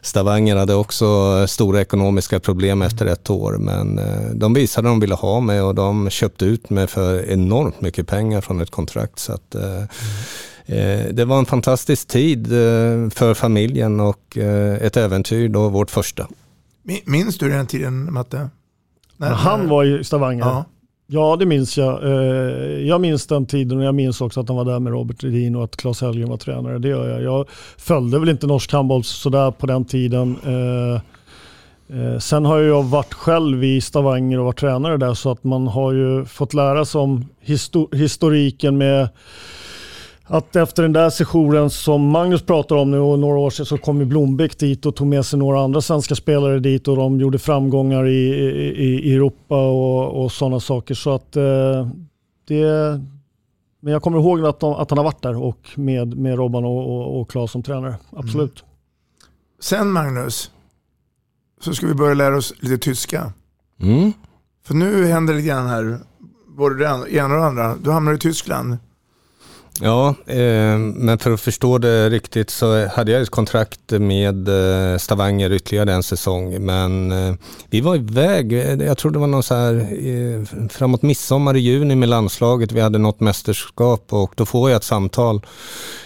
Stavanger 0.00 0.56
hade 0.56 0.74
också 0.74 1.06
stora 1.46 1.80
ekonomiska 1.80 2.40
problem 2.40 2.82
efter 2.82 3.06
ett 3.06 3.30
år 3.30 3.56
men 3.58 4.00
de 4.34 4.54
visade 4.54 4.88
att 4.88 4.92
de 4.92 5.00
ville 5.00 5.14
ha 5.14 5.40
mig 5.40 5.60
och 5.62 5.74
de 5.74 6.10
köpte 6.10 6.44
ut 6.44 6.70
mig 6.70 6.86
för 6.86 7.30
enormt 7.30 7.80
mycket 7.80 8.06
pengar 8.06 8.40
från 8.40 8.60
ett 8.60 8.70
kontrakt. 8.70 9.18
Så 9.18 9.32
att, 9.32 9.54
mm. 9.54 9.86
Eh, 10.66 11.12
det 11.12 11.24
var 11.24 11.38
en 11.38 11.46
fantastisk 11.46 12.08
tid 12.08 12.46
eh, 12.46 13.10
för 13.10 13.34
familjen 13.34 14.00
och 14.00 14.38
eh, 14.38 14.74
ett 14.74 14.96
äventyr 14.96 15.48
då, 15.48 15.68
vårt 15.68 15.90
första. 15.90 16.26
Minns 17.04 17.38
du 17.38 17.48
den 17.48 17.66
tiden 17.66 18.12
Matte? 18.12 18.50
När, 19.16 19.30
han 19.30 19.68
var 19.68 19.84
i 19.84 20.04
Stavanger? 20.04 20.44
Ja. 20.44 20.64
ja. 21.06 21.36
det 21.36 21.46
minns 21.46 21.78
jag. 21.78 22.04
Jag 22.86 23.00
minns 23.00 23.26
den 23.26 23.46
tiden 23.46 23.78
och 23.78 23.84
jag 23.84 23.94
minns 23.94 24.20
också 24.20 24.40
att 24.40 24.48
han 24.48 24.56
var 24.56 24.64
där 24.64 24.78
med 24.78 24.92
Robert 24.92 25.24
Redin 25.24 25.56
och 25.56 25.64
att 25.64 25.76
Claes 25.76 26.00
Helgen 26.00 26.28
var 26.28 26.36
tränare. 26.36 26.78
Det 26.78 26.88
gör 26.88 27.08
jag. 27.08 27.22
Jag 27.22 27.48
följde 27.76 28.18
väl 28.18 28.28
inte 28.28 28.46
norsk 28.46 28.72
handboll 28.72 29.04
sådär 29.04 29.50
på 29.50 29.66
den 29.66 29.84
tiden. 29.84 30.36
Sen 32.20 32.44
har 32.44 32.58
jag 32.58 32.82
varit 32.82 33.14
själv 33.14 33.64
i 33.64 33.80
Stavanger 33.80 34.38
och 34.38 34.44
varit 34.44 34.58
tränare 34.58 34.96
där 34.96 35.14
så 35.14 35.30
att 35.30 35.44
man 35.44 35.66
har 35.66 35.92
ju 35.92 36.24
fått 36.24 36.54
lära 36.54 36.84
sig 36.84 37.00
om 37.00 37.28
historiken 37.92 38.78
med 38.78 39.08
att 40.24 40.56
efter 40.56 40.82
den 40.82 40.92
där 40.92 41.10
sessionen 41.10 41.70
som 41.70 42.08
Magnus 42.08 42.42
pratar 42.42 42.76
om 42.76 42.90
nu 42.90 42.98
och 42.98 43.18
några 43.18 43.38
år 43.38 43.50
sedan 43.50 43.66
så 43.66 43.78
kom 43.78 43.98
ju 43.98 44.04
Blombeck 44.04 44.58
dit 44.58 44.86
och 44.86 44.96
tog 44.96 45.06
med 45.06 45.26
sig 45.26 45.38
några 45.38 45.60
andra 45.60 45.80
svenska 45.80 46.14
spelare 46.14 46.58
dit 46.58 46.88
och 46.88 46.96
de 46.96 47.20
gjorde 47.20 47.38
framgångar 47.38 48.06
i, 48.06 48.28
i, 48.76 49.10
i 49.10 49.14
Europa 49.14 49.68
och, 49.68 50.24
och 50.24 50.32
sådana 50.32 50.60
saker. 50.60 50.94
Så 50.94 51.14
att 51.14 51.36
eh, 51.36 51.88
det... 52.48 53.00
Men 53.80 53.92
jag 53.92 54.02
kommer 54.02 54.18
ihåg 54.18 54.46
att, 54.46 54.60
de, 54.60 54.72
att 54.72 54.90
han 54.90 54.98
har 54.98 55.04
varit 55.04 55.22
där 55.22 55.42
och 55.42 55.68
med, 55.74 56.16
med 56.16 56.36
Robban 56.36 56.64
och, 56.64 56.96
och, 56.96 57.20
och 57.20 57.30
Claes 57.30 57.50
som 57.50 57.62
tränare. 57.62 57.94
Absolut. 58.10 58.62
Mm. 58.62 58.72
Sen 59.60 59.90
Magnus, 59.90 60.50
så 61.60 61.74
ska 61.74 61.86
vi 61.86 61.94
börja 61.94 62.14
lära 62.14 62.36
oss 62.36 62.54
lite 62.60 62.78
tyska. 62.78 63.32
Mm. 63.80 64.12
För 64.64 64.74
nu 64.74 65.06
händer 65.06 65.32
det 65.32 65.40
lite 65.40 65.48
grann 65.48 65.66
här, 65.66 65.98
både 66.48 66.78
det 66.78 66.84
ena 66.84 67.34
och 67.34 67.40
det 67.40 67.46
andra. 67.46 67.76
Du 67.76 67.90
hamnar 67.90 68.12
i 68.12 68.18
Tyskland. 68.18 68.76
Ja, 69.80 70.14
eh, 70.26 70.78
men 70.78 71.18
för 71.18 71.30
att 71.30 71.40
förstå 71.40 71.78
det 71.78 72.10
riktigt 72.10 72.50
så 72.50 72.86
hade 72.86 73.12
jag 73.12 73.22
ett 73.22 73.30
kontrakt 73.30 73.90
med 73.90 74.48
eh, 74.48 74.98
Stavanger 74.98 75.52
ytterligare 75.52 75.92
en 75.92 76.02
säsong. 76.02 76.64
Men 76.64 77.12
eh, 77.12 77.34
vi 77.70 77.80
var 77.80 77.96
iväg, 77.96 78.52
jag 78.82 78.98
tror 78.98 79.10
det 79.10 79.18
var 79.18 79.26
någon 79.26 79.42
så 79.42 79.54
här 79.54 79.74
eh, 79.74 80.68
framåt 80.68 81.02
midsommar 81.02 81.56
i 81.56 81.60
juni 81.60 81.94
med 81.94 82.08
landslaget. 82.08 82.72
Vi 82.72 82.80
hade 82.80 82.98
något 82.98 83.20
mästerskap 83.20 84.12
och 84.12 84.32
då 84.36 84.46
får 84.46 84.70
jag 84.70 84.76
ett 84.76 84.84
samtal 84.84 85.40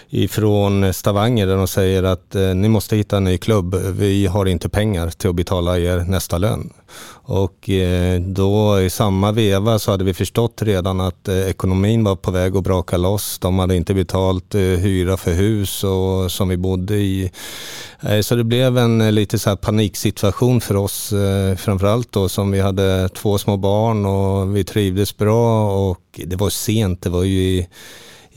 ifrån 0.09 0.95
Stavanger 0.95 1.47
där 1.47 1.57
de 1.57 1.69
säger 1.69 2.03
att 2.03 2.35
eh, 2.35 2.55
ni 2.55 2.69
måste 2.69 2.97
hitta 2.97 3.17
en 3.17 3.25
ny 3.25 3.39
klubb. 3.39 3.75
Vi 3.75 4.27
har 4.27 4.47
inte 4.47 4.69
pengar 4.69 5.11
till 5.11 5.31
att 5.31 5.37
betala 5.37 5.79
er 5.79 5.99
nästa 5.99 6.39
lön. 6.39 6.73
Och 7.29 7.71
eh, 7.71 8.21
då 8.21 8.81
i 8.81 8.91
samma 8.91 9.33
veva 9.33 9.79
så 9.79 9.91
hade 9.91 10.05
vi 10.05 10.15
förstått 10.15 10.63
redan 10.63 11.01
att 11.01 11.29
eh, 11.29 11.49
ekonomin 11.49 12.05
var 12.05 12.17
på 12.17 12.31
väg 12.31 12.57
att 12.57 12.65
braka 12.65 12.97
loss. 12.97 13.39
De 13.39 13.59
hade 13.59 13.77
inte 13.77 13.95
betalt 13.95 14.55
eh, 14.55 14.61
hyra 14.61 15.17
för 15.17 15.33
hus 15.33 15.85
och, 15.85 16.33
som 16.33 16.49
vi 16.49 16.57
bodde 16.57 16.97
i. 16.97 17.31
Eh, 18.01 18.21
så 18.21 18.35
det 18.35 18.45
blev 18.45 18.79
en 18.79 19.01
eh, 19.01 19.13
lite 19.13 19.39
så 19.39 19.51
här 19.51 19.57
paniksituation 19.57 20.61
för 20.61 20.77
oss, 20.77 21.13
eh, 21.13 21.57
framförallt 21.57 22.13
då 22.13 22.29
som 22.29 22.51
vi 22.51 22.61
hade 22.61 23.09
två 23.09 23.39
små 23.39 23.57
barn 23.57 24.07
och 24.07 24.57
vi 24.57 24.65
trivdes 24.65 25.17
bra 25.17 25.73
och 25.91 26.21
det 26.25 26.37
var 26.37 26.51
sent, 26.51 27.03
det 27.03 27.11
var 27.11 27.25
ju 27.25 27.41
i 27.41 27.69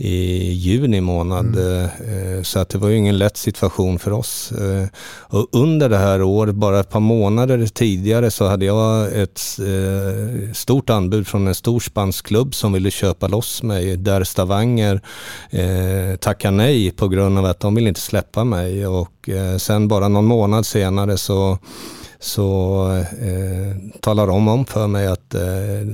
i 0.02 0.52
juni 0.54 1.02
månad. 1.02 1.58
Mm. 1.58 1.84
Eh, 1.84 2.44
så 2.44 2.60
att 2.60 2.70
det 2.70 2.78
var 2.78 2.90
ju 2.90 2.98
ingen 2.98 3.18
lätt 3.18 3.38
situation 3.38 4.00
för 4.00 4.12
oss. 4.12 4.52
Eh, 4.52 4.88
och 5.38 5.48
under 5.52 5.90
det 5.90 5.98
här 5.98 6.22
året, 6.22 6.56
bara 6.56 6.80
ett 6.80 6.90
par 6.90 7.00
månader 7.00 7.68
tidigare, 7.68 8.32
så 8.32 8.48
hade 8.48 8.66
jag 8.66 9.22
ett 9.22 9.42
eh, 9.60 10.54
stort 10.54 10.90
anbud 10.90 11.28
från 11.28 11.48
en 11.48 11.56
stor 11.56 11.80
spansk 11.80 12.26
klubb 12.26 12.56
som 12.56 12.74
ville 12.74 12.92
köpa 12.92 13.28
loss 13.28 13.64
mig, 13.64 13.98
där 13.98 14.24
Stavanger 14.24 15.02
tackade 16.18 16.58
nej 16.58 16.92
på 16.92 17.08
grund 17.08 17.38
av 17.38 17.46
att 17.46 17.60
de 17.60 17.76
vill 17.76 17.88
inte 17.88 18.00
släppa 18.00 18.44
mig. 18.44 18.88
Och 18.88 19.30
sen 19.58 19.88
bara 19.88 20.08
någon 20.08 20.26
månad 20.26 20.66
senare 20.66 21.18
så 21.18 21.58
så 22.22 22.88
eh, 23.22 24.00
talar 24.02 24.28
de 24.28 24.48
om 24.48 24.66
för 24.66 24.88
mig 24.88 25.08
att 25.08 25.36
eh, 25.36 25.42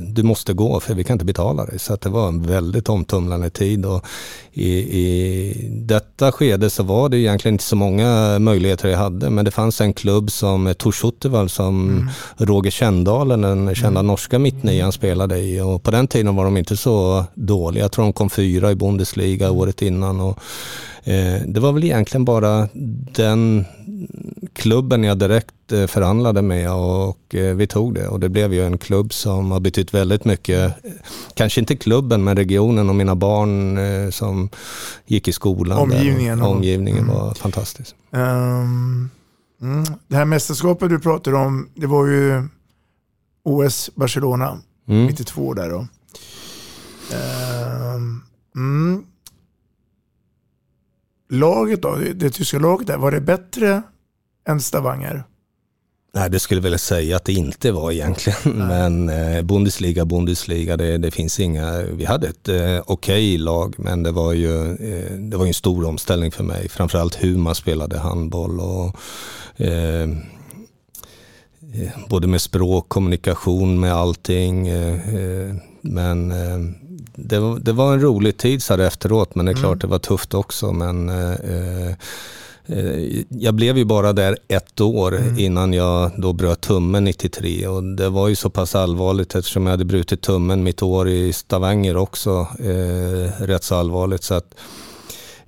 du 0.08 0.24
måste 0.24 0.54
gå 0.54 0.80
för 0.80 0.94
vi 0.94 1.04
kan 1.04 1.14
inte 1.14 1.26
betala 1.26 1.66
dig. 1.66 1.80
Så 1.80 1.96
det 1.96 2.10
var 2.10 2.28
en 2.28 2.42
väldigt 2.42 2.90
omtumlande 2.90 3.50
tid. 3.50 3.86
Och 3.86 4.06
i, 4.54 4.70
I 4.78 5.70
detta 5.72 6.32
skede 6.32 6.70
så 6.70 6.84
var 6.84 7.10
det 7.10 7.18
egentligen 7.18 7.56
inte 7.56 7.64
så 7.64 7.76
många 7.76 8.40
möjligheter 8.40 8.90
jag 8.90 8.98
hade 8.98 9.30
men 9.30 9.46
det 9.46 9.52
fanns 9.52 9.82
en 9.82 9.94
klubb 9.94 10.32
som 10.32 10.74
Torshotteval 10.78 11.50
som 11.50 11.90
mm. 11.90 12.10
Roger 12.38 12.72
Kändalen, 12.72 13.42
den 13.42 13.76
kända 13.76 14.00
mm. 14.00 14.08
norska 14.08 14.40
mittnian 14.40 14.92
spelade 14.92 15.40
i 15.40 15.62
och 15.62 15.84
på 15.84 15.92
den 15.92 16.08
tiden 16.08 16.36
var 16.36 16.46
de 16.46 16.58
inte 16.58 16.78
så 16.78 17.26
dåliga. 17.34 17.84
Jag 17.84 17.92
tror 17.92 18.06
de 18.06 18.14
kom 18.14 18.30
fyra 18.30 18.72
i 18.72 18.76
Bundesliga 18.76 19.52
året 19.52 19.82
innan. 19.82 20.20
Och, 20.20 20.30
eh, 20.30 20.95
det 21.46 21.60
var 21.60 21.72
väl 21.72 21.84
egentligen 21.84 22.26
bara 22.26 22.70
den 23.16 23.66
klubben 24.54 25.04
jag 25.04 25.18
direkt 25.18 25.72
eh, 25.72 25.88
förhandlade 25.88 26.42
med 26.42 26.72
och 26.72 27.36
eh, 27.36 27.56
vi 27.56 27.68
tog 27.68 27.94
det 27.94 28.08
och 28.08 28.20
det 28.20 28.30
blev 28.30 28.54
ju 28.54 28.66
en 28.66 28.78
klubb 28.78 29.14
som 29.14 29.52
har 29.52 29.60
betytt 29.60 29.94
väldigt 29.94 30.26
mycket. 30.26 30.74
Kanske 31.34 31.60
inte 31.60 31.76
klubben 31.76 32.24
men 32.24 32.36
regionen 32.36 32.90
och 32.90 32.96
mina 32.96 33.16
barn 33.16 33.78
eh, 33.78 34.10
som 34.10 34.50
gick 35.06 35.28
i 35.28 35.34
skolan. 35.34 35.78
Omgivningen. 35.78 36.40
Där. 36.40 36.48
Omgivningen 36.48 37.04
mm. 37.04 37.16
var 37.16 37.34
fantastisk. 37.34 37.96
Um, 38.12 39.10
mm. 39.62 39.84
Det 40.08 40.16
här 40.16 40.26
mästerskapet 40.26 40.90
du 40.90 41.00
pratar 41.00 41.34
om, 41.34 41.70
det 41.76 41.88
var 41.88 42.08
ju 42.08 42.48
OS 43.44 43.90
Barcelona, 43.96 44.60
mm. 44.88 45.06
92 45.06 45.54
där 45.54 45.70
då. 45.70 45.88
Um, 48.56 49.06
laget 51.30 51.82
då, 51.82 51.96
det, 51.96 52.14
det 52.14 52.30
tyska 52.30 52.60
laget 52.60 52.88
där, 52.88 52.98
var 52.98 53.12
det 53.12 53.22
bättre 53.22 53.82
än 54.48 54.62
Stavanger? 54.62 55.24
Nej, 56.16 56.30
det 56.30 56.40
skulle 56.40 56.62
väl 56.62 56.80
säga 56.80 57.16
att 57.16 57.26
det 57.26 57.34
inte 57.34 57.72
var 57.72 57.92
egentligen. 57.92 58.40
Nej. 58.44 58.54
Men 58.68 59.10
eh, 59.10 59.42
Bundesliga, 59.42 60.06
Bundesliga, 60.06 60.78
det, 60.78 60.98
det, 60.98 61.12
finns 61.12 61.40
inga. 61.40 61.82
Vi 61.82 62.06
hade 62.06 62.28
ett 62.28 62.50
eh, 62.50 62.56
okej 62.56 62.84
okay 62.86 63.38
lag, 63.38 63.76
men 63.78 64.04
det 64.04 64.12
var 64.12 64.34
ju 64.34 64.72
eh, 64.72 65.12
det 65.12 65.38
var 65.38 65.46
en 65.46 65.54
stor 65.54 65.86
omställning 65.86 66.32
för 66.32 66.44
mig. 66.44 66.70
Framförallt 66.70 67.24
hur 67.24 67.38
man 67.38 67.56
spelade 67.56 68.00
handboll 68.00 68.60
och 68.60 68.96
eh, 69.62 70.02
eh 70.04 70.10
både 72.10 72.28
med 72.28 72.42
språk, 72.42 72.90
kommunikation 72.90 73.80
med 73.80 73.94
allting. 73.94 74.68
Eh, 74.68 75.56
men 75.86 76.32
eh, 76.32 76.60
det, 77.16 77.40
var, 77.40 77.60
det 77.60 77.72
var 77.72 77.94
en 77.94 78.02
rolig 78.02 78.38
tid 78.38 78.64
så 78.64 78.74
här 78.74 78.80
efteråt, 78.80 79.36
men 79.36 79.46
det 79.46 79.52
är 79.52 79.56
klart 79.56 79.82
det 79.82 79.88
var 79.88 80.00
tufft 80.00 80.34
också. 80.34 80.72
Men 80.72 81.10
eh, 81.10 81.88
eh, 81.88 81.96
jag 83.30 83.54
blev 83.54 83.78
ju 83.78 83.86
bara 83.86 84.14
där 84.14 84.38
ett 84.48 84.82
år 84.82 85.20
innan 85.38 85.74
jag 85.74 86.12
då 86.18 86.34
bröt 86.34 86.62
tummen 86.62 87.04
93 87.04 87.68
och 87.68 87.84
det 87.84 88.10
var 88.10 88.28
ju 88.28 88.36
så 88.36 88.50
pass 88.50 88.76
allvarligt 88.76 89.36
eftersom 89.36 89.64
jag 89.64 89.72
hade 89.72 89.86
brutit 89.86 90.22
tummen 90.22 90.64
mitt 90.64 90.84
år 90.84 91.10
i 91.10 91.34
Stavanger 91.34 91.98
också, 91.98 92.48
eh, 92.60 93.44
rätt 93.44 93.64
så 93.64 93.76
allvarligt. 93.76 94.24
Så 94.24 94.34
att, 94.34 94.56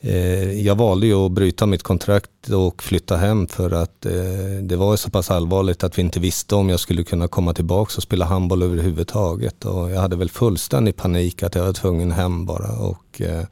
Eh, 0.08 0.62
jag 0.62 0.76
valde 0.76 1.08
ju 1.08 1.14
att 1.14 1.32
bryta 1.32 1.66
mitt 1.66 1.84
kontrakt 1.84 2.50
och 2.50 2.84
flytta 2.84 3.18
hem 3.18 3.48
för 3.48 3.72
att 3.72 4.06
eh, 4.06 4.62
det 4.62 4.76
var 4.76 4.96
så 4.96 5.10
pass 5.10 5.32
allvarligt 5.32 5.84
att 5.84 5.98
vi 5.98 6.02
inte 6.02 6.20
visste 6.20 6.56
om 6.56 6.70
jag 6.70 6.80
skulle 6.80 7.04
kunna 7.04 7.28
komma 7.28 7.54
tillbaka 7.54 7.94
och 7.98 8.04
spela 8.04 8.26
handboll 8.26 8.64
överhuvudtaget. 8.64 9.66
Och 9.66 9.92
jag 9.92 10.02
hade 10.02 10.16
väl 10.16 10.30
fullständig 10.30 10.96
panik 10.96 11.44
att 11.44 11.56
jag 11.56 11.66
var 11.66 11.74
tvungen 11.74 12.12
hem 12.12 12.46
bara. 12.46 12.72
Och, 12.72 13.22
eh, 13.22 13.44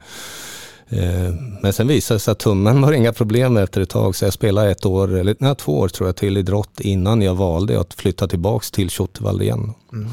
eh, 0.88 1.34
men 1.62 1.72
sen 1.72 1.88
visade 1.88 2.16
det 2.16 2.20
sig 2.20 2.32
att 2.32 2.38
tummen 2.38 2.80
var 2.82 2.92
inga 2.92 3.12
problem 3.12 3.56
efter 3.56 3.80
ett 3.80 3.90
tag 3.90 4.16
så 4.16 4.24
jag 4.24 4.32
spelade 4.32 4.70
ett 4.70 4.86
år, 4.86 5.14
eller 5.14 5.36
nej, 5.38 5.56
två 5.56 5.78
år 5.78 5.88
tror 5.88 6.08
jag 6.08 6.16
till 6.16 6.36
idrott 6.36 6.80
innan 6.80 7.22
jag 7.22 7.34
valde 7.34 7.80
att 7.80 7.94
flytta 7.94 8.28
tillbaka 8.28 8.66
till 8.72 8.90
Tjottevall 8.90 9.42
igen. 9.42 9.72
Mm. 9.92 10.08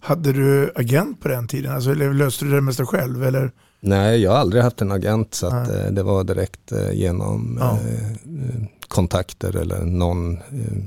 Hade 0.00 0.32
du 0.32 0.72
agent 0.74 1.20
på 1.20 1.28
den 1.28 1.48
tiden? 1.48 1.72
Alltså, 1.72 1.90
eller 1.90 2.12
löste 2.12 2.44
du 2.44 2.50
det 2.50 2.60
mesta 2.60 2.86
själv? 2.86 3.24
Eller? 3.24 3.52
Nej, 3.80 4.20
jag 4.22 4.30
har 4.30 4.38
aldrig 4.38 4.62
haft 4.62 4.80
en 4.80 4.92
agent 4.92 5.34
så 5.34 5.46
att, 5.46 5.68
eh, 5.70 5.86
det 5.90 6.02
var 6.02 6.24
direkt 6.24 6.72
eh, 6.72 6.92
genom 6.92 7.56
Ja. 7.60 7.78
eh, 7.80 8.10
eh, 8.12 8.64
kontakter 8.88 9.56
eller 9.56 9.84
någon. 9.84 10.32
Eh, 10.36 10.82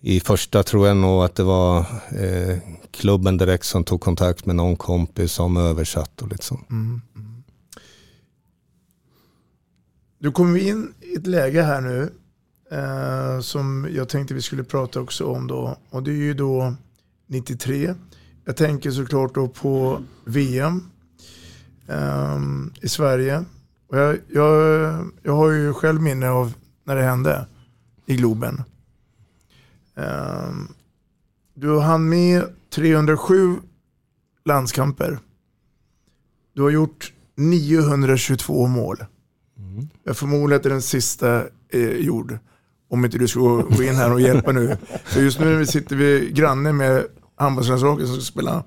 I 0.00 0.20
första 0.20 0.62
tror 0.62 0.88
jag 0.88 0.96
nog 0.96 1.24
att 1.24 1.34
det 1.34 1.42
var 1.42 1.86
klubben 2.90 3.36
direkt 3.36 3.64
som 3.64 3.84
tog 3.84 4.00
kontakt 4.00 4.46
med 4.46 4.56
någon 4.56 4.76
kompis 4.76 5.32
som 5.32 5.56
översatt 5.56 6.22
och 6.22 6.28
liksom. 6.28 6.64
Mm. 6.70 7.00
Du 10.18 10.32
kommer 10.32 10.58
in 10.58 10.94
i 11.00 11.14
ett 11.14 11.26
läge 11.26 11.62
här 11.62 11.80
nu 11.80 12.12
eh, 12.70 13.40
som 13.40 13.88
jag 13.94 14.08
tänkte 14.08 14.34
vi 14.34 14.42
skulle 14.42 14.64
prata 14.64 15.00
också 15.00 15.24
om 15.26 15.46
då. 15.46 15.76
Och 15.90 16.02
det 16.02 16.10
är 16.10 16.14
ju 16.14 16.34
då 16.34 16.74
93. 17.26 17.94
Jag 18.44 18.56
tänker 18.56 18.90
såklart 18.90 19.34
då 19.34 19.48
på 19.48 20.02
VM 20.24 20.90
ehm, 21.88 22.72
i 22.82 22.88
Sverige. 22.88 23.44
Och 23.88 23.98
jag, 23.98 24.18
jag, 24.28 25.10
jag 25.22 25.36
har 25.36 25.50
ju 25.50 25.72
själv 25.72 26.02
minne 26.02 26.28
av 26.30 26.54
när 26.84 26.96
det 26.96 27.02
hände 27.02 27.46
i 28.06 28.16
Globen. 28.16 28.62
Ehm, 29.96 30.68
du 31.54 31.78
hann 31.78 32.08
med 32.08 32.44
307 32.70 33.56
landskamper. 34.44 35.18
Du 36.52 36.62
har 36.62 36.70
gjort 36.70 37.12
922 37.36 38.66
mål. 38.66 39.04
Jag 40.04 40.16
förmodar 40.16 40.56
att 40.56 40.62
det 40.62 40.68
är 40.68 40.70
den 40.70 40.82
sista 40.82 41.42
eh, 41.68 41.96
gjord. 41.96 42.38
Om 42.88 43.04
inte 43.04 43.18
du 43.18 43.28
ska 43.28 43.40
gå 43.40 43.62
gå 43.62 43.82
in 43.82 43.94
här 43.94 44.12
och 44.12 44.20
hjälpa 44.20 44.52
nu. 44.52 44.76
För 45.04 45.20
just 45.20 45.40
nu 45.40 45.66
sitter 45.66 45.96
vi 45.96 46.30
granne 46.30 46.72
med 46.72 47.06
handbollslandslaget 47.36 48.06
som 48.06 48.16
ska 48.16 48.24
spela 48.24 48.64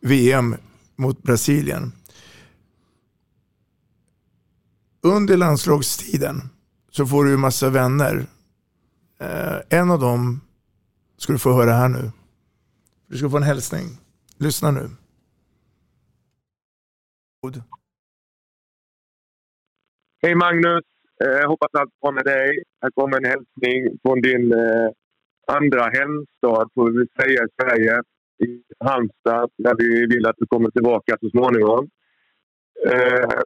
VM 0.00 0.56
mot 0.96 1.22
Brasilien. 1.22 1.92
Under 5.04 5.36
landslagstiden 5.36 6.36
så 6.90 7.06
får 7.06 7.24
du 7.24 7.30
ju 7.30 7.36
massa 7.36 7.70
vänner. 7.70 8.26
Eh, 9.20 9.78
en 9.80 9.90
av 9.90 10.00
dem 10.00 10.40
ska 11.16 11.32
du 11.32 11.38
få 11.38 11.52
höra 11.52 11.72
här 11.72 11.88
nu. 11.88 12.10
Du 13.06 13.16
ska 13.16 13.30
få 13.30 13.36
en 13.36 13.42
hälsning. 13.42 13.86
Lyssna 14.38 14.70
nu. 14.70 14.88
Hej 20.22 20.34
Magnus! 20.34 20.84
Eh, 21.24 21.48
hoppas 21.48 21.68
allt 21.72 21.90
är 21.90 22.00
bra 22.00 22.10
med 22.10 22.24
dig. 22.24 22.62
Här 22.82 22.90
kommer 22.90 23.16
en 23.16 23.24
hälsning 23.24 23.98
från 24.02 24.20
din 24.20 24.52
eh, 24.52 24.90
andra 25.46 25.82
hemstad, 25.82 26.70
får 26.74 26.90
vi 26.90 27.06
säga, 27.22 27.44
i 27.44 27.48
Sverige. 27.62 28.02
I 28.38 28.62
Halmstad, 28.84 29.50
där 29.58 29.74
vi 29.78 30.06
vill 30.06 30.26
att 30.26 30.36
du 30.38 30.46
kommer 30.46 30.70
tillbaka 30.70 31.16
så 31.20 31.30
småningom. 31.30 31.90
Eh, 32.86 33.40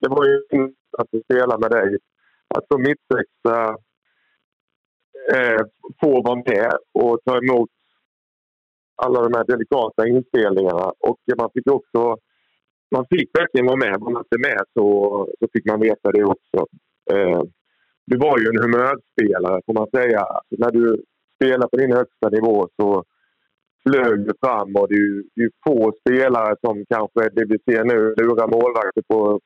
det 0.00 0.08
var 0.08 0.24
ju 0.24 0.42
en 0.50 0.74
att 0.98 1.10
få 1.10 1.20
spela 1.24 1.58
med 1.58 1.70
dig. 1.70 1.82
Alltså, 1.82 1.98
att 2.54 2.66
som 2.72 2.82
mittsexa 2.82 3.76
eh, 5.32 5.54
eh 5.54 5.66
få 6.00 6.22
vara 6.22 6.42
med 6.46 6.72
och 6.92 7.18
ta 7.24 7.38
emot 7.38 7.70
alla 9.02 9.22
de 9.22 9.34
här 9.34 9.44
delikata 9.44 10.08
inspelningarna. 10.08 10.92
Och 10.98 11.18
man 11.36 11.50
fick 11.54 11.70
också 11.70 12.16
man 12.90 13.06
fick 13.10 13.30
verkligen 13.38 13.66
vara 13.66 13.76
med. 13.76 13.96
Var 14.00 14.10
man 14.10 14.24
inte 14.26 14.48
med 14.48 14.62
så, 14.74 14.84
så 15.38 15.48
fick 15.52 15.66
man 15.66 15.80
veta 15.80 16.12
det 16.12 16.24
också. 16.24 16.66
Eh, 17.12 17.42
du 18.06 18.16
var 18.16 18.38
ju 18.38 18.46
en 18.48 18.62
humörspelare 18.62 19.60
får 19.66 19.74
man 19.74 19.90
säga. 19.90 20.20
Alltså, 20.20 20.54
när 20.58 20.70
du 20.70 21.02
spelar 21.36 21.68
på 21.68 21.76
din 21.76 21.92
högsta 21.92 22.28
nivå 22.28 22.68
så 22.76 23.04
flög 23.82 24.26
du 24.26 24.32
fram 24.40 24.76
och 24.76 24.88
du, 24.88 25.28
det 25.34 25.42
är 25.42 25.50
få 25.66 25.92
spelare 26.00 26.56
som 26.60 26.84
kanske 26.88 27.28
det 27.28 27.44
vi 27.44 27.58
ser 27.58 27.84
nu 27.84 28.14
lurar 28.18 28.48
målvakter 28.48 29.02
på, 29.08 29.40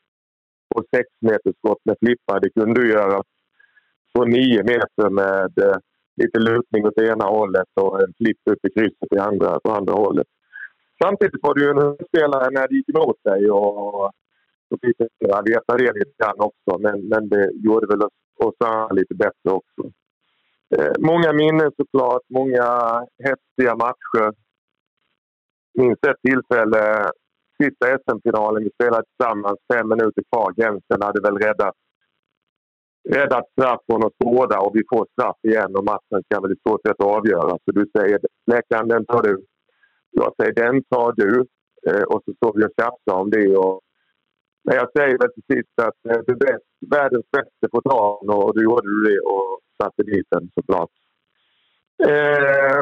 på 0.74 0.84
sex 0.96 1.06
meters 1.20 1.56
skott 1.58 1.82
med 1.84 1.96
flippar. 1.98 2.40
Det 2.40 2.50
kunde 2.50 2.80
du 2.80 2.90
göra 2.90 3.22
på 4.14 4.24
nio 4.24 4.62
meter 4.62 5.10
med 5.10 5.58
eh, 5.58 5.76
lite 6.16 6.38
lutning 6.38 6.86
åt 6.86 6.98
ena 6.98 7.24
hållet 7.24 7.70
och 7.80 8.02
en 8.02 8.12
flipp 8.18 8.40
upp 8.50 8.64
i 8.64 8.70
krysset 8.70 9.12
i 9.16 9.18
andra, 9.18 9.60
på 9.60 9.70
andra 9.70 9.92
hållet. 9.92 10.26
Samtidigt 11.02 11.42
var 11.42 11.54
du 11.54 11.64
ju 11.64 11.70
en 11.70 11.96
spelare 12.08 12.50
när 12.50 12.68
det 12.68 12.74
gick 12.74 12.88
emot 12.88 13.18
dig 13.24 13.50
och 13.50 14.10
så 14.68 14.78
fick 14.82 14.96
jag 15.18 15.48
veta 15.48 15.76
det 15.76 15.92
lite 15.92 16.14
grann 16.18 16.40
också. 16.48 16.78
Men, 16.78 17.08
men 17.08 17.28
det 17.28 17.50
gjorde 17.64 17.86
väl 17.86 18.02
oss, 18.38 18.54
andra 18.58 18.88
lite 18.88 19.14
bättre 19.14 19.50
också. 19.50 19.82
Eh, 20.76 20.92
många 20.98 21.32
minnen 21.32 21.70
såklart, 21.76 22.22
många 22.28 22.66
häftiga 23.24 23.76
matcher. 23.76 24.32
Minns 25.74 25.98
ett 26.08 26.22
tillfälle, 26.22 27.10
sista 27.62 27.98
SM-finalen, 27.98 28.64
vi 28.64 28.70
spelade 28.70 29.04
tillsammans, 29.04 29.58
fem 29.72 29.88
minuter 29.88 30.22
kvar. 30.30 30.52
Jensen 30.56 31.02
hade 31.02 31.20
väl 31.20 31.38
räddat, 31.38 31.76
räddat 33.16 33.46
straff 33.52 33.80
från 33.86 34.04
oss 34.04 34.16
båda 34.18 34.56
och 34.60 34.76
vi 34.76 34.82
får 34.90 35.06
straff 35.12 35.40
igen 35.42 35.76
och 35.76 35.84
matchen 35.84 36.22
kan 36.28 36.42
väl 36.42 36.52
i 36.52 36.62
stort 36.64 36.82
sett 36.86 37.00
avgöras. 37.00 37.58
Så 37.64 37.70
du 37.78 37.84
säger 37.98 38.18
läkaren, 38.52 38.88
den 38.88 39.04
tar 39.06 39.22
du. 39.22 39.44
Jag 40.10 40.34
säger 40.36 40.52
den 40.52 40.84
tar 40.84 41.12
du. 41.12 41.46
Eh, 41.86 42.02
och 42.02 42.22
så 42.24 42.34
står 42.34 42.52
vi 42.54 42.64
och 42.64 42.74
tjafsar 42.80 43.20
om 43.22 43.30
det. 43.30 43.56
Och, 43.56 43.80
men 44.64 44.74
jag 44.76 44.88
säger 44.96 45.18
väl 45.18 45.32
till 45.32 45.56
sist 45.56 45.74
att 45.82 45.98
eh, 46.08 46.20
du 46.26 46.32
är 46.32 46.38
bäst, 46.38 46.70
världens 46.90 47.30
bästa 47.30 47.68
på 47.72 47.80
dagen 47.80 48.30
och 48.30 48.54
då 48.54 48.62
gjorde 48.62 48.88
du 48.88 49.04
det 49.10 49.20
och 49.20 49.60
satte 49.82 50.02
dit 50.02 50.26
den 50.30 50.50
såklart. 50.54 50.90
Eh, 52.08 52.80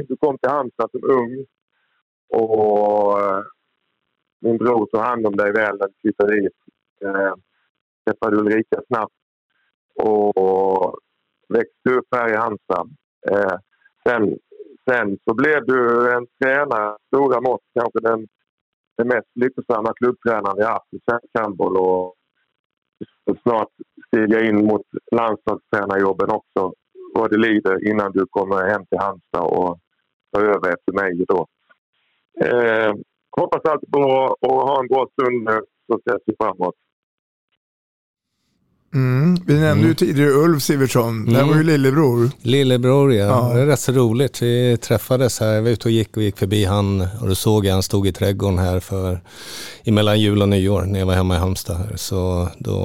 du 0.08 0.16
kom 0.16 0.38
till 0.38 0.50
Halmstad 0.50 0.90
som 0.90 1.04
ung 1.04 1.46
och 2.28 3.20
eh, 3.20 3.42
min 4.46 4.58
bror 4.58 4.86
tog 4.86 5.00
hand 5.00 5.26
om 5.26 5.36
dig 5.36 5.52
väl 5.52 5.78
när 5.78 5.86
du 5.86 5.94
flyttade 6.00 6.34
hit. 6.34 6.52
Eh, 7.04 7.34
träffade 8.04 8.36
Ulrika 8.36 8.80
snabbt 8.86 9.14
och 9.94 10.98
växte 11.48 11.90
upp 11.90 12.06
här 12.16 12.32
i 12.32 12.36
Halmstad. 12.36 12.88
Eh, 13.30 13.56
sen, 14.08 14.38
sen 14.90 15.18
så 15.24 15.34
blev 15.34 15.66
du 15.66 16.10
en 16.12 16.26
tränare, 16.42 16.96
stora 17.06 17.40
mått, 17.40 17.62
kanske 17.74 18.00
den, 18.00 18.28
den 18.96 19.08
mest 19.08 19.30
lyckosamma 19.34 19.92
klubbtränaren 19.94 20.56
vi 20.56 20.64
haft 20.64 20.94
i 20.94 21.00
svensk 21.10 21.30
handboll 21.38 21.76
och 21.76 22.14
snart 23.42 23.68
stiga 24.06 24.40
in 24.40 24.66
mot 24.66 24.86
landslagstränarjobben 25.12 26.30
också 26.30 26.72
vad 27.14 27.30
det 27.30 27.38
lider 27.38 27.88
innan 27.88 28.12
du 28.12 28.26
kommer 28.30 28.68
hem 28.68 28.86
till 28.86 28.98
Halmstad 28.98 29.42
och 29.42 29.78
tar 30.32 30.42
över 30.42 30.68
efter 30.68 30.92
mig 30.92 31.24
då. 31.28 31.46
Eh, 32.40 32.94
hoppas 33.40 33.64
allt 33.64 33.82
är 33.82 33.90
bra 33.90 34.36
och 34.40 34.56
ha 34.68 34.80
en 34.80 34.88
bra 34.88 35.06
stund 35.12 35.44
nu 35.44 35.60
så 35.86 35.98
ses 35.98 36.22
vi 36.26 36.34
framåt. 36.40 36.74
Mm. 39.00 39.38
Vi 39.46 39.54
nämnde 39.54 39.86
ju 39.88 39.94
tidigare 39.94 40.30
Ulf 40.30 40.62
Sivertsson. 40.62 41.24
Det 41.26 41.36
här 41.36 41.44
var 41.44 41.56
ju 41.56 41.62
lillebror. 41.62 42.30
Lillebror 42.42 43.14
ja. 43.14 43.24
Ja. 43.26 43.54
det 43.54 43.60
är 43.60 43.66
rätt 43.66 43.80
så 43.80 43.92
roligt. 43.92 44.42
Vi 44.42 44.76
träffades 44.76 45.40
här, 45.40 45.52
jag 45.52 45.62
var 45.62 45.70
ute 45.70 45.88
och 45.88 45.92
gick 45.92 46.16
och 46.16 46.22
gick 46.22 46.38
förbi 46.38 46.64
han 46.64 47.00
och 47.20 47.28
då 47.28 47.34
såg 47.34 47.66
jag 47.66 47.72
han 47.72 47.82
stod 47.82 48.06
i 48.06 48.12
trädgården 48.12 48.58
här 48.58 48.80
för 48.80 49.20
emellan 49.84 50.20
jul 50.20 50.42
och 50.42 50.48
nyår 50.48 50.82
när 50.82 50.98
jag 50.98 51.06
var 51.06 51.14
hemma 51.14 51.34
i 51.36 51.38
Halmstad. 51.38 51.76
Här. 51.76 51.92
Så 51.96 52.48
då 52.58 52.78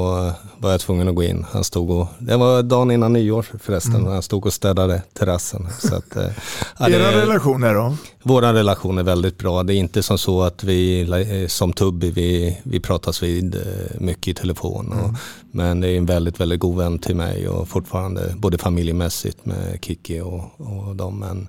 var 0.57 0.71
jag 0.71 0.79
tvungen 0.79 1.07
att 1.07 1.15
gå 1.15 1.23
in. 1.23 1.45
Han 1.51 1.63
stod 1.63 1.89
och, 1.89 2.07
det 2.19 2.37
var 2.37 2.63
dagen 2.63 2.91
innan 2.91 3.13
nyår 3.13 3.45
förresten, 3.63 3.95
Mm. 3.95 4.11
han 4.11 4.21
stod 4.21 4.45
och 4.45 4.53
städade 4.53 5.01
terrassen. 5.13 5.67
Så 5.79 5.95
att, 5.95 6.15
eh, 6.15 6.23
ja, 6.79 6.89
Era 6.89 7.11
det- 7.11 7.21
relationer 7.21 7.73
då? 7.73 7.95
Vår 8.23 8.41
relation 8.41 8.97
är 8.97 9.03
väldigt 9.03 9.37
bra. 9.37 9.63
Det 9.63 9.73
är 9.73 9.77
inte 9.77 10.03
som 10.03 10.17
så 10.17 10.41
att 10.41 10.63
vi, 10.63 11.01
eh, 11.41 11.47
som 11.47 11.73
Tubby, 11.73 12.11
vi, 12.11 12.57
vi 12.63 12.79
pratas 12.79 13.23
vid 13.23 13.55
eh, 13.55 13.61
mycket 13.99 14.27
i 14.27 14.33
telefon. 14.33 14.93
Och, 14.93 15.09
Men 15.51 15.81
det 15.81 15.87
är 15.87 15.97
en 15.97 16.05
väldigt, 16.05 16.39
väldigt 16.39 16.59
god 16.59 16.77
vän 16.77 16.99
till 16.99 17.15
mig 17.15 17.47
och 17.47 17.67
fortfarande 17.67 18.33
både 18.37 18.57
familjemässigt 18.57 19.45
med 19.45 19.79
Kiki 19.81 20.19
och, 20.19 20.43
och 20.57 20.95
dem. 20.95 21.19
Men, 21.19 21.47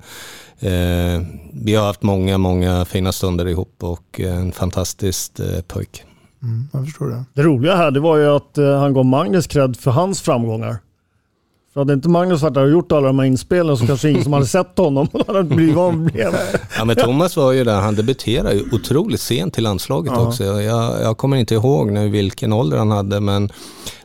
eh, 0.59 1.27
vi 1.53 1.75
har 1.75 1.87
haft 1.87 2.03
många, 2.03 2.39
många 2.39 2.85
fina 2.85 3.13
stunder 3.13 3.49
ihop 3.49 3.75
och 3.79 4.21
en 4.21 4.53
fantastisk 4.53 5.39
eh, 5.39 5.61
pojk. 5.61 6.05
Mm, 6.43 6.69
jag 6.73 6.85
förstår 6.85 7.07
det. 7.07 7.25
Det 7.35 7.43
roliga 7.43 7.77
här 7.77 7.91
det 7.91 8.01
var 8.01 8.17
ju 8.17 8.27
att 8.27 8.59
eh, 8.59 8.79
han 8.79 8.93
gav 8.93 9.05
Magnus 9.05 9.47
cred 9.47 9.77
för 9.77 9.91
hans 9.91 10.21
framgångar. 10.21 10.77
För 11.73 11.81
hade 11.81 11.93
inte 11.93 12.09
Magnus 12.09 12.43
varit 12.43 12.55
där 12.55 12.63
och 12.65 12.71
gjort 12.71 12.93
alla 12.93 13.07
de 13.07 13.19
här 13.19 13.27
inspelen 13.27 13.77
så 13.77 13.87
kanske 13.87 14.11
ingen 14.11 14.25
som 14.25 14.33
hade 14.33 14.47
sett 14.47 14.79
honom 14.79 15.09
hade 15.27 15.43
blivit 15.43 15.75
vad 15.75 15.85
han 15.85 16.05
blev. 16.05 16.35
Ja, 16.79 16.85
men 16.85 16.97
Thomas 16.97 17.37
var 17.37 17.53
ju 17.53 17.65
där, 17.65 17.81
han 17.81 17.95
debuterade 17.95 18.55
ju 18.55 18.63
otroligt 18.73 19.21
sent 19.21 19.55
till 19.55 19.63
landslaget 19.63 20.13
Ja. 20.17 20.27
också. 20.27 20.45
Jag, 20.45 21.03
jag 21.03 21.17
kommer 21.17 21.37
inte 21.37 21.55
ihåg 21.55 21.91
nu 21.93 22.09
vilken 22.09 22.53
ålder 22.53 22.79
han 22.79 22.91
hade, 22.91 23.21
men 23.21 23.51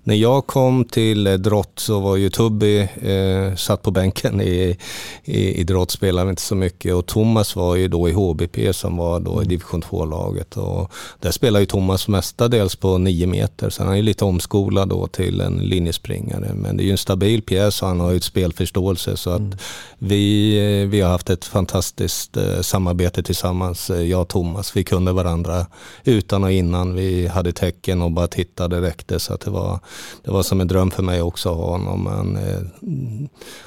när 0.08 0.16
jag 0.16 0.48
kom 0.48 0.86
till 0.86 1.28
eh, 1.28 1.34
Drott 1.34 1.80
så 1.80 2.00
var 2.00 2.16
ju 2.16 2.30
Tubby 2.30 2.80
eh, 3.02 3.56
satt 3.56 3.82
på 3.82 3.92
bänken 3.92 4.42
i, 4.42 4.78
i, 5.24 5.62
i 5.62 5.64
Drott, 5.64 5.92
spelade 5.92 6.30
inte 6.30 6.42
så 6.42 6.56
mycket. 6.56 6.94
Och 6.94 7.06
Thomas 7.06 7.56
var 7.56 7.76
ju 7.76 7.88
då 7.88 8.10
i 8.10 8.12
HBP 8.12 8.74
som 8.74 8.98
var 8.98 9.20
då 9.20 9.44
i 9.44 9.46
division 9.46 9.82
2-laget 9.82 10.58
och 10.58 10.92
där 11.20 11.32
spelade 11.32 11.60
ju 11.60 11.66
Thomas 11.66 12.08
mestadels 12.08 12.76
på 12.76 12.98
9 12.98 13.28
meter. 13.28 13.74
Han 13.80 13.90
är 13.90 13.96
ju 13.96 14.02
lite 14.02 14.26
omskolad 14.26 14.90
då 14.90 15.08
till 15.08 15.42
en 15.42 15.58
linjespringare. 15.58 16.54
Men 16.54 16.78
det 16.78 16.84
är 16.84 16.86
ju 16.86 16.92
en 16.92 16.98
stabil 16.98 17.42
pjäs 17.42 17.82
och 17.82 17.88
han 17.88 18.00
har 18.00 18.12
ju 18.12 18.18
ett 18.18 18.24
spelförståelse. 18.24 19.18
Så 19.18 19.30
att 19.30 19.62
vi, 19.98 20.58
eh, 20.58 20.90
vi 20.90 21.02
har 21.02 21.12
haft 21.12 21.30
ett 21.30 21.46
fantastiskt 21.46 22.38
eh, 22.38 22.62
samarbete 22.62 23.24
tillsammans, 23.24 23.90
eh, 23.90 24.02
jag 24.02 24.22
och 24.22 24.28
Thomas. 24.28 24.76
Vi 24.78 24.84
kunde 24.84 25.12
varandra 25.12 25.66
utan 26.04 26.44
och 26.44 26.52
innan. 26.52 26.96
Vi 26.96 27.28
hade 27.28 27.52
tecken 27.52 28.02
och 28.02 28.12
bara 28.12 28.28
tittade 28.28 28.82
räckte. 28.82 29.20
Så 29.20 29.34
att 29.34 29.42
det 29.42 29.52
var, 29.52 29.80
det 30.24 30.32
var 30.32 30.44
som 30.44 30.62
en 30.62 30.68
dröm 30.68 30.92
för 30.92 31.04
mig 31.04 31.22
också 31.22 31.50
att 31.50 31.56
ha 31.58 31.66
honom. 31.66 32.04
Men, 32.04 32.36
eh, 32.36 32.62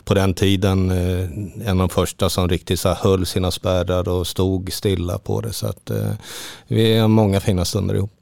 på 0.05 0.15
den 0.15 0.35
tiden 0.35 0.91
eh, 0.91 1.69
en 1.69 1.81
av 1.81 1.89
de 1.89 1.89
första 1.89 2.29
som 2.29 2.49
riktigt 2.49 2.81
så 2.81 2.89
här 2.89 2.97
höll 2.97 3.27
sina 3.27 3.51
spärrar 3.51 4.09
och 4.09 4.27
stod 4.27 4.73
stilla 4.73 5.19
på 5.19 5.41
det. 5.41 5.53
Så 5.53 5.67
att 5.67 5.91
eh, 5.91 6.13
vi 6.69 6.99
har 6.99 7.09
många 7.09 7.41
fina 7.41 7.65
stunder 7.65 7.95
ihop. 7.95 8.13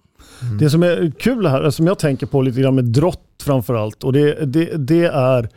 Mm. 0.42 0.58
Det 0.58 0.70
som 0.70 0.82
är 0.82 1.12
kul 1.18 1.46
här, 1.46 1.70
som 1.70 1.86
jag 1.86 1.98
tänker 1.98 2.26
på 2.26 2.42
lite 2.42 2.60
grann 2.60 2.74
med 2.74 2.84
drott 2.84 3.20
framförallt, 3.42 4.04
och 4.04 4.12
det, 4.12 4.46
det, 4.46 4.76
det 4.76 5.04
är, 5.04 5.48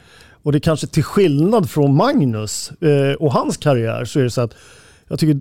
och 0.43 0.51
det 0.51 0.57
är 0.57 0.59
kanske 0.59 0.87
till 0.87 1.03
skillnad 1.03 1.69
från 1.69 1.95
Magnus 1.95 2.71
eh, 2.81 3.13
och 3.13 3.33
hans 3.33 3.57
karriär, 3.57 4.05
så 4.05 4.19
är 4.19 4.23
det 4.23 4.31
så 4.31 4.41
att 4.41 4.55
jag 5.07 5.19
tycker 5.19 5.39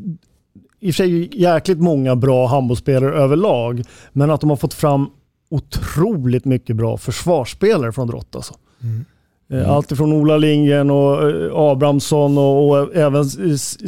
i 0.81 0.91
och 0.91 0.95
för 0.95 1.05
sig 1.05 1.41
jäkligt 1.43 1.79
många 1.79 2.17
bra 2.17 2.47
handbollsspelare 2.47 3.15
överlag, 3.15 3.83
men 4.13 4.31
att 4.31 4.41
de 4.41 4.51
har 4.51 4.57
fått 4.57 4.75
fram 4.75 5.11
otroligt 5.51 6.45
mycket 6.45 6.77
bra 6.77 6.97
försvarsspelare 6.97 7.93
från 7.93 8.07
drott 8.07 8.37
alltså. 8.37 8.55
Eh, 9.53 9.71
Allt 9.71 9.93
ifrån 9.93 10.13
Ola 10.13 10.37
Lindgren 10.37 10.91
och 10.91 11.31
eh, 11.31 11.55
Abrahamsson 11.55 12.39
och, 12.39 12.71
och 12.71 12.97
även 12.97 13.29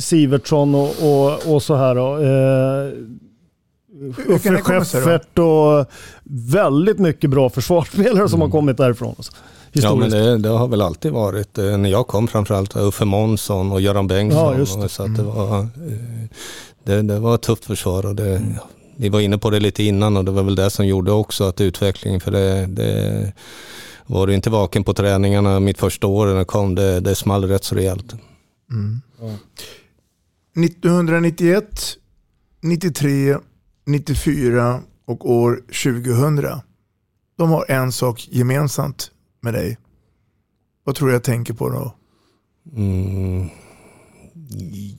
Sivertsson 0.00 0.74
och, 0.74 0.90
och, 1.02 1.54
och 1.54 1.62
så 1.62 1.74
här. 1.74 1.96
Eh, 1.96 2.90
då? 4.28 4.38
Scheffert 4.38 5.38
och 5.38 5.86
väldigt 6.24 6.98
mycket 6.98 7.30
bra 7.30 7.50
försvarsspelare 7.50 8.28
som 8.28 8.40
har 8.40 8.48
kommit 8.48 8.76
därifrån. 8.76 9.14
Alltså, 9.16 9.32
Ja 9.74 9.94
men 9.94 10.10
det, 10.10 10.38
det 10.38 10.48
har 10.48 10.68
väl 10.68 10.80
alltid 10.82 11.12
varit. 11.12 11.56
När 11.56 11.90
jag 11.90 12.06
kom 12.06 12.28
framförallt 12.28 12.74
var 12.74 12.82
Uffe 12.82 13.04
Månsson 13.04 13.72
och 13.72 13.80
Göran 13.80 14.06
Bengtsson. 14.06 14.52
Ja, 14.52 14.80
det. 14.82 14.88
Så 14.88 15.02
att 15.02 15.16
det, 15.16 15.22
var, 15.22 15.58
eh, 15.58 15.66
det, 16.84 17.02
det 17.02 17.18
var 17.18 17.34
ett 17.34 17.42
tufft 17.42 17.64
försvar 17.64 18.06
och 18.06 18.14
det, 18.14 18.42
vi 18.96 19.08
var 19.08 19.20
inne 19.20 19.38
på 19.38 19.50
det 19.50 19.60
lite 19.60 19.82
innan 19.82 20.16
och 20.16 20.24
det 20.24 20.30
var 20.30 20.42
väl 20.42 20.54
det 20.54 20.70
som 20.70 20.86
gjorde 20.86 21.12
också 21.12 21.44
att 21.44 21.60
utvecklingen, 21.60 22.20
för 22.20 22.30
det, 22.30 22.66
det 22.66 23.32
var 24.06 24.26
du 24.26 24.34
inte 24.34 24.50
vaken 24.50 24.84
på 24.84 24.94
träningarna 24.94 25.60
mitt 25.60 25.78
första 25.78 26.06
år 26.06 26.26
när 26.26 26.34
det 26.34 26.44
kom, 26.44 26.74
det, 26.74 27.00
det 27.00 27.14
small 27.14 27.44
rätt 27.44 27.64
så 27.64 27.74
rejält. 27.74 28.14
Mm. 28.70 29.00
1991, 30.56 31.96
93, 32.60 33.36
94 33.86 34.80
och 35.06 35.30
år 35.30 35.62
2000. 35.84 36.60
De 37.38 37.50
har 37.50 37.70
en 37.70 37.92
sak 37.92 38.28
gemensamt 38.30 39.10
med 39.40 39.54
dig. 39.54 39.78
Vad 40.84 40.94
tror 40.94 41.08
du 41.08 41.14
jag 41.14 41.24
tänker 41.24 41.54
på 41.54 41.68
då? 41.68 41.94
Mm, 42.76 43.48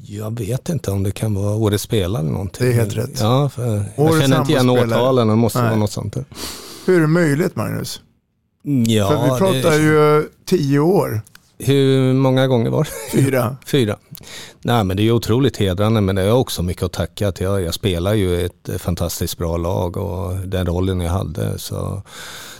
jag 0.07 0.39
vet 0.39 0.69
inte 0.69 0.91
om 0.91 1.03
det 1.03 1.11
kan 1.11 1.33
vara 1.33 1.55
årets 1.55 1.83
spelare 1.83 2.21
eller 2.21 2.31
någonting. 2.31 2.65
Det 2.67 2.73
är 2.73 2.75
helt 2.77 2.97
rätt. 2.97 3.19
Ja, 3.21 3.49
för 3.49 3.65
jag 3.95 4.05
Årets 4.05 4.19
känner 4.21 4.39
inte 4.39 4.51
igen 4.51 4.69
årtalen, 4.69 5.27
det 5.27 5.35
måste 5.35 5.59
Nej. 5.59 5.67
vara 5.67 5.79
något 5.79 5.91
sånt. 5.91 6.15
Hur 6.85 6.97
är 6.97 7.01
det 7.01 7.07
möjligt 7.07 7.55
Magnus? 7.55 8.01
Ja, 8.87 9.07
För 9.09 9.23
vi 9.23 9.39
pratar 9.39 9.71
det- 9.77 9.83
ju 9.83 10.29
tio 10.45 10.79
år. 10.79 11.21
Hur 11.59 12.13
många 12.13 12.47
gånger 12.47 12.69
var 12.69 12.83
det? 12.83 13.17
Fyra. 13.21 13.57
Fyra. 13.65 13.97
Nej 14.61 14.83
men 14.83 14.97
det 14.97 15.03
är 15.07 15.11
otroligt 15.11 15.57
hedrande 15.57 16.01
men 16.01 16.15
det 16.15 16.21
är 16.21 16.33
också 16.33 16.63
mycket 16.63 16.83
att 16.83 16.93
tacka. 16.93 17.33
Jag, 17.39 17.61
jag 17.61 17.73
spelar 17.73 18.13
ju 18.13 18.45
ett 18.45 18.69
fantastiskt 18.77 19.37
bra 19.37 19.57
lag 19.57 19.97
och 19.97 20.35
den 20.47 20.65
rollen 20.67 21.01
jag 21.01 21.11
hade. 21.11 21.59
Så 21.59 22.01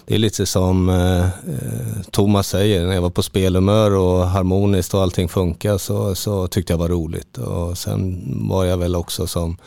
det 0.06 0.16
är 0.16 0.20
lite 0.20 0.46
som 0.46 0.90
eh, 0.90 1.26
eh, 1.26 2.02
Thomas 2.12 2.48
säger, 2.48 2.86
när 2.86 2.94
jag 2.94 3.02
var 3.02 3.10
på 3.10 3.24
spelhumör 3.24 3.92
och 3.92 4.28
harmoniskt 4.28 4.94
och 4.94 5.02
allting 5.02 5.30
funkar 5.30 5.78
så, 5.78 6.16
så 6.16 6.48
tyckte 6.48 6.74
jag 6.74 6.78
var 6.78 6.90
roligt. 6.90 7.38
Och 7.38 7.78
sen 7.78 8.24
var 8.50 8.66
jag 8.66 8.78
väl 8.78 8.96
också 8.96 9.28
som 9.28 9.58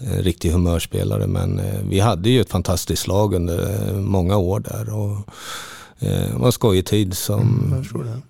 eh, 0.00 0.22
riktig 0.22 0.50
humörspelare 0.50 1.26
men 1.26 1.58
eh, 1.58 1.80
vi 1.88 2.00
hade 2.00 2.30
ju 2.30 2.40
ett 2.40 2.50
fantastiskt 2.50 3.06
lag 3.06 3.34
under 3.34 3.88
eh, 3.88 3.94
många 4.00 4.36
år 4.36 4.60
där. 4.60 4.94
Och, 4.94 5.16
eh, 5.98 6.32
det 6.32 6.38
var 6.38 6.46
en 6.46 6.52
skojig 6.52 6.86
tid 6.86 7.16
som... 7.16 7.40
Mm, 7.40 7.84
jag 7.92 8.04
det. 8.04 8.20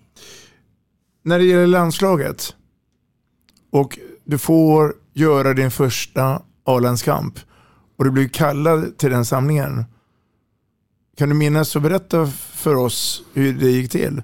När 1.25 1.39
det 1.39 1.45
gäller 1.45 1.67
landslaget 1.67 2.55
och 3.73 3.99
du 4.25 4.39
får 4.39 4.95
göra 5.15 5.55
din 5.55 5.71
första 5.71 6.43
A-landskamp 6.65 7.39
och 7.99 8.05
du 8.05 8.11
blir 8.11 8.29
kallad 8.29 8.99
till 8.99 9.11
den 9.11 9.25
samlingen. 9.25 9.85
Kan 11.17 11.29
du 11.29 11.35
minnas 11.35 11.77
och 11.77 11.83
berätta 11.83 12.27
för 12.55 12.75
oss 12.75 13.23
hur 13.35 13.53
det 13.53 13.71
gick 13.71 13.91
till? 13.91 14.23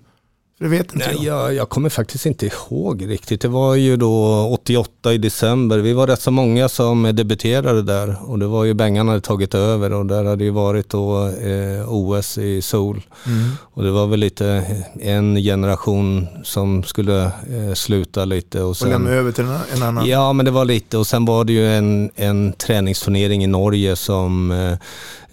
Det 0.61 0.68
vet 0.68 0.94
inte 0.94 1.07
Nej, 1.07 1.27
jag. 1.27 1.44
jag, 1.44 1.55
jag 1.55 1.68
kommer 1.68 1.88
faktiskt 1.88 2.27
inte 2.27 2.47
ihåg 2.47 3.09
riktigt. 3.09 3.40
Det 3.40 3.49
var 3.49 3.75
ju 3.75 3.97
då 3.97 4.47
88 4.53 5.12
i 5.12 5.18
december. 5.18 5.79
Vi 5.79 5.92
var 5.92 6.07
rätt 6.07 6.21
så 6.21 6.31
många 6.31 6.68
som 6.68 7.03
debuterade 7.03 7.83
där 7.83 8.16
och 8.27 8.38
det 8.38 8.47
var 8.47 8.64
ju 8.64 8.75
Bengan 8.75 9.09
hade 9.09 9.21
tagit 9.21 9.55
över 9.55 9.92
och 9.92 10.07
där 10.07 10.25
hade 10.25 10.44
ju 10.44 10.51
varit 10.51 10.88
då 10.88 11.27
eh, 11.27 11.92
OS 11.92 12.38
i 12.38 12.62
Seoul. 12.62 13.03
Mm. 13.27 13.51
Och 13.61 13.83
det 13.83 13.90
var 13.90 14.07
väl 14.07 14.21
lite 14.21 14.64
en 15.01 15.37
generation 15.37 16.27
som 16.44 16.83
skulle 16.83 17.25
eh, 17.25 17.75
sluta 17.75 18.25
lite. 18.25 18.62
Och, 18.62 18.68
Och 18.68 18.77
sen, 18.77 18.90
lämna 18.90 19.11
över 19.11 19.33
till 19.33 19.44
en, 19.75 19.83
annan. 19.83 20.07
Ja, 20.07 20.33
men 20.33 20.44
det 20.44 20.51
var 20.51 20.64
lite 20.64 20.99
och 20.99 21.07
sen 21.07 21.25
var 21.25 21.44
det 21.44 21.53
ju 21.53 21.68
en, 21.68 22.11
en 22.16 22.53
träningsturnering 22.53 23.44
i 23.44 23.47
Norge 23.47 23.97
som, 23.97 24.51
eh, 24.51 24.73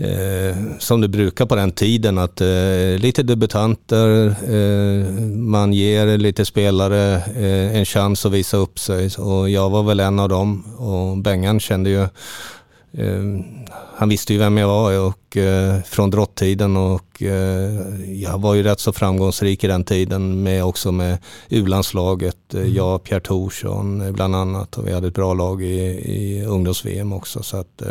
eh, 0.09 0.55
som 0.79 1.01
det 1.01 1.07
brukar 1.07 1.45
på 1.45 1.55
den 1.55 1.71
tiden. 1.71 2.17
Att 2.17 2.41
eh, 2.41 2.47
lite 2.97 3.23
debutanter, 3.23 4.27
eh, 4.27 5.14
man 5.35 5.73
ger 5.73 6.17
lite 6.17 6.45
spelare 6.45 7.15
eh, 7.15 7.77
en 7.77 7.85
chans 7.85 8.25
att 8.25 8.31
visa 8.31 8.57
upp 8.57 8.79
sig. 8.79 9.09
Och 9.17 9.49
jag 9.49 9.69
var 9.69 9.83
väl 9.83 9.99
en 9.99 10.19
av 10.19 10.29
dem. 10.29 10.63
Och 10.77 11.17
Bengan 11.17 11.59
kände 11.59 11.89
ju 11.89 12.07
Eh, 12.97 13.23
han 13.95 14.09
visste 14.09 14.33
ju 14.33 14.39
vem 14.39 14.57
jag 14.57 14.67
var 14.67 14.99
och, 14.99 15.37
eh, 15.37 15.81
från 15.81 16.09
drottiden 16.09 16.77
och 16.77 17.21
jag 18.05 18.41
var 18.41 18.53
ju 18.53 18.63
rätt 18.63 18.79
så 18.79 18.93
framgångsrik 18.93 19.63
i 19.63 19.67
den 19.67 19.83
tiden 19.83 20.43
med 20.43 20.65
också 20.65 20.91
med 20.91 21.17
U-landslaget. 21.49 22.53
Eh, 22.53 22.67
Jag, 22.67 23.03
Pierre 23.03 23.19
Thorsson 23.19 24.13
bland 24.13 24.35
annat. 24.35 24.77
Och 24.77 24.87
vi 24.87 24.93
hade 24.93 25.07
ett 25.07 25.13
bra 25.13 25.33
lag 25.33 25.63
i, 25.63 25.75
i 26.11 26.45
ungdoms-VM 26.45 27.13
också. 27.13 27.43
Så 27.43 27.57
att, 27.57 27.81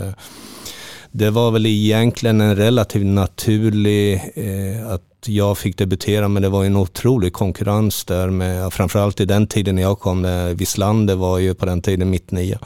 det 1.10 1.30
var 1.30 1.50
väl 1.50 1.66
egentligen 1.66 2.40
en 2.40 2.56
relativt 2.56 3.06
naturlig 3.06 4.14
eh, 4.34 4.88
att 4.88 5.02
jag 5.28 5.58
fick 5.58 5.78
debutera 5.78 6.28
men 6.28 6.42
det 6.42 6.48
var 6.48 6.64
en 6.64 6.76
otrolig 6.76 7.32
konkurrens 7.32 8.04
där 8.04 8.30
med, 8.30 8.72
framförallt 8.72 9.20
i 9.20 9.24
den 9.24 9.46
tiden 9.46 9.74
när 9.74 9.82
jag 9.82 10.00
kom, 10.00 10.54
Wislander 10.56 11.14
var 11.14 11.38
ju 11.38 11.54
på 11.54 11.66
den 11.66 11.82
tiden 11.82 12.10
mitt 12.10 12.30
nia. 12.30 12.58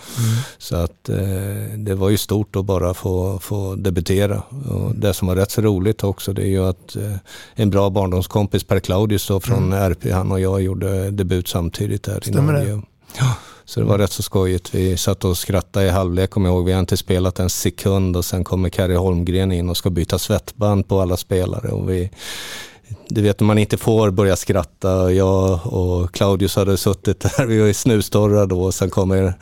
Så 0.59 0.77
att 0.77 1.09
eh, 1.09 1.16
det 1.77 1.94
var 1.94 2.11
ju 2.11 2.16
stort 2.16 2.57
att 2.57 2.64
bara 2.64 2.94
få, 2.94 3.38
få 3.38 3.75
debutera. 3.75 4.42
Och 4.71 4.94
det 4.94 5.14
som 5.14 5.29
var 5.29 5.37
rätt 5.37 5.51
så 5.51 5.62
roligt 5.62 6.05
också 6.05 6.33
det 6.33 6.42
är 6.42 6.47
ju 6.47 6.64
att 6.64 6.97
eh, 6.97 7.14
en 7.55 7.71
bra 7.71 7.90
barndomskompis 7.90 8.64
Per 8.64 8.81
Claudius 8.81 9.27
då 9.27 9.40
från 9.40 9.73
RP, 9.73 10.12
han 10.12 10.33
och 10.33 10.40
jag 10.40 10.62
gjorde 10.62 11.11
debut 11.11 11.49
samtidigt 11.49 12.03
där 12.03 12.18
i 12.28 12.33
Stämmer 12.33 12.53
det? 12.53 12.59
Norge. 12.59 12.83
Ja, 13.18 13.35
så 13.69 13.81
det 13.81 13.87
var 13.87 13.99
rätt 13.99 14.12
så 14.12 14.23
skojigt. 14.23 14.75
Vi 14.75 14.97
satt 14.97 15.25
och 15.25 15.39
skrattade 15.39 15.87
i 15.87 15.91
halvlek 15.91 16.31
kommer 16.31 16.49
jag 16.49 16.57
ihåg. 16.57 16.64
Vi 16.64 16.73
har 16.73 16.81
inte 16.81 16.97
spelat 16.97 17.39
en 17.39 17.51
sekund 17.51 18.16
och 18.16 18.25
sen 18.25 18.45
kommer 18.45 18.69
Kari 18.69 18.95
Holmgren 18.95 19.53
in 19.53 19.69
och 19.69 19.77
ska 19.77 19.91
byta 19.91 20.19
svettband 20.19 20.89
på 20.89 21.01
alla 21.01 21.16
spelare. 21.16 21.69
Och 21.69 21.91
vi, 21.91 22.11
du 23.09 23.23
vet 23.23 23.41
när 23.41 23.47
man 23.47 23.59
inte 23.59 23.77
får 23.77 24.11
börja 24.11 24.37
skratta. 24.37 25.12
Jag 25.12 25.66
och 25.66 26.14
Claudius 26.14 26.57
hade 26.57 26.77
suttit 26.77 27.21
där, 27.21 27.47
vi 27.47 27.61
var 27.61 27.66
i 27.66 27.75
snustorra 27.75 28.47
då 28.47 28.62
och 28.62 28.75
sen 28.75 28.91
kommer 28.91 29.35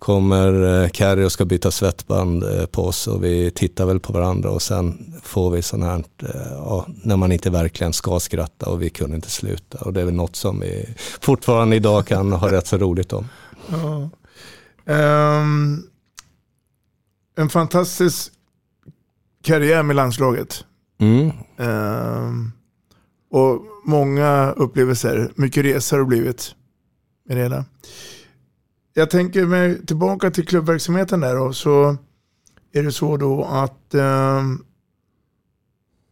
kommer 0.00 0.82
eh, 0.82 0.88
Carrie 0.88 1.24
och 1.24 1.32
ska 1.32 1.44
byta 1.44 1.70
svettband 1.70 2.44
eh, 2.44 2.66
på 2.66 2.84
oss 2.84 3.06
och 3.06 3.24
vi 3.24 3.50
tittar 3.50 3.86
väl 3.86 4.00
på 4.00 4.12
varandra 4.12 4.50
och 4.50 4.62
sen 4.62 5.14
får 5.22 5.50
vi 5.50 5.62
sånt 5.62 5.84
här, 5.84 6.04
eh, 6.22 6.52
ja, 6.52 6.86
när 7.02 7.16
man 7.16 7.32
inte 7.32 7.50
verkligen 7.50 7.92
ska 7.92 8.20
skratta 8.20 8.70
och 8.70 8.82
vi 8.82 8.90
kunde 8.90 9.16
inte 9.16 9.30
sluta. 9.30 9.78
Och 9.78 9.92
det 9.92 10.00
är 10.00 10.04
väl 10.04 10.14
något 10.14 10.36
som 10.36 10.60
vi 10.60 10.88
fortfarande 11.20 11.76
idag 11.76 12.06
kan 12.06 12.32
ha 12.32 12.52
rätt 12.52 12.66
så 12.66 12.78
roligt 12.78 13.12
om. 13.12 13.28
Ja. 13.68 14.10
Um, 14.84 15.90
en 17.36 17.48
fantastisk 17.48 18.32
karriär 19.42 19.82
med 19.82 19.96
landslaget. 19.96 20.64
Mm. 20.98 21.30
Um, 21.56 22.52
och 23.30 23.62
många 23.84 24.50
upplevelser, 24.50 25.32
mycket 25.34 25.64
resor 25.64 25.98
har 25.98 26.04
blivit 26.04 26.54
med 27.24 27.36
det 27.36 27.42
hela. 27.42 27.64
Jag 28.94 29.10
tänker 29.10 29.46
mig 29.46 29.86
tillbaka 29.86 30.30
till 30.30 30.46
klubbverksamheten 30.46 31.20
där 31.20 31.38
och 31.38 31.56
så 31.56 31.96
är 32.72 32.82
det 32.82 32.92
så 32.92 33.16
då 33.16 33.44
att 33.44 33.94
um, 33.94 34.64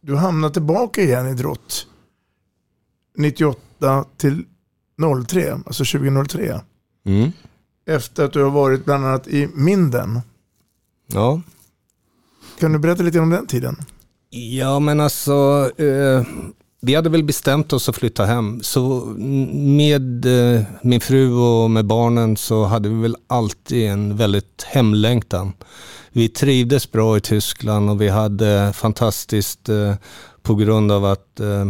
du 0.01 0.15
hamnar 0.15 0.49
tillbaka 0.49 1.01
igen 1.01 1.27
i 1.27 1.33
Drott 1.33 1.87
98 3.17 4.05
till 4.17 4.45
03, 5.27 5.51
alltså 5.65 5.85
2003. 5.99 6.61
Mm. 7.09 7.31
Efter 7.85 8.25
att 8.25 8.33
du 8.33 8.43
har 8.43 8.51
varit 8.51 8.85
bland 8.85 9.05
annat 9.05 9.27
i 9.27 9.47
Minden. 9.53 10.19
Ja. 11.07 11.41
Kan 12.59 12.73
du 12.73 12.79
berätta 12.79 13.03
lite 13.03 13.19
om 13.19 13.29
den 13.29 13.47
tiden? 13.47 13.75
Ja 14.29 14.79
men 14.79 14.99
alltså, 14.99 15.69
eh, 15.77 16.23
vi 16.81 16.95
hade 16.95 17.09
väl 17.09 17.23
bestämt 17.23 17.73
oss 17.73 17.89
att 17.89 17.95
flytta 17.95 18.25
hem. 18.25 18.59
Så 18.63 19.05
med 19.53 20.25
eh, 20.25 20.61
min 20.81 21.01
fru 21.01 21.33
och 21.33 21.71
med 21.71 21.85
barnen 21.85 22.37
så 22.37 22.65
hade 22.65 22.89
vi 22.89 22.95
väl 22.95 23.15
alltid 23.27 23.89
en 23.89 24.17
väldigt 24.17 24.63
hemlängtan. 24.67 25.53
Vi 26.11 26.29
trivdes 26.29 26.91
bra 26.91 27.17
i 27.17 27.21
Tyskland 27.21 27.89
och 27.89 28.01
vi 28.01 28.09
hade 28.09 28.73
fantastiskt 28.73 29.69
eh, 29.69 29.93
på 30.41 30.55
grund 30.55 30.91
av 30.91 31.05
att 31.05 31.39
eh, 31.39 31.65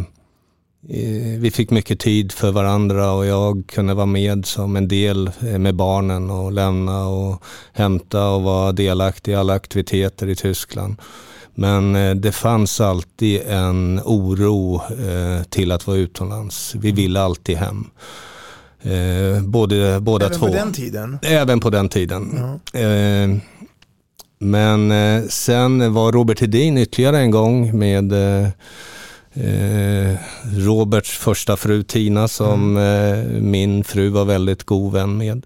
vi 1.40 1.52
fick 1.54 1.70
mycket 1.72 2.00
tid 2.00 2.32
för 2.32 2.52
varandra 2.52 3.12
och 3.12 3.26
jag 3.26 3.64
kunde 3.68 3.94
vara 3.94 4.06
med 4.06 4.46
som 4.46 4.76
en 4.76 4.88
del 4.88 5.28
eh, 5.28 5.58
med 5.58 5.76
barnen 5.76 6.30
och 6.30 6.52
lämna 6.52 7.08
och 7.08 7.44
hämta 7.74 8.30
och 8.30 8.44
vara 8.44 8.72
delaktig 8.72 9.32
i 9.32 9.36
alla 9.36 9.54
aktiviteter 9.54 10.28
i 10.28 10.36
Tyskland. 10.36 10.96
Men 11.56 11.96
eh, 11.96 12.16
det 12.16 12.32
fanns 12.32 12.82
alltid 12.82 13.42
en 13.48 14.02
oro 14.06 14.76
eh, 14.76 15.44
till 15.44 15.72
att 15.72 15.88
vara 15.88 15.98
utomlands. 15.98 16.76
Vi 16.76 16.92
ville 16.92 17.22
alltid 17.22 17.58
hem. 17.58 17.88
Både, 19.44 20.00
båda 20.00 20.26
Även 20.26 20.40
två. 20.40 20.48
på 20.48 20.54
den 20.54 20.74
tiden? 20.74 21.20
Även 21.22 21.60
på 21.60 21.70
den 21.70 21.90
tiden. 21.90 22.60
Ja. 22.74 22.80
Men 24.40 24.92
sen 25.30 25.94
var 25.94 26.12
Robert 26.12 26.40
Hedin 26.40 26.78
ytterligare 26.78 27.20
en 27.20 27.32
gång 27.32 27.80
med 27.80 28.14
Eh, 29.34 30.16
Roberts 30.58 31.18
första 31.18 31.58
fru 31.58 31.84
Tina 31.84 32.28
som 32.28 32.78
mm. 32.78 33.36
eh, 33.36 33.42
min 33.42 33.84
fru 33.84 34.10
var 34.10 34.26
väldigt 34.26 34.64
god 34.64 34.94
vän 34.94 35.18
med. 35.18 35.46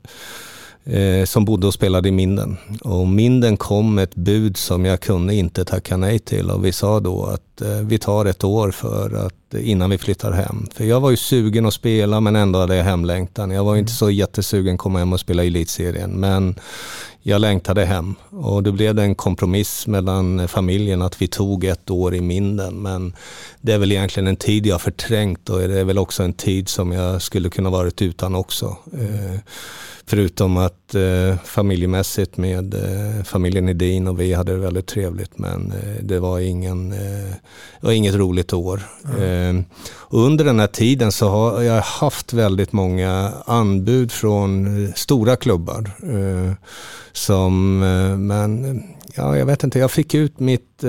Eh, 0.86 1.26
som 1.26 1.46
bodde 1.46 1.68
och 1.68 1.74
spelade 1.74 2.10
i 2.10 2.12
Minden. 2.12 2.58
Och 2.82 3.08
Minden 3.08 3.58
kom 3.58 4.00
ett 4.00 4.16
bud 4.16 4.58
som 4.58 4.86
jag 4.86 5.00
kunde 5.00 5.36
inte 5.36 5.66
tacka 5.66 5.98
nej 5.98 6.20
till 6.20 6.50
och 6.50 6.66
vi 6.66 6.72
sa 6.72 7.00
då 7.00 7.26
att 7.26 7.53
eh, 7.62 7.68
vi 7.68 7.97
tar 7.97 8.26
ett 8.26 8.43
år 8.43 8.72
för 8.72 9.26
att 9.26 9.54
innan 9.54 9.89
vi 9.89 9.97
flyttar 9.97 10.32
hem. 10.32 10.68
För 10.74 10.84
jag 10.84 10.99
var 10.99 11.10
ju 11.10 11.18
sugen 11.18 11.66
att 11.66 11.74
spela 11.74 12.20
men 12.22 12.36
ändå 12.36 12.60
hade 12.60 12.76
jag 12.76 12.84
hemlängtan. 12.84 13.51
Jag 13.51 13.64
var 13.64 13.76
inte 13.76 13.91
så 13.91 14.10
jättesugen 14.10 14.74
att 14.74 14.80
komma 14.80 14.99
hem 14.99 15.14
och 15.14 15.20
spela 15.20 15.43
i 15.43 15.47
elitserien 15.47 16.12
men 16.12 16.56
jag 17.26 17.41
längtade 17.41 17.86
hem 17.86 18.16
och 18.30 18.64
då 18.64 18.72
blev 18.72 18.95
det 18.95 19.04
en 19.04 19.16
kompromiss 19.16 19.88
mellan 19.88 20.47
familjen 20.47 21.01
att 21.01 21.22
vi 21.22 21.28
tog 21.28 21.64
ett 21.64 21.89
år 21.89 22.16
i 22.16 22.22
Minden. 22.22 22.82
Men 22.82 23.16
det 23.62 23.74
är 23.74 23.78
väl 23.78 23.91
egentligen 23.91 24.28
en 24.28 24.36
tid 24.36 24.66
jag 24.66 24.82
förträngt 24.82 25.49
och 25.49 25.60
det 25.60 25.80
är 25.80 25.84
väl 25.84 25.97
också 25.97 26.24
en 26.24 26.34
tid 26.34 26.70
som 26.70 26.91
jag 26.91 27.22
skulle 27.22 27.49
kunna 27.49 27.70
varit 27.70 28.01
utan 28.01 28.36
också. 28.36 28.78
Eh, 28.93 29.39
förutom 30.06 30.58
att 30.58 30.83
eh, 30.96 31.38
familjemässigt 31.46 32.38
med 32.38 32.74
eh, 32.74 33.24
familjen 33.24 33.70
Edin 33.70 34.08
och 34.08 34.20
vi 34.20 34.34
hade 34.34 34.52
det 34.52 34.58
väldigt 34.58 34.88
trevligt 34.88 35.38
men 35.38 35.72
eh, 35.72 36.04
det 36.04 36.20
var, 36.20 36.39
ingen, 36.39 36.89
det 36.89 37.38
var 37.82 37.91
inget 37.91 38.16
roligt 38.16 38.54
år. 38.54 38.82
Mm. 39.18 39.66
under 40.10 40.46
den 40.46 40.60
här 40.60 40.68
tiden 40.68 41.12
så 41.12 41.30
har 41.30 41.62
jag 41.62 41.82
haft 41.82 42.34
väldigt 42.34 42.74
många 42.74 43.32
anbud 43.46 44.12
från 44.12 44.68
stora 44.96 45.36
klubbar. 45.36 45.91
som, 47.12 47.80
men 48.28 48.82
ja, 49.16 49.38
jag 49.38 49.46
vet 49.46 49.64
inte, 49.64 49.80
jag 49.80 49.91
fick 49.91 50.14
ut 50.14 50.39
mitt 50.39 50.84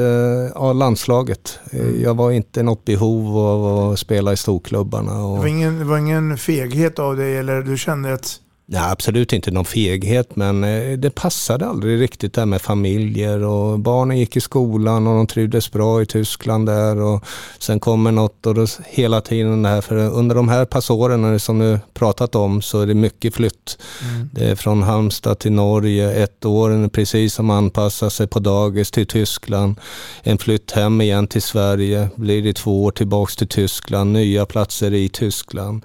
ja, 0.55 0.73
landslaget. 0.73 1.59
Mm. 1.73 2.03
Jag 2.03 2.17
var 2.17 2.31
inte 2.31 2.63
något 2.63 2.85
behov 2.85 3.39
av 3.39 3.93
att 3.93 3.99
spela 3.99 4.33
i 4.33 4.37
storklubbarna. 4.37 5.25
Och... 5.25 5.35
Det, 5.35 5.41
var 5.41 5.49
ingen, 5.49 5.79
det 5.79 5.85
var 5.85 5.99
ingen 5.99 6.39
feghet 6.39 6.99
av 6.99 7.17
dig 7.17 7.37
eller 7.37 7.63
du 7.63 7.79
kände 7.79 8.13
att 8.13 8.41
Nej, 8.67 8.83
absolut 8.91 9.33
inte 9.33 9.51
någon 9.51 9.65
feghet, 9.65 10.37
men 10.37 10.65
eh, 10.65 10.99
det 10.99 11.11
passade 11.11 11.67
aldrig 11.67 12.01
riktigt 12.01 12.35
där 12.35 12.47
med 12.47 12.63
familjer 12.63 13.43
och 13.43 13.79
barnen 13.79 14.19
gick 14.19 14.37
i 14.37 14.41
skolan 14.41 15.07
och 15.07 15.17
de 15.17 15.27
trivdes 15.27 15.73
bra 15.73 16.03
i 16.03 16.07
Tyskland 16.07 16.67
där 16.67 17.01
och 17.01 17.25
sen 17.59 17.81
kommer 17.81 18.13
något 18.13 18.47
och 18.47 18.55
då, 18.55 18.67
hela 18.87 19.21
tiden 19.21 19.63
det 19.63 19.69
här, 19.69 19.81
för 19.81 19.97
under 19.97 20.35
de 20.35 20.49
här 20.49 20.65
passåren 20.65 21.41
som 21.41 21.59
du 21.59 21.79
pratat 21.95 22.35
om 22.35 22.63
så 22.63 22.81
är 22.81 22.87
det 22.87 22.95
mycket 22.95 23.35
flytt. 23.35 23.79
Mm. 24.03 24.31
Det 24.33 24.51
är 24.51 24.55
från 24.55 24.83
Halmstad 24.83 25.39
till 25.39 25.53
Norge, 25.53 26.25
ett 26.25 26.45
år 26.45 26.89
precis 26.89 27.35
som 27.35 27.51
anpassar 27.51 28.09
sig 28.09 28.27
på 28.27 28.39
dagis 28.39 28.91
till 28.91 29.07
Tyskland, 29.07 29.81
en 30.23 30.39
flytt 30.39 30.71
hem 30.71 31.01
igen 31.01 31.27
till 31.27 31.43
Sverige, 31.43 32.09
blir 32.17 32.43
det 32.43 32.53
två 32.53 32.85
år 32.85 32.91
tillbaks 32.91 33.37
till 33.37 33.49
Tyskland, 33.49 34.13
nya 34.13 34.47
platser 34.47 34.95
i 34.95 35.09
Tyskland. 35.09 35.83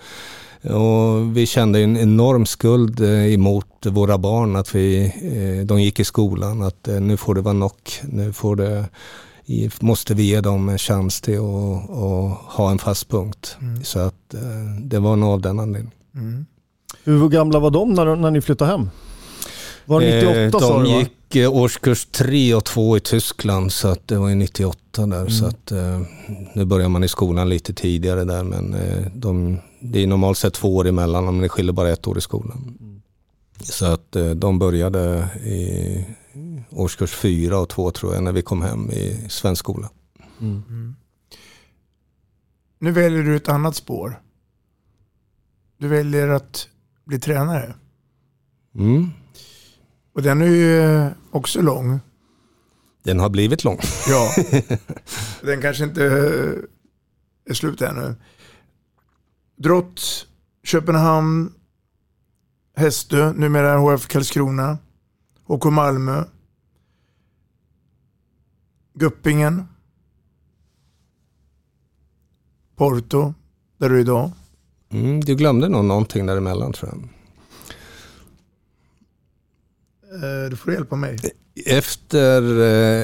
Och 0.64 1.38
vi 1.38 1.46
kände 1.46 1.80
en 1.80 1.98
enorm 1.98 2.46
skuld 2.46 3.02
eh, 3.02 3.34
emot 3.34 3.86
våra 3.86 4.18
barn 4.18 4.56
att 4.56 4.76
vi, 4.76 5.06
eh, 5.06 5.66
de 5.66 5.82
gick 5.82 6.00
i 6.00 6.04
skolan. 6.04 6.62
Att 6.62 6.88
eh, 6.88 7.00
nu 7.00 7.18
får 7.18 7.36
det 7.36 7.42
vara 7.42 7.54
nog. 7.54 7.72
Nu 8.04 8.34
får 8.34 8.56
det, 8.56 8.86
måste 9.80 10.14
vi 10.14 10.24
ge 10.24 10.42
dem 10.42 10.70
en 10.70 10.78
chans 10.78 11.22
till 11.22 11.40
att, 11.40 11.90
att 11.90 12.38
ha 12.56 12.72
en 12.72 12.80
fast 12.80 13.10
punkt. 13.10 13.58
Mm. 13.62 13.84
Så 13.84 14.00
att 14.00 14.36
det 14.80 15.00
var 15.00 15.16
nog 15.16 15.30
av 15.30 15.42
den 15.42 15.60
anledningen. 15.60 15.92
Mm. 16.16 16.46
Hur 17.04 17.30
gamla 17.30 17.60
var 17.60 17.72
de 17.72 17.94
när, 17.94 18.16
när 18.16 18.32
ni 18.32 18.42
flyttade 18.42 18.72
hem? 18.72 18.90
Var 19.86 20.02
det 20.02 20.16
98 20.16 20.58
eh, 20.58 20.70
sa 20.70 20.80
du 20.80 20.84
De 20.84 21.00
gick 21.00 21.50
årskurs 21.50 22.06
3 22.06 22.54
och 22.54 22.66
2 22.66 22.98
i 22.98 23.00
Tyskland 23.00 23.72
så 23.72 23.88
att 23.88 24.08
det 24.08 24.18
var 24.18 24.30
ju 24.30 24.36
98 24.36 25.06
där. 25.06 25.18
Mm. 25.18 25.30
Så 25.30 25.46
att, 25.46 25.72
eh, 25.72 26.02
nu 26.54 26.66
börjar 26.66 26.90
man 26.90 27.04
i 27.04 27.08
skolan 27.08 27.50
lite 27.50 27.74
tidigare 27.74 28.24
där 28.24 28.44
men 28.44 28.74
eh, 28.74 29.06
de, 29.14 29.58
det 29.80 30.04
är 30.04 30.08
normalt 30.08 30.38
sett 30.38 30.54
två 30.54 30.76
år 30.76 30.88
emellan 30.88 31.26
men 31.26 31.38
det 31.38 31.50
skiljer 31.50 31.74
bara 31.74 31.90
ett 31.90 32.08
år 32.08 32.18
i 32.18 32.22
skolan. 32.22 32.78
Mm. 32.80 33.02
Så 33.60 33.86
att 33.86 34.16
eh, 34.16 34.30
de 34.30 34.60
började 34.60 35.30
i 35.44 36.06
årskurs 36.70 37.16
4 37.16 37.60
och 37.60 37.70
2 37.70 37.92
tror 37.92 38.14
jag 38.14 38.24
när 38.24 38.32
vi 38.32 38.42
kom 38.42 38.62
hem 38.62 38.92
i 38.92 39.26
svensk 39.30 39.60
skola. 39.60 39.90
Mm. 40.42 40.64
mm. 40.68 40.96
Nu 42.80 42.92
väljer 42.92 43.24
du 43.24 43.36
ett 43.36 43.50
annat 43.50 43.76
spår. 43.76 44.22
Du 45.78 45.88
väljer 45.88 46.28
att 46.28 46.68
bli 47.06 47.20
tränare. 47.20 47.76
Mm. 48.76 49.10
Och 50.14 50.22
den 50.22 50.42
är 50.42 50.46
ju 50.46 51.10
också 51.32 51.62
lång. 51.62 52.00
Den 53.04 53.20
har 53.20 53.30
blivit 53.30 53.64
lång. 53.64 53.80
Ja. 54.10 54.32
Den 55.42 55.62
kanske 55.62 55.84
inte 55.84 56.04
är 57.46 57.54
slut 57.54 57.82
ännu. 57.82 58.16
Drott, 59.60 60.28
Köpenhamn, 60.64 61.54
Hästö, 62.76 63.34
numera 63.34 63.78
HF 63.78 64.08
Karlskrona, 64.08 64.78
HK 65.48 65.66
Malmö, 65.66 66.24
Guppingen, 68.94 69.68
Porto, 72.76 73.34
där 73.78 73.90
du 73.90 73.96
är 73.96 74.02
idag. 74.02 74.32
Mm, 74.90 75.20
du 75.20 75.36
glömde 75.36 75.70
nog 75.70 75.86
någonting 75.86 76.26
däremellan 76.26 76.74
tror 76.74 76.92
jag. 76.92 77.10
Eh, 80.14 80.50
du 80.50 80.56
får 80.56 80.74
hjälpa 80.74 80.96
mig. 80.96 81.18
Efter 81.66 82.42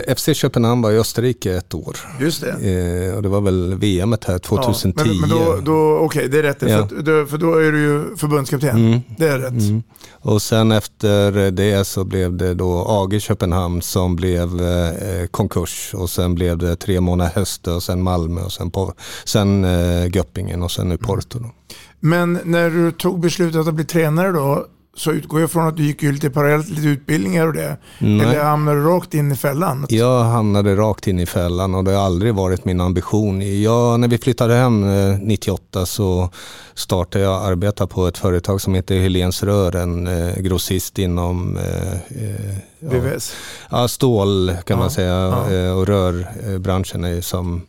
eh, 0.07 0.15
FC 0.15 0.29
Köpenhamn 0.33 0.81
var 0.81 0.91
i 0.91 0.97
Österrike 0.97 1.53
ett 1.53 1.73
år. 1.73 1.97
Just 2.19 2.41
det. 2.41 3.09
Eh, 3.09 3.15
och 3.15 3.21
det 3.21 3.29
var 3.29 3.41
väl 3.41 3.75
VM 3.75 4.15
här 4.27 4.37
2010. 4.37 4.93
Ja, 4.97 5.05
men, 5.05 5.19
men 5.19 5.29
då, 5.29 5.59
då, 5.63 5.97
Okej, 5.97 6.05
okay, 6.05 6.27
det 6.27 6.39
är 6.39 6.43
rätt. 6.43 6.61
Ja. 6.61 6.87
För, 6.87 7.25
för, 7.25 7.37
då 7.37 7.53
är 7.53 7.71
du 7.71 7.79
ju 7.79 8.15
förbundskapten. 8.15 8.87
Mm. 8.87 8.99
Det 9.17 9.27
är 9.27 9.39
rätt. 9.39 9.51
Mm. 9.51 9.83
Och 10.11 10.41
sen 10.41 10.71
efter 10.71 11.51
det 11.51 11.85
så 11.85 12.03
blev 12.03 12.37
det 12.37 12.53
då 12.53 12.85
AG 12.87 13.21
Köpenhamn 13.21 13.81
som 13.81 14.15
blev 14.15 14.61
eh, 14.61 15.27
konkurs. 15.31 15.91
Och 15.93 16.09
sen 16.09 16.35
blev 16.35 16.57
det 16.57 16.75
tre 16.75 17.01
månader 17.01 17.31
höst 17.35 17.67
och 17.67 17.83
sen 17.83 18.03
Malmö 18.03 18.41
och 18.41 18.51
sen, 18.51 18.71
på, 18.71 18.93
sen 19.25 19.65
eh, 19.65 20.15
Göppingen 20.15 20.63
och 20.63 20.71
sen 20.71 20.89
nu 20.89 20.97
Porto. 20.97 21.39
Då. 21.39 21.51
Men 21.99 22.39
när 22.43 22.69
du 22.69 22.91
tog 22.91 23.19
beslutet 23.19 23.67
att 23.67 23.73
bli 23.73 23.85
tränare 23.85 24.31
då 24.31 24.65
så 24.97 25.11
utgår 25.11 25.41
jag 25.41 25.51
från 25.51 25.67
att 25.67 25.77
du 25.77 25.83
gick 25.83 26.03
ju 26.03 26.11
lite 26.11 26.29
parallellt 26.29 26.69
lite 26.69 26.87
utbildningar 26.87 27.47
och 27.47 27.53
det. 27.53 27.77
Nej. 27.99 28.19
Eller 28.27 28.43
hamnade 28.43 28.77
du 28.79 28.85
rakt 28.85 29.13
in 29.13 29.31
i 29.31 29.35
fällan? 29.35 29.85
Jag 29.89 30.23
hamnade 30.23 30.75
rakt 30.75 31.07
in 31.07 31.19
i 31.19 31.25
fällan 31.25 31.75
och 31.75 31.83
det 31.83 31.91
har 31.91 32.05
aldrig 32.05 32.35
varit 32.35 32.65
min 32.65 32.81
ambition. 32.81 33.61
Jag, 33.61 33.99
när 33.99 34.07
vi 34.07 34.17
flyttade 34.17 34.53
hem 34.53 34.83
eh, 34.83 35.17
98 35.19 35.85
så 35.85 36.29
startade 36.73 37.23
jag 37.23 37.45
arbeta 37.45 37.87
på 37.87 38.07
ett 38.07 38.17
företag 38.17 38.61
som 38.61 38.73
heter 38.75 38.99
Helens 38.99 39.43
Rör, 39.43 39.75
en 39.75 40.07
eh, 40.07 40.35
grossist 40.37 40.99
inom 40.99 41.57
eh, 41.57 41.93
eh, 41.93 42.57
ja, 42.79 42.89
VVS? 42.89 43.33
Ja, 43.71 43.87
stål 43.87 44.47
kan 44.65 44.77
Ja, 44.77 44.77
man 44.77 44.91
säga 44.91 45.13
ja. 45.13 45.51
eh, 45.53 45.77
och 45.77 45.87
rörbranschen 45.87 47.03
är 47.03 47.21
som 47.21 47.61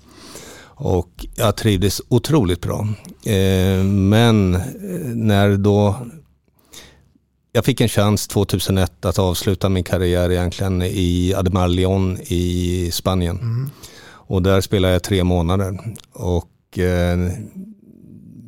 och 0.78 1.26
jag 1.36 1.56
trivdes 1.56 2.02
otroligt 2.08 2.60
bra. 2.60 2.88
Eh, 3.24 3.84
men 3.84 4.54
eh, 4.54 4.60
när 5.14 5.56
då 5.56 5.94
jag 7.56 7.64
fick 7.64 7.80
en 7.80 7.88
chans 7.88 8.28
2001 8.28 9.04
att 9.04 9.18
avsluta 9.18 9.68
min 9.68 9.84
karriär 9.84 10.32
egentligen 10.32 10.82
i 10.82 11.34
Ademar 11.36 11.68
Leon 11.68 12.18
i 12.20 12.90
Spanien. 12.92 13.70
Och 14.08 14.42
där 14.42 14.60
spelade 14.60 14.92
jag 14.92 15.02
tre 15.02 15.24
månader. 15.24 15.78
Och 16.12 16.78
eh, 16.78 17.16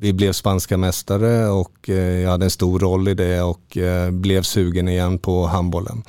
vi 0.01 0.13
blev 0.13 0.33
spanska 0.33 0.77
mästare 0.77 1.49
och 1.49 1.89
eh, 1.89 2.21
jag 2.21 2.31
hade 2.31 2.47
en 2.47 2.51
stor 2.51 2.79
roll 2.79 3.09
i 3.09 3.15
det 3.15 3.43
och 3.43 3.77
eh, 3.77 4.11
blev 4.11 4.43
sugen 4.43 4.89
igen 4.89 5.19
på 5.19 5.47
handbollen. 5.47 6.03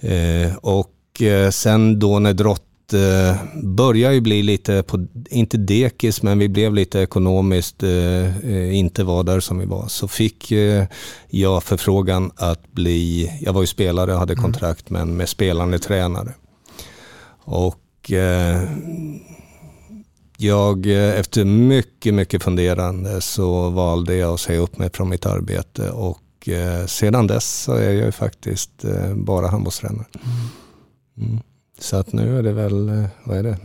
Eh, 0.00 0.56
och 0.56 1.22
eh, 1.22 1.50
sen 1.50 1.98
då 1.98 2.18
när 2.18 2.32
Drott 2.32 2.65
eh, 2.92 3.36
började 3.62 4.14
ju 4.14 4.20
bli 4.20 4.42
lite, 4.42 4.82
på, 4.82 5.06
inte 5.30 5.56
dekis, 5.56 6.22
men 6.22 6.38
vi 6.38 6.48
blev 6.48 6.74
lite 6.74 7.00
ekonomiskt 7.00 7.82
eh, 7.82 8.38
eh, 8.46 8.76
inte 8.76 9.04
var 9.04 9.24
där 9.24 9.40
som 9.40 9.58
vi 9.58 9.66
var. 9.66 9.88
Så 9.88 10.08
fick 10.08 10.52
eh, 10.52 10.84
jag 11.28 11.62
förfrågan 11.62 12.30
att 12.36 12.72
bli, 12.72 13.32
jag 13.40 13.52
var 13.52 13.60
ju 13.60 13.66
spelare 13.66 14.12
hade 14.12 14.34
kontrakt, 14.34 14.90
men 14.90 15.16
med 15.16 15.28
spelande 15.28 15.78
tränare. 15.78 16.34
Och 17.44 18.12
eh, 18.12 18.62
jag, 20.36 20.86
eh, 20.86 21.18
efter 21.20 21.44
mycket, 21.44 22.14
mycket 22.14 22.42
funderande 22.42 23.20
så 23.20 23.70
valde 23.70 24.16
jag 24.16 24.34
att 24.34 24.40
säga 24.40 24.60
upp 24.60 24.78
mig 24.78 24.90
från 24.92 25.08
mitt 25.08 25.26
arbete 25.26 25.90
och 25.90 26.48
eh, 26.48 26.86
sedan 26.86 27.26
dess 27.26 27.62
så 27.62 27.72
är 27.72 27.92
jag 27.92 28.04
ju 28.06 28.12
faktiskt 28.12 28.84
bara 29.14 29.48
handbollstränare. 29.48 30.06
Mm. 31.18 31.40
Så 31.78 31.96
att 31.96 32.12
nu 32.12 32.38
är 32.38 32.42
det 32.42 32.52
väl, 32.52 32.88
eh, 32.88 33.06
vad 33.24 33.38
är 33.38 33.42
det, 33.42 33.58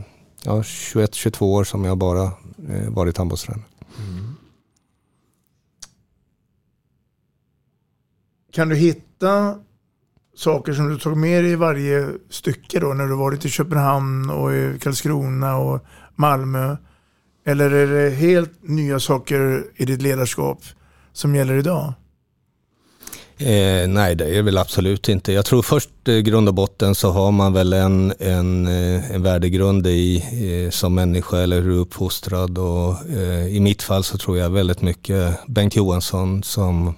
ja, 0.44 0.62
21-22 0.62 1.42
år 1.42 1.64
som 1.64 1.86
jag 1.86 1.98
bara 1.98 2.24
eh, 2.70 2.90
varit 2.90 3.18
handbollstränare. 3.18 3.66
Mm. 4.00 4.36
Kan 8.52 8.70
du 8.70 8.76
hitta 8.76 9.60
saker 10.36 10.74
som 10.74 10.90
du 10.90 10.98
tog 11.00 11.18
med 11.18 11.44
dig 11.44 11.52
i 11.52 11.56
varje 11.56 12.10
stycke 12.30 12.80
då 12.80 12.88
när 12.94 13.08
du 13.08 13.16
varit 13.16 13.46
i 13.46 13.50
Köpenhamn 13.50 14.30
och 14.30 14.54
i 14.54 14.80
Karlskrona 14.82 15.58
och 15.58 15.86
Malmö? 16.16 16.78
Eller 17.46 17.72
är 17.72 17.88
det 17.88 18.10
helt 18.10 18.52
nya 18.62 19.00
saker 19.00 19.66
i 19.76 19.86
ditt 19.86 20.02
ledarskap 20.02 20.60
som 21.14 21.36
gäller 21.36 21.54
idag? 21.54 21.94
Eh, 23.42 23.88
nej, 23.88 24.16
det 24.16 24.26
är 24.26 24.34
det 24.34 24.42
väl 24.42 24.58
absolut 24.58 25.10
inte. 25.10 25.34
Jag 25.34 25.46
tror 25.46 25.62
först 25.62 25.90
i 26.08 26.18
eh, 26.18 26.22
grund 26.22 26.48
och 26.48 26.54
botten 26.54 26.96
så 26.96 27.12
har 27.12 27.32
man 27.32 27.54
väl 27.54 27.74
en, 27.74 28.14
en, 28.20 28.68
eh, 28.68 29.12
en 29.12 29.24
värdegrund 29.24 29.88
i, 29.88 30.24
eh, 30.66 30.72
som 30.72 30.96
människa 30.96 31.38
eller 31.38 31.62
hur 31.62 31.70
du 31.70 31.76
är 31.76 31.80
uppfostrad. 31.80 32.58
Och, 32.58 33.10
eh, 33.10 33.48
I 33.48 33.60
mitt 33.60 33.84
fall 33.84 34.04
så 34.04 34.18
tror 34.18 34.38
jag 34.38 34.50
väldigt 34.50 34.82
mycket 34.82 35.38
Bengt 35.48 35.76
Johansson 35.76 36.44
som 36.44 36.96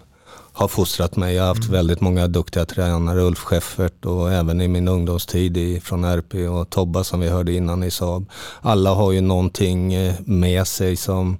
har 0.53 0.67
fostrat 0.67 1.15
mig. 1.15 1.35
Jag 1.35 1.43
har 1.43 1.47
haft 1.47 1.69
väldigt 1.69 2.01
många 2.01 2.27
duktiga 2.27 2.65
tränare, 2.65 3.21
Ulf 3.21 3.39
Scheffert 3.39 4.05
och 4.05 4.31
även 4.31 4.61
i 4.61 4.67
min 4.67 4.87
ungdomstid 4.87 5.57
i, 5.57 5.79
från 5.79 6.03
RP 6.03 6.33
och 6.49 6.69
Tobba 6.69 7.03
som 7.03 7.19
vi 7.19 7.29
hörde 7.29 7.53
innan 7.53 7.83
i 7.83 7.91
Saab. 7.91 8.29
Alla 8.61 8.93
har 8.93 9.11
ju 9.11 9.21
någonting 9.21 9.93
eh, 9.93 10.13
med 10.25 10.67
sig 10.67 10.95
som 10.95 11.37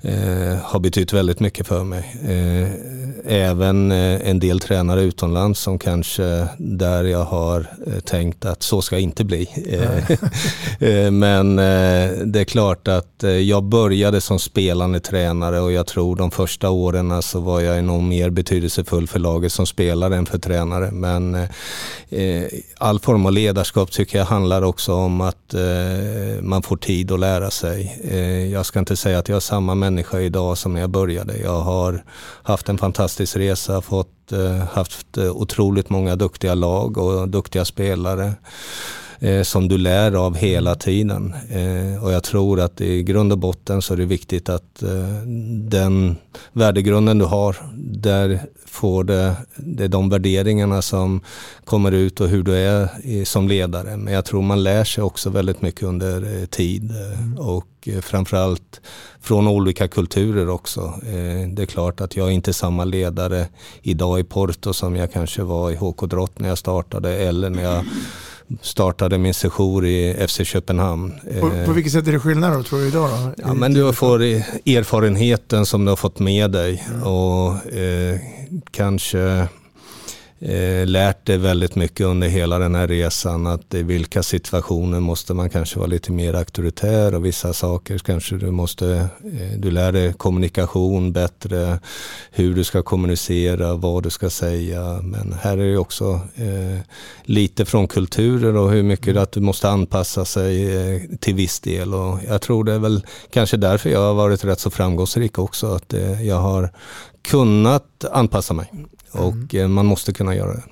eh, 0.00 0.56
har 0.62 0.80
betytt 0.80 1.12
väldigt 1.12 1.40
mycket 1.40 1.66
för 1.66 1.84
mig. 1.84 2.16
Eh, 2.22 2.70
även 3.24 3.92
eh, 3.92 4.30
en 4.30 4.40
del 4.40 4.60
tränare 4.60 5.02
utomlands 5.02 5.60
som 5.60 5.78
kanske 5.78 6.48
där 6.58 7.04
jag 7.04 7.24
har 7.24 7.66
eh, 7.86 8.00
tänkt 8.00 8.44
att 8.44 8.62
så 8.62 8.82
ska 8.82 8.96
jag 8.96 9.02
inte 9.02 9.24
bli. 9.24 9.48
Eh, 9.66 11.10
Men 11.10 11.56
det 11.56 12.40
är 12.40 12.44
klart 12.44 12.88
att 12.88 13.24
jag 13.42 13.64
började 13.64 14.20
som 14.20 14.38
spelande 14.38 15.00
tränare 15.00 15.60
och 15.60 15.72
jag 15.72 15.86
tror 15.86 16.16
de 16.16 16.30
första 16.30 16.70
åren 16.70 17.22
så 17.22 17.40
var 17.40 17.60
jag 17.60 17.84
nog 17.84 18.02
mer 18.02 18.30
betydelsefull 18.38 19.06
för 19.06 19.18
laget 19.18 19.52
som 19.52 19.66
spelare 19.66 20.16
än 20.16 20.26
för 20.26 20.38
tränare. 20.38 20.90
Men 20.90 21.34
eh, 22.08 22.44
all 22.78 23.00
form 23.00 23.26
av 23.26 23.32
ledarskap 23.32 23.90
tycker 23.90 24.18
jag 24.18 24.24
handlar 24.24 24.62
också 24.62 24.94
om 24.94 25.20
att 25.20 25.54
eh, 25.54 26.42
man 26.42 26.62
får 26.62 26.76
tid 26.76 27.12
att 27.12 27.20
lära 27.20 27.50
sig. 27.50 28.00
Eh, 28.04 28.52
jag 28.52 28.66
ska 28.66 28.78
inte 28.78 28.96
säga 28.96 29.18
att 29.18 29.28
jag 29.28 29.36
är 29.36 29.40
samma 29.40 29.74
människa 29.74 30.20
idag 30.20 30.58
som 30.58 30.74
när 30.74 30.80
jag 30.80 30.90
började. 30.90 31.36
Jag 31.38 31.60
har 31.60 32.04
haft 32.42 32.68
en 32.68 32.78
fantastisk 32.78 33.36
resa, 33.36 33.80
fått, 33.80 34.32
eh, 34.32 34.56
haft 34.72 35.16
eh, 35.16 35.30
otroligt 35.30 35.90
många 35.90 36.16
duktiga 36.16 36.54
lag 36.54 36.98
och 36.98 37.28
duktiga 37.28 37.64
spelare 37.64 38.32
eh, 39.20 39.42
som 39.42 39.68
du 39.68 39.78
lär 39.78 40.12
av 40.12 40.36
hela 40.36 40.74
tiden. 40.74 41.34
Eh, 41.50 42.04
och 42.04 42.12
jag 42.12 42.22
tror 42.22 42.60
att 42.60 42.80
i 42.80 43.02
grund 43.02 43.32
och 43.32 43.38
botten 43.38 43.82
så 43.82 43.94
är 43.94 43.98
det 43.98 44.04
viktigt 44.04 44.48
att 44.48 44.82
eh, 44.82 45.22
den 45.68 46.16
värdegrunden 46.52 47.18
du 47.18 47.24
har, 47.24 47.56
där 47.76 48.40
får 48.66 49.04
det, 49.04 49.36
det 49.56 49.84
är 49.84 49.88
de 49.88 50.08
värderingarna 50.08 50.82
som 50.82 51.20
kommer 51.64 51.92
ut 51.92 52.20
och 52.20 52.28
hur 52.28 52.42
du 52.42 52.54
är 52.54 52.88
i, 53.02 53.24
som 53.24 53.48
ledare. 53.48 53.96
Men 53.96 54.14
jag 54.14 54.24
tror 54.24 54.42
man 54.42 54.62
lär 54.62 54.84
sig 54.84 55.04
också 55.04 55.30
väldigt 55.30 55.62
mycket 55.62 55.82
under 55.82 56.40
eh, 56.40 56.46
tid 56.46 56.90
eh, 56.90 57.40
och 57.40 57.68
eh, 57.86 58.00
framförallt 58.00 58.80
från 59.20 59.48
olika 59.48 59.88
kulturer 59.88 60.48
också. 60.48 60.80
Eh, 61.02 61.48
det 61.48 61.62
är 61.62 61.66
klart 61.66 62.00
att 62.00 62.16
jag 62.16 62.26
är 62.26 62.32
inte 62.32 62.52
samma 62.52 62.84
ledare 62.84 63.46
idag 63.82 64.20
i 64.20 64.24
Porto 64.24 64.72
som 64.72 64.96
jag 64.96 65.12
kanske 65.12 65.42
var 65.42 65.70
i 65.70 65.76
HK 65.76 66.06
Drott 66.06 66.38
när 66.38 66.48
jag 66.48 66.58
startade 66.58 67.16
eller 67.16 67.50
när 67.50 67.62
jag 67.62 67.84
startade 68.62 69.18
min 69.18 69.34
sejour 69.34 69.86
i 69.86 70.26
FC 70.28 70.40
Köpenhamn. 70.44 71.12
På, 71.40 71.46
Eh, 71.46 71.66
på 71.66 71.72
vilket 71.72 71.92
sätt 71.92 72.08
är 72.08 72.12
det 72.12 72.18
skillnad 72.20 72.52
då, 72.52 72.62
tror 72.62 72.78
du 72.78 72.88
idag? 72.88 73.10
Då? 73.10 73.42
Ja, 73.46 73.54
men 73.54 73.74
du 73.74 73.92
får 73.92 74.22
erfarenheten 74.22 75.66
som 75.66 75.84
du 75.84 75.90
har 75.90 75.96
fått 75.96 76.18
med 76.18 76.50
dig 76.50 76.84
och 77.04 77.72
eh, 77.72 78.18
kanske 78.70 79.48
eh, 80.40 80.86
lärt 80.86 81.26
dig 81.26 81.38
väldigt 81.38 81.74
mycket 81.76 82.06
under 82.06 82.28
hela 82.28 82.58
den 82.58 82.74
här 82.74 82.88
resan. 82.88 83.46
Att 83.46 83.74
i 83.74 83.82
vilka 83.82 84.22
situationer 84.22 85.00
måste 85.00 85.34
man 85.34 85.50
kanske 85.50 85.78
vara 85.78 85.86
lite 85.86 86.12
mer 86.12 86.34
auktoritär 86.34 87.14
och 87.14 87.24
vissa 87.24 87.52
saker 87.52 87.98
kanske 87.98 88.36
du 88.36 88.50
måste, 88.50 89.08
eh, 89.24 89.58
du 89.58 89.70
lär 89.70 89.92
dig 89.92 90.12
kommunikation 90.12 91.12
bättre, 91.12 91.80
hur 92.30 92.54
du 92.54 92.64
ska 92.64 92.82
kommunicera, 92.82 93.74
vad 93.74 94.02
du 94.02 94.10
ska 94.10 94.30
säga. 94.30 95.00
Men 95.02 95.32
här 95.40 95.58
är 95.58 95.72
det 95.72 95.78
också 95.78 96.20
eh, 96.34 96.80
lite 97.22 97.64
från 97.64 97.88
kulturer 97.88 98.56
och 98.56 98.70
hur 98.70 98.82
mycket 98.82 99.16
att 99.16 99.32
du 99.32 99.40
måste 99.40 99.68
anpassa 99.68 100.24
sig 100.24 100.76
eh, 100.76 101.00
till 101.20 101.34
viss 101.34 101.60
del. 101.60 101.94
Och 101.94 102.18
jag 102.28 102.42
tror 102.42 102.64
det 102.64 102.72
är 102.72 102.78
väl 102.78 103.06
kanske 103.30 103.56
därför 103.56 103.90
jag 103.90 104.00
har 104.00 104.14
varit 104.14 104.44
rätt 104.44 104.60
så 104.60 104.70
framgångsrik 104.70 105.38
också. 105.38 105.66
Att 105.66 105.94
eh, 105.94 106.26
jag 106.26 106.40
har 106.40 106.70
kunnat 107.22 108.04
anpassa 108.12 108.54
mig 108.54 108.72
och 109.12 109.54
eh, 109.54 109.68
man 109.68 109.86
måste 109.86 110.12
kunna 110.12 110.34
göra 110.34 110.52
det. 110.52 110.62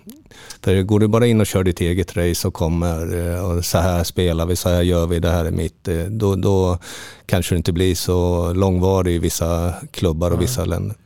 För 0.62 0.82
går 0.82 1.00
du 1.00 1.08
bara 1.08 1.26
in 1.26 1.40
och 1.40 1.46
kör 1.46 1.64
ditt 1.64 1.80
eget 1.80 2.16
race 2.16 2.48
och 2.48 2.54
kommer 2.54 3.28
eh, 3.34 3.44
och 3.50 3.64
så 3.64 3.78
här 3.78 4.04
spelar 4.04 4.46
vi, 4.46 4.56
så 4.56 4.68
här 4.68 4.82
gör 4.82 5.06
vi, 5.06 5.18
det 5.18 5.30
här 5.30 5.44
är 5.44 5.50
mitt. 5.50 5.88
eh, 5.88 5.98
Då, 5.98 6.36
då 6.36 6.78
kanske 7.26 7.54
det 7.54 7.56
inte 7.56 7.72
blir 7.72 7.94
så 7.94 8.52
långvarig 8.52 9.14
i 9.14 9.18
vissa 9.18 9.74
klubbar 9.90 10.30
och 10.30 10.42
vissa 10.42 10.64
länder. 10.64 10.96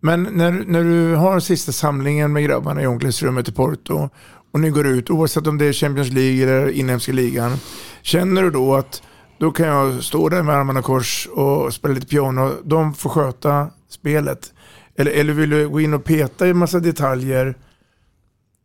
Men 0.00 0.22
när, 0.22 0.52
när 0.52 0.84
du 0.84 1.14
har 1.14 1.40
sista 1.40 1.72
samlingen 1.72 2.32
med 2.32 2.44
grabbarna 2.44 2.82
i 2.82 2.86
omklädningsrummet 2.86 3.48
i 3.48 3.52
Porto 3.52 4.08
och 4.52 4.60
ni 4.60 4.70
går 4.70 4.86
ut, 4.86 5.10
oavsett 5.10 5.46
om 5.46 5.58
det 5.58 5.64
är 5.66 5.72
Champions 5.72 6.12
League 6.12 6.42
eller 6.42 6.70
inhemska 6.70 7.12
ligan, 7.12 7.56
känner 8.02 8.42
du 8.42 8.50
då 8.50 8.74
att 8.74 9.02
då 9.38 9.50
kan 9.50 9.66
jag 9.66 10.02
stå 10.04 10.28
där 10.28 10.42
med 10.42 10.54
armarna 10.54 10.82
kors 10.82 11.28
och 11.32 11.74
spela 11.74 11.94
lite 11.94 12.06
piano, 12.06 12.52
de 12.64 12.94
får 12.94 13.10
sköta 13.10 13.68
spelet? 13.90 14.52
Eller, 14.96 15.10
eller 15.10 15.32
vill 15.32 15.50
du 15.50 15.68
gå 15.68 15.80
in 15.80 15.94
och 15.94 16.04
peta 16.04 16.48
i 16.48 16.54
massa 16.54 16.80
detaljer? 16.80 17.54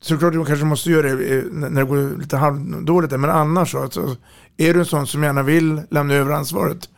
Såklart 0.02 0.34
du 0.34 0.46
kanske 0.46 0.66
måste 0.66 0.90
göra 0.92 1.16
det 1.16 1.38
eh, 1.38 1.44
när 1.52 1.82
det 1.82 1.88
går 1.88 2.20
lite 2.20 2.38
halvdåligt, 2.38 3.12
men 3.12 3.30
annars 3.30 3.72
så, 3.72 3.84
alltså, 3.84 4.16
är 4.58 4.74
du 4.74 4.80
en 4.80 4.86
sån 4.86 5.08
som 5.08 5.24
gärna 5.24 5.44
vill 5.44 5.82
lämna 5.90 6.14
över 6.14 6.32
ansvaret? 6.32 6.90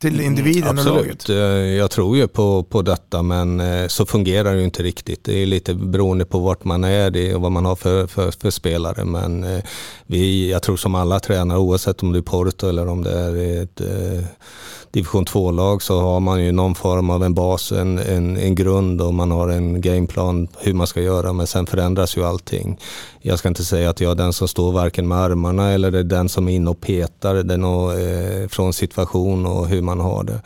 till 0.00 0.20
individen 0.20 0.78
och 0.78 0.84
laget? 0.84 1.12
Absolut, 1.12 1.28
Eh, 1.28 1.36
jag 1.76 1.90
tror 1.90 2.16
ju 2.16 2.28
på, 2.28 2.62
på 2.62 2.82
detta 2.82 3.22
men 3.22 3.60
eh, 3.60 3.86
så 3.88 4.06
fungerar 4.06 4.52
det 4.52 4.58
ju 4.58 4.64
inte 4.64 4.82
riktigt. 4.82 5.24
Det 5.24 5.42
är 5.42 5.46
lite 5.46 5.74
beroende 5.74 6.24
på 6.24 6.38
vart 6.38 6.64
man 6.64 6.84
är 6.84 7.34
och 7.34 7.42
vad 7.42 7.52
man 7.52 7.64
har 7.64 7.76
för, 7.76 8.06
för, 8.06 8.30
för 8.30 8.50
spelare. 8.50 9.04
Men 9.04 9.62
vi, 10.06 10.50
jag 10.50 10.62
tror 10.62 10.76
som 10.76 10.94
alla 10.94 11.20
tränare, 11.20 11.58
oavsett 11.58 12.02
om 12.02 12.12
det 12.12 12.18
är 12.18 12.22
Porto 12.22 12.68
eller 12.68 12.88
om 12.88 13.02
det 13.02 13.12
är 13.12 13.62
ett 13.62 13.80
division 14.90 15.24
2-lag 15.24 15.82
så 15.82 16.00
har 16.00 16.20
man 16.20 16.44
ju 16.44 16.52
någon 16.52 16.74
form 16.74 17.10
av 17.10 17.24
en 17.24 17.34
bas, 17.34 17.72
en, 17.72 17.98
en, 17.98 18.36
en 18.36 18.54
grund 18.54 19.00
och 19.00 19.14
man 19.14 19.30
har 19.30 19.48
en 19.48 19.80
gameplan 19.80 20.48
hur 20.58 20.74
man 20.74 20.86
ska 20.86 21.00
göra 21.00 21.32
men 21.32 21.46
sen 21.46 21.66
förändras 21.66 22.16
ju 22.16 22.24
allting. 22.24 22.78
Jag 23.20 23.38
ska 23.38 23.48
inte 23.48 23.64
säga 23.64 23.90
att 23.90 24.00
jag 24.00 24.10
är 24.10 24.14
den 24.14 24.32
som 24.32 24.48
står 24.48 24.72
varken 24.72 25.08
med 25.08 25.18
armarna 25.18 25.70
eller 25.70 25.92
är 25.92 26.04
den 26.04 26.28
som 26.28 26.48
är 26.48 26.52
inne 26.52 26.70
och 26.70 26.80
petar 26.80 27.34
den 27.34 27.64
och, 27.64 27.94
eh, 27.94 28.48
från 28.48 28.72
situation 28.72 29.46
och 29.46 29.68
hur 29.68 29.82
man 29.82 30.00
har 30.00 30.24
det. 30.24 30.40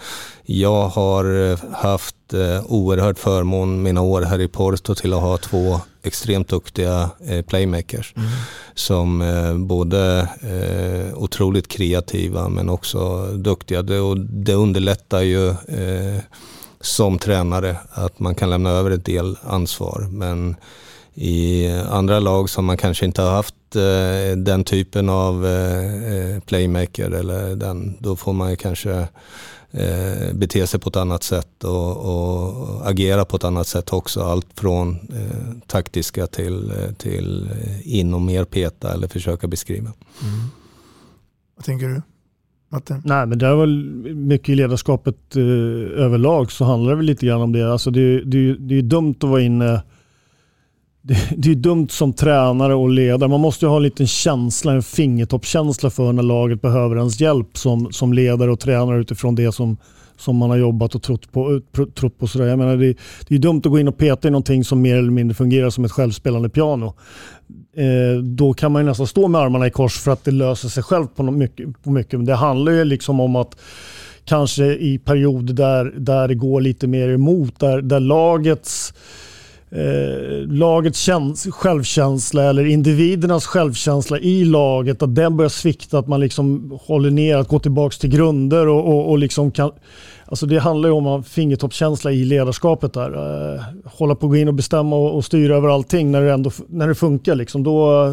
Jag 0.44 0.88
har 0.88 1.50
eh, 1.50 1.58
haft 1.72 2.34
eh, 2.34 2.64
oerhört 2.66 3.18
förmån 3.18 3.82
mina 3.82 4.00
år 4.00 4.22
här 4.22 4.40
i 4.40 4.48
Porto 4.48 4.94
till 4.94 5.12
att 5.12 5.20
ha 5.20 5.38
två 5.38 5.80
extremt 6.02 6.48
duktiga 6.48 7.10
eh, 7.26 7.42
playmakers. 7.42 8.14
Mm. 8.16 8.28
Som 8.74 9.24
både 9.68 10.28
otroligt 11.14 11.68
kreativa 11.68 12.48
men 12.48 12.68
också 12.68 13.26
duktiga. 13.26 13.82
Det, 13.82 14.00
och 14.00 14.20
det 14.20 14.54
underlättar 14.54 15.20
ju 15.20 15.54
som 16.80 17.18
tränare 17.18 17.76
att 17.90 18.20
man 18.20 18.34
kan 18.34 18.50
lämna 18.50 18.70
över 18.70 18.90
ett 18.90 19.04
del 19.04 19.38
ansvar. 19.42 20.08
Men 20.10 20.56
i 21.14 21.68
andra 21.90 22.20
lag 22.20 22.50
som 22.50 22.64
man 22.64 22.76
kanske 22.76 23.06
inte 23.06 23.22
har 23.22 23.30
haft 23.30 23.54
den 24.36 24.64
typen 24.64 25.08
av 25.08 25.46
playmaker 26.46 27.10
eller 27.10 27.56
den, 27.56 27.96
då 27.98 28.16
får 28.16 28.32
man 28.32 28.50
ju 28.50 28.56
kanske 28.56 29.08
eh, 29.72 30.34
bete 30.34 30.66
sig 30.66 30.80
på 30.80 30.88
ett 30.88 30.96
annat 30.96 31.22
sätt 31.22 31.64
och, 31.64 31.96
och 31.96 32.88
agera 32.90 33.24
på 33.24 33.36
ett 33.36 33.44
annat 33.44 33.66
sätt 33.66 33.92
också. 33.92 34.20
Allt 34.20 34.46
från 34.54 34.90
eh, 34.92 35.66
taktiska 35.66 36.26
till, 36.26 36.70
eh, 36.70 36.92
till 36.92 37.50
in 37.82 38.14
och 38.14 38.22
mer 38.22 38.44
peta 38.44 38.92
eller 38.92 39.08
försöka 39.08 39.46
beskriva. 39.46 39.92
Vad 41.56 41.64
tänker 41.64 41.88
du? 41.88 42.02
Matte? 42.68 43.02
Nej, 43.04 43.26
men 43.26 43.38
det 43.38 43.46
är 43.46 43.56
väl 43.56 43.84
mycket 44.14 44.48
i 44.48 44.54
ledarskapet 44.54 45.36
eh, 45.36 45.42
överlag 46.04 46.52
så 46.52 46.64
handlar 46.64 46.90
det 46.90 46.96
väl 46.96 47.06
lite 47.06 47.26
grann 47.26 47.40
om 47.40 47.52
det. 47.52 47.72
Alltså 47.72 47.90
det, 47.90 48.24
det, 48.24 48.54
det 48.54 48.78
är 48.78 48.82
dumt 48.82 49.14
att 49.20 49.28
vara 49.28 49.40
inne 49.40 49.82
det, 51.02 51.16
det 51.36 51.50
är 51.50 51.54
dumt 51.54 51.88
som 51.88 52.12
tränare 52.12 52.74
och 52.74 52.88
ledare. 52.88 53.30
Man 53.30 53.40
måste 53.40 53.64
ju 53.64 53.68
ha 53.68 53.76
en 53.76 53.82
liten 53.82 54.06
känsla, 54.06 54.72
en 54.72 54.82
fingertoppskänsla 54.82 55.90
för 55.90 56.12
när 56.12 56.22
laget 56.22 56.62
behöver 56.62 56.96
ens 56.96 57.20
hjälp 57.20 57.58
som, 57.58 57.92
som 57.92 58.12
ledare 58.12 58.50
och 58.50 58.60
tränare 58.60 59.00
utifrån 59.00 59.34
det 59.34 59.52
som, 59.52 59.76
som 60.16 60.36
man 60.36 60.50
har 60.50 60.56
jobbat 60.56 60.94
och 60.94 61.02
trott 61.02 61.32
på. 61.32 61.60
Trott 61.94 62.18
på 62.18 62.26
sådär. 62.26 62.46
Jag 62.46 62.58
menar, 62.58 62.76
det, 62.76 62.96
det 63.28 63.34
är 63.34 63.38
dumt 63.38 63.62
att 63.64 63.70
gå 63.70 63.78
in 63.78 63.88
och 63.88 63.98
peta 63.98 64.28
i 64.28 64.30
någonting 64.30 64.64
som 64.64 64.82
mer 64.82 64.96
eller 64.96 65.10
mindre 65.10 65.34
fungerar 65.34 65.70
som 65.70 65.84
ett 65.84 65.92
självspelande 65.92 66.48
piano. 66.48 66.94
Eh, 67.76 68.22
då 68.22 68.54
kan 68.54 68.72
man 68.72 68.82
ju 68.82 68.88
nästan 68.88 69.06
stå 69.06 69.28
med 69.28 69.40
armarna 69.40 69.66
i 69.66 69.70
kors 69.70 69.98
för 69.98 70.10
att 70.10 70.24
det 70.24 70.30
löser 70.30 70.68
sig 70.68 70.82
själv 70.82 71.06
på, 71.06 71.22
något 71.22 71.34
mycket, 71.34 71.82
på 71.82 71.90
mycket. 71.90 72.18
Men 72.18 72.26
det 72.26 72.34
handlar 72.34 72.72
ju 72.72 72.84
liksom 72.84 73.20
om 73.20 73.36
att 73.36 73.56
kanske 74.24 74.64
i 74.64 74.98
perioder 74.98 75.54
där, 75.54 75.84
där 75.84 76.28
det 76.28 76.34
går 76.34 76.60
lite 76.60 76.86
mer 76.86 77.08
emot, 77.08 77.60
där, 77.60 77.82
där 77.82 78.00
lagets 78.00 78.94
eh, 79.74 80.48
lagets 80.48 80.98
käns- 80.98 81.50
självkänsla 81.50 82.42
eller 82.42 82.64
individernas 82.64 83.46
självkänsla 83.46 84.18
i 84.18 84.44
laget, 84.44 85.02
att 85.02 85.14
den 85.14 85.36
börjar 85.36 85.48
svikta, 85.48 85.98
att 85.98 86.08
man 86.08 86.20
liksom 86.20 86.78
håller 86.82 87.10
ner, 87.10 87.36
att 87.36 87.48
gå 87.48 87.58
tillbaka 87.58 87.96
till 88.00 88.10
grunder 88.10 88.68
och, 88.68 88.88
och, 88.88 89.10
och 89.10 89.18
liksom 89.18 89.50
kan 89.50 89.70
Alltså 90.32 90.46
det 90.46 90.58
handlar 90.58 90.88
ju 90.88 90.94
om 90.94 91.24
fingertoppskänsla 91.24 92.12
i 92.12 92.24
ledarskapet 92.24 92.92
där. 92.92 93.12
Eh, 93.54 93.62
hålla 93.84 94.14
på 94.14 94.26
att 94.26 94.30
gå 94.30 94.36
in 94.36 94.48
och 94.48 94.54
bestämma 94.54 94.96
och, 94.96 95.16
och 95.16 95.24
styra 95.24 95.56
över 95.56 95.68
allting 95.68 96.10
när 96.10 96.22
det, 96.22 96.32
ändå, 96.32 96.50
när 96.68 96.88
det 96.88 96.94
funkar. 96.94 97.34
Liksom. 97.34 97.62
Då, 97.62 98.06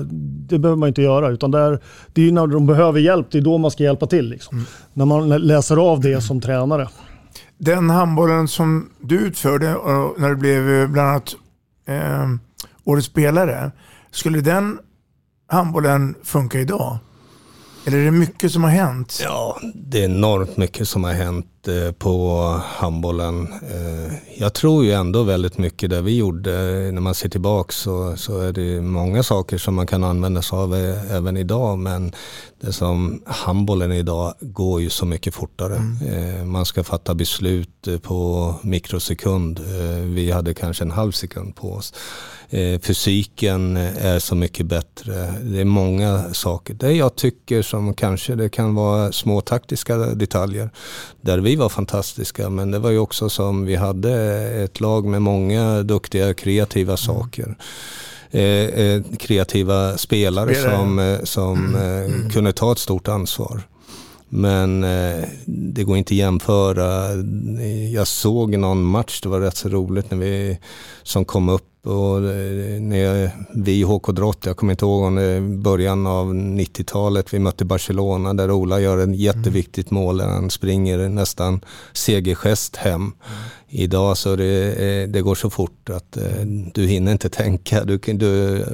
det 0.50 0.60
behöver 0.60 0.78
man 0.78 0.88
inte 0.88 1.02
göra. 1.02 1.30
Utan 1.30 1.52
där, 1.52 1.80
det 2.14 2.22
är 2.22 2.26
ju 2.26 2.32
när 2.32 2.48
de 2.48 2.68
behöver 2.68 3.00
hjälp, 3.00 3.28
det 3.32 3.38
är 3.38 3.42
då 3.42 3.58
man 3.58 3.72
ska 3.72 3.84
hjälpa 3.84 4.06
till. 4.06 4.30
Liksom. 4.30 4.66
När 4.94 5.06
man 5.06 5.30
läser 5.30 5.78
av 5.78 6.02
det 6.02 6.22
som 6.22 6.42
tränare. 6.42 6.88
Den 7.58 7.90
handbollen 7.90 8.48
som 8.48 8.90
du 9.02 9.20
utförde 9.20 9.76
och 9.76 10.20
när 10.20 10.30
du 10.30 10.36
blev 10.36 10.70
eh, 10.70 10.88
bland 10.88 11.10
annat 11.10 11.36
eh, 11.90 12.28
årets 12.84 13.08
spelare. 13.08 13.72
Skulle 14.12 14.42
den 14.42 14.80
handbollen 15.48 16.16
funka 16.24 16.60
idag? 16.60 16.98
Eller 17.86 17.98
är 17.98 18.06
det 18.06 18.12
mycket 18.12 18.52
som 18.52 18.64
har 18.64 18.72
hänt? 18.72 19.20
Ja, 19.24 19.60
det 19.74 20.00
är 20.04 20.06
enormt 20.06 20.58
mycket 20.58 20.88
som 20.88 21.04
har 21.04 21.14
hänt 21.14 21.59
på 21.98 22.42
handbollen. 22.66 23.48
Eh, 23.52 24.14
jag 24.38 24.54
tror 24.54 24.86
ju 24.86 24.92
ändå 24.92 25.24
väldigt 25.24 25.58
mycket 25.58 25.90
det 25.90 26.02
vi 26.02 26.18
gjorde. 26.18 26.52
eh, 26.54 26.94
När 26.94 27.02
man 27.02 27.14
ser 27.16 27.30
tillbaka 27.30 27.72
så, 27.72 28.18
så 28.18 28.40
är 28.40 28.52
det 28.54 28.82
många 28.82 29.24
saker 29.24 29.58
som 29.58 29.76
man 29.76 29.88
kan 29.88 30.04
använda 30.04 30.42
sig 30.42 30.58
av 30.58 30.76
eh, 30.76 31.12
även 31.16 31.38
idag. 31.38 31.78
Men 31.80 32.12
det 32.62 32.74
som 32.74 33.22
handbollen 33.26 33.92
idag 33.92 34.34
går 34.42 34.82
ju 34.82 34.90
så 34.90 35.06
mycket 35.06 35.34
fortare. 35.36 35.76
Eh, 36.08 36.46
Man 36.46 36.66
ska 36.66 36.84
fatta 36.84 37.16
beslut 37.16 37.88
eh, 37.88 37.98
på 37.98 38.54
mikrosekund. 38.62 39.60
Eh, 39.60 40.04
Vi 40.06 40.32
hade 40.32 40.54
kanske 40.54 40.84
en 40.84 40.92
halv 40.92 41.12
sekund 41.12 41.56
på 41.56 41.74
oss. 41.74 41.94
Eh, 42.50 42.80
Fysiken 42.80 43.78
är 43.78 44.20
så 44.20 44.36
mycket 44.36 44.66
bättre. 44.66 45.34
Det 45.44 45.62
är 45.62 45.66
många 45.66 46.34
saker. 46.34 46.74
Det 46.74 46.92
jag 46.92 47.16
tycker 47.16 47.62
som 47.62 47.94
kanske 47.94 48.36
det 48.36 48.50
kan 48.50 48.76
vara 48.76 49.12
små 49.12 49.42
taktiska 49.42 49.98
detaljer. 49.98 50.70
Där 51.22 51.38
vi 51.38 51.49
var 51.56 51.70
fantastiska 51.70 52.50
men 52.50 52.72
det 52.72 52.80
var 52.80 52.90
ju 52.90 53.00
också 53.00 53.30
som 53.30 53.66
vi 53.66 53.76
hade 53.76 54.14
ett 54.64 54.80
lag 54.80 55.06
med 55.06 55.22
många 55.22 55.84
duktiga 55.84 56.34
kreativa 56.34 56.98
saker. 56.98 57.56
Eh, 58.32 58.42
eh, 58.42 59.02
kreativa 59.20 59.98
spelare 59.98 60.56
Spelare. 60.56 60.78
som, 60.78 61.00
eh, 61.00 61.24
som 61.24 61.76
eh, 61.76 62.32
kunde 62.32 62.54
ta 62.54 62.72
ett 62.72 62.78
stort 62.78 63.08
ansvar. 63.08 63.62
Men 64.32 64.82
det 65.46 65.84
går 65.84 65.98
inte 65.98 66.14
att 66.14 66.18
jämföra. 66.18 67.08
Jag 67.94 68.08
såg 68.08 68.58
någon 68.58 68.84
match, 68.84 69.22
det 69.22 69.30
var 69.30 69.40
rätt 69.40 69.58
så 69.58 69.70
roligt 69.70 70.12
när 70.12 70.18
vi 70.18 70.60
som 71.04 71.26
kom 71.26 71.50
upp 71.50 71.69
och 71.84 72.18
eh, 72.18 72.82
när 72.82 73.32
vi 73.54 73.72
i 73.72 73.84
HK 73.84 74.08
Drott, 74.08 74.46
jag 74.46 74.58
kommer 74.58 74.74
inte 74.74 74.86
ihåg 74.86 75.04
om 75.04 75.16
det 75.16 75.24
är 75.24 75.42
början 75.42 76.08
av 76.08 76.34
90-talet, 76.34 77.34
vi 77.34 77.40
mötte 77.40 77.66
Barcelona 77.66 78.34
där 78.34 78.52
Ola 78.52 78.80
gör 78.80 78.98
ett 78.98 79.20
jätteviktigt 79.20 79.92
mål 79.92 80.18
där 80.18 80.28
han 80.28 80.50
springer 80.50 81.10
nästan 81.10 81.62
segergest 81.94 82.76
hem. 82.76 83.12
Idag 83.68 84.18
så 84.18 84.36
det, 84.36 84.74
eh, 84.74 85.10
det 85.10 85.22
går 85.22 85.36
så 85.36 85.50
fort 85.50 85.90
att 85.90 86.18
eh, 86.18 86.46
du 86.74 86.88
hinner 86.88 87.12
inte 87.12 87.30
tänka. 87.30 87.84
Du, 87.84 87.98
du, 87.98 88.66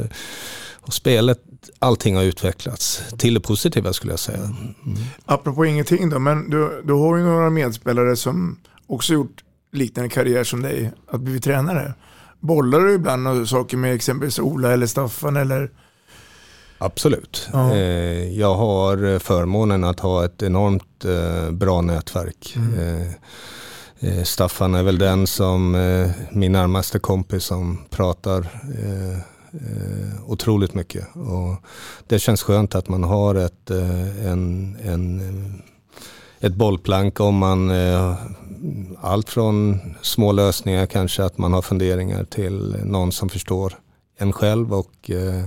och 0.82 0.94
spelet, 0.94 1.40
allting 1.80 2.16
har 2.16 2.24
utvecklats 2.24 3.04
till 3.18 3.34
det 3.34 3.40
positiva 3.40 3.94
skulle 3.94 4.14
jag 4.14 4.20
säga. 4.20 4.56
Apropå 5.26 5.66
ingenting 5.66 6.10
då, 6.10 6.20
men 6.20 6.50
du, 6.50 6.82
du 6.86 6.94
har 6.94 7.18
ju 7.18 7.24
några 7.24 7.50
medspelare 7.50 8.16
som 8.16 8.60
också 8.88 9.14
gjort 9.14 9.44
liknande 9.72 10.10
karriär 10.10 10.44
som 10.44 10.62
dig, 10.62 10.92
att 11.08 11.22
bli 11.22 11.40
tränare. 11.40 11.94
Bollar 12.46 12.80
du 12.80 12.94
ibland 12.94 13.50
saker 13.50 13.78
med 13.78 13.96
exempelvis 13.96 14.40
Ola 14.40 14.72
eller 14.72 14.88
Staffan 14.88 15.38
eller? 15.38 15.70
Absolut. 16.78 17.50
Ja. 17.54 17.76
Eh, 17.76 18.40
jag 18.40 18.56
har 18.56 19.20
förmånen 19.20 19.84
att 19.84 20.00
ha 20.00 20.26
ett 20.26 20.44
enormt 20.44 21.06
eh, 21.06 21.52
bra 21.52 21.82
nätverk. 21.82 22.58
Eh, 22.78 23.08
eh, 24.10 24.24
Staffan 24.24 24.76
är 24.76 24.84
väl 24.84 24.98
den 24.98 25.28
som, 25.28 25.72
min 26.32 26.52
närmaste 26.52 27.00
kompis 27.00 27.44
som 27.44 27.86
pratar 27.90 28.48
otroligt 30.26 30.74
mycket. 30.74 31.08
Och 31.16 31.66
det 32.08 32.20
känns 32.20 32.44
skönt 32.44 32.76
att 32.76 32.88
man 32.88 33.04
har 33.04 33.36
ett, 33.36 33.70
en, 33.70 34.78
en, 34.84 35.62
ett 36.46 36.56
bollplank 36.56 37.20
om 37.20 37.38
man 37.38 37.72
eh, 37.72 38.16
allt 39.02 39.30
från 39.30 39.80
små 40.02 40.32
lösningar 40.32 40.86
kanske 40.86 41.24
att 41.24 41.38
man 41.38 41.54
har 41.54 41.62
funderingar 41.62 42.24
till 42.24 42.76
någon 42.84 43.12
som 43.12 43.30
förstår 43.30 43.74
en 44.18 44.34
själv 44.34 44.74
och 44.74 45.10
eh, 45.10 45.46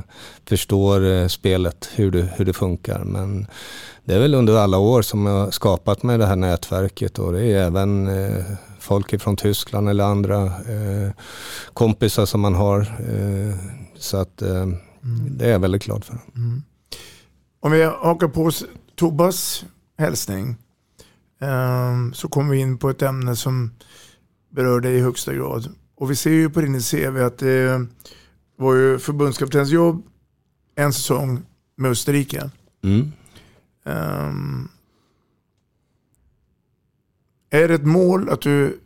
förstår 0.48 1.06
eh, 1.06 1.26
spelet, 1.26 1.88
hur 1.94 2.10
det, 2.10 2.32
hur 2.36 2.44
det 2.44 2.52
funkar. 2.52 3.04
Men 3.04 3.46
det 4.04 4.14
är 4.14 4.18
väl 4.18 4.34
under 4.34 4.56
alla 4.56 4.78
år 4.78 5.02
som 5.02 5.26
jag 5.26 5.44
har 5.44 5.50
skapat 5.50 6.02
med 6.02 6.20
det 6.20 6.26
här 6.26 6.36
nätverket 6.36 7.18
och 7.18 7.32
det 7.32 7.44
är 7.44 7.66
även 7.66 8.08
eh, 8.08 8.44
folk 8.78 9.20
från 9.20 9.36
Tyskland 9.36 9.88
eller 9.88 10.04
andra 10.04 10.52
kompisar 11.72 12.26
som 12.26 12.40
man 12.40 12.54
har. 12.54 12.86
Så 13.98 14.16
att 14.16 14.42
eh, 14.42 14.66
det 15.30 15.46
är 15.46 15.50
jag 15.50 15.58
väldigt 15.58 15.84
glad 15.84 16.04
för. 16.04 16.18
Om 17.60 17.72
vi 17.72 17.84
hakar 17.84 18.28
på 18.28 18.50
Tobas 18.96 19.64
hälsning 19.98 20.56
så 22.12 22.28
kommer 22.28 22.54
vi 22.54 22.60
in 22.60 22.78
på 22.78 22.90
ett 22.90 23.02
ämne 23.02 23.36
som 23.36 23.70
berör 24.50 24.80
dig 24.80 24.94
i 24.94 25.00
högsta 25.00 25.34
grad. 25.34 25.68
Och 25.96 26.10
vi 26.10 26.16
ser 26.16 26.30
ju 26.30 26.50
på 26.50 26.60
din 26.60 26.80
CV 26.80 27.22
att 27.22 27.38
det 27.38 27.86
var 28.56 28.74
ju 28.74 28.98
förbundskaptensjobb 28.98 30.02
en 30.74 30.92
säsong 30.92 31.42
med 31.76 31.90
Österrike. 31.90 32.50
Mm. 32.84 33.12
Ehm, 33.84 34.68
Är 37.50 37.68
det 37.68 37.74
ett 37.74 37.86
mål 37.86 38.28
att 38.28 38.40
du 38.40 38.80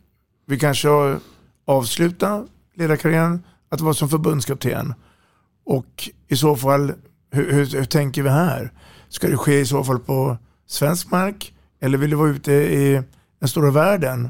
vi 0.45 0.59
kanske 0.59 1.19
avsluta 1.65 2.45
ledarkarriären, 2.75 3.43
att 3.69 3.81
vara 3.81 3.93
som 3.93 4.09
förbundskapten? 4.09 4.93
Och 5.65 6.09
i 6.27 6.35
så 6.35 6.55
fall, 6.55 6.93
hur, 7.31 7.51
hur, 7.51 7.65
hur, 7.65 7.85
tänker 7.85 8.23
vi 8.23 8.29
här? 8.29 8.71
Ska 9.09 9.27
det 9.27 9.37
ske 9.37 9.59
i 9.59 9.65
så 9.65 9.83
fall 9.83 9.99
på 9.99 10.37
svensk 10.67 11.11
mark? 11.11 11.52
Eller 11.83 11.97
vill 11.97 12.09
du 12.09 12.15
vara 12.15 12.29
ute 12.29 12.51
i 12.53 13.01
den 13.39 13.49
stora 13.49 13.71
världen? 13.71 14.29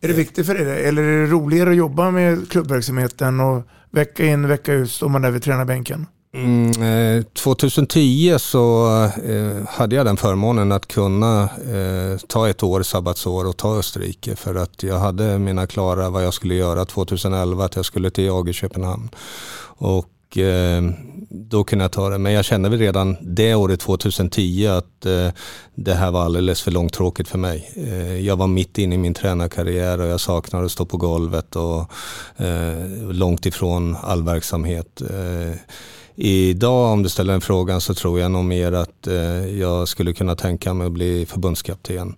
Är 0.00 0.08
det 0.08 0.14
viktigt 0.14 0.46
för 0.46 0.54
dig? 0.54 0.84
Eller 0.84 1.02
är 1.02 1.20
det 1.20 1.26
roligare 1.26 1.70
att 1.70 1.76
jobba 1.76 2.10
med 2.10 2.50
klubbverksamheten 2.50 3.40
och 3.40 3.62
vecka 3.90 4.26
in 4.26 4.48
vecka 4.48 4.72
ut 4.72 4.90
står 4.90 5.08
man 5.08 5.22
där 5.22 5.30
vid 5.30 5.42
tränarbänken? 5.42 6.06
Mm, 6.34 7.16
eh, 7.18 7.22
2010 7.24 8.34
så 8.38 8.86
eh, 9.04 9.68
hade 9.68 9.96
jag 9.96 10.06
den 10.06 10.16
förmånen 10.16 10.72
att 10.72 10.88
kunna 10.88 11.42
eh, 11.42 12.18
ta 12.28 12.48
ett 12.48 12.62
år 12.62 12.82
sabbatsår 12.82 13.46
och 13.46 13.56
ta 13.56 13.78
Österrike 13.78 14.36
för 14.36 14.54
att 14.54 14.82
jag 14.82 14.98
hade 14.98 15.38
mina 15.38 15.66
klara 15.66 16.10
vad 16.10 16.24
jag 16.24 16.34
skulle 16.34 16.54
göra 16.54 16.84
2011 16.84 17.64
att 17.64 17.76
jag 17.76 17.84
skulle 17.84 18.10
till 18.10 18.30
AG 18.30 18.54
Köpenhamn. 18.54 19.10
Och 19.76 20.08
Eh, 20.36 20.82
då 21.30 21.64
kunde 21.64 21.84
jag 21.84 21.92
ta 21.92 22.08
det. 22.08 22.18
Men 22.18 22.32
jag 22.32 22.44
kände 22.44 22.68
väl 22.68 22.78
redan 22.78 23.16
det 23.20 23.54
året 23.54 23.80
2010 23.80 24.66
att 24.66 25.06
eh, 25.06 25.28
det 25.74 25.94
här 25.94 26.10
var 26.10 26.24
alldeles 26.24 26.62
för 26.62 26.70
långtråkigt 26.70 27.28
för 27.28 27.38
mig. 27.38 27.70
Eh, 27.76 28.20
jag 28.20 28.36
var 28.36 28.46
mitt 28.46 28.78
inne 28.78 28.94
i 28.94 28.98
min 28.98 29.14
tränarkarriär 29.14 30.00
och 30.00 30.06
jag 30.06 30.20
saknade 30.20 30.64
att 30.64 30.72
stå 30.72 30.84
på 30.84 30.96
golvet 30.96 31.56
och 31.56 31.92
långt 33.10 33.46
ifrån 33.46 33.96
all 34.02 34.22
verksamhet. 34.22 35.02
Idag 36.16 36.92
om 36.92 37.02
du 37.02 37.08
ställer 37.08 37.32
den 37.32 37.40
frågan 37.40 37.80
så 37.80 37.94
tror 37.94 38.20
jag 38.20 38.30
nog 38.30 38.44
mer 38.44 38.72
att 38.72 39.06
eh, 39.06 39.58
jag 39.58 39.88
skulle 39.88 40.12
kunna 40.12 40.36
tänka 40.36 40.74
mig 40.74 40.86
att 40.86 40.92
bli 40.92 41.26
förbundskapten. 41.26 42.16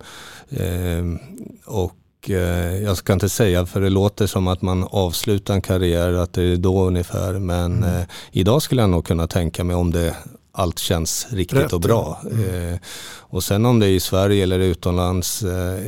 Eh, 0.50 1.04
och 1.64 1.92
eh, 2.30 2.82
jag 2.82 2.96
ska 2.96 3.12
inte 3.12 3.28
säga, 3.28 3.66
för 3.66 3.80
det 3.80 3.90
låter 3.90 4.26
som 4.26 4.48
att 4.48 4.62
man 4.62 4.84
avslutar 4.90 5.54
en 5.54 5.62
karriär, 5.62 6.12
att 6.12 6.32
det 6.32 6.42
är 6.42 6.56
då 6.56 6.84
ungefär. 6.84 7.32
Men 7.32 7.76
mm. 7.76 8.00
Eh, 8.00 8.06
idag 8.32 8.62
skulle 8.62 8.82
jag 8.82 8.90
nog 8.90 9.06
kunna 9.06 9.26
tänka 9.26 9.64
mig 9.64 9.76
om 9.76 9.90
det 9.90 10.16
allt 10.52 10.78
känns 10.78 11.26
riktigt 11.30 11.58
Rätt. 11.58 11.72
och 11.72 11.80
bra. 11.80 12.20
Mm. 12.30 12.72
Eh, 12.72 12.78
och 13.18 13.44
sen 13.44 13.66
om 13.66 13.78
det 13.78 13.86
är 13.86 13.90
i 13.90 14.00
Sverige 14.00 14.42
eller 14.42 14.58
utomlands, 14.58 15.42
eh, 15.42 15.80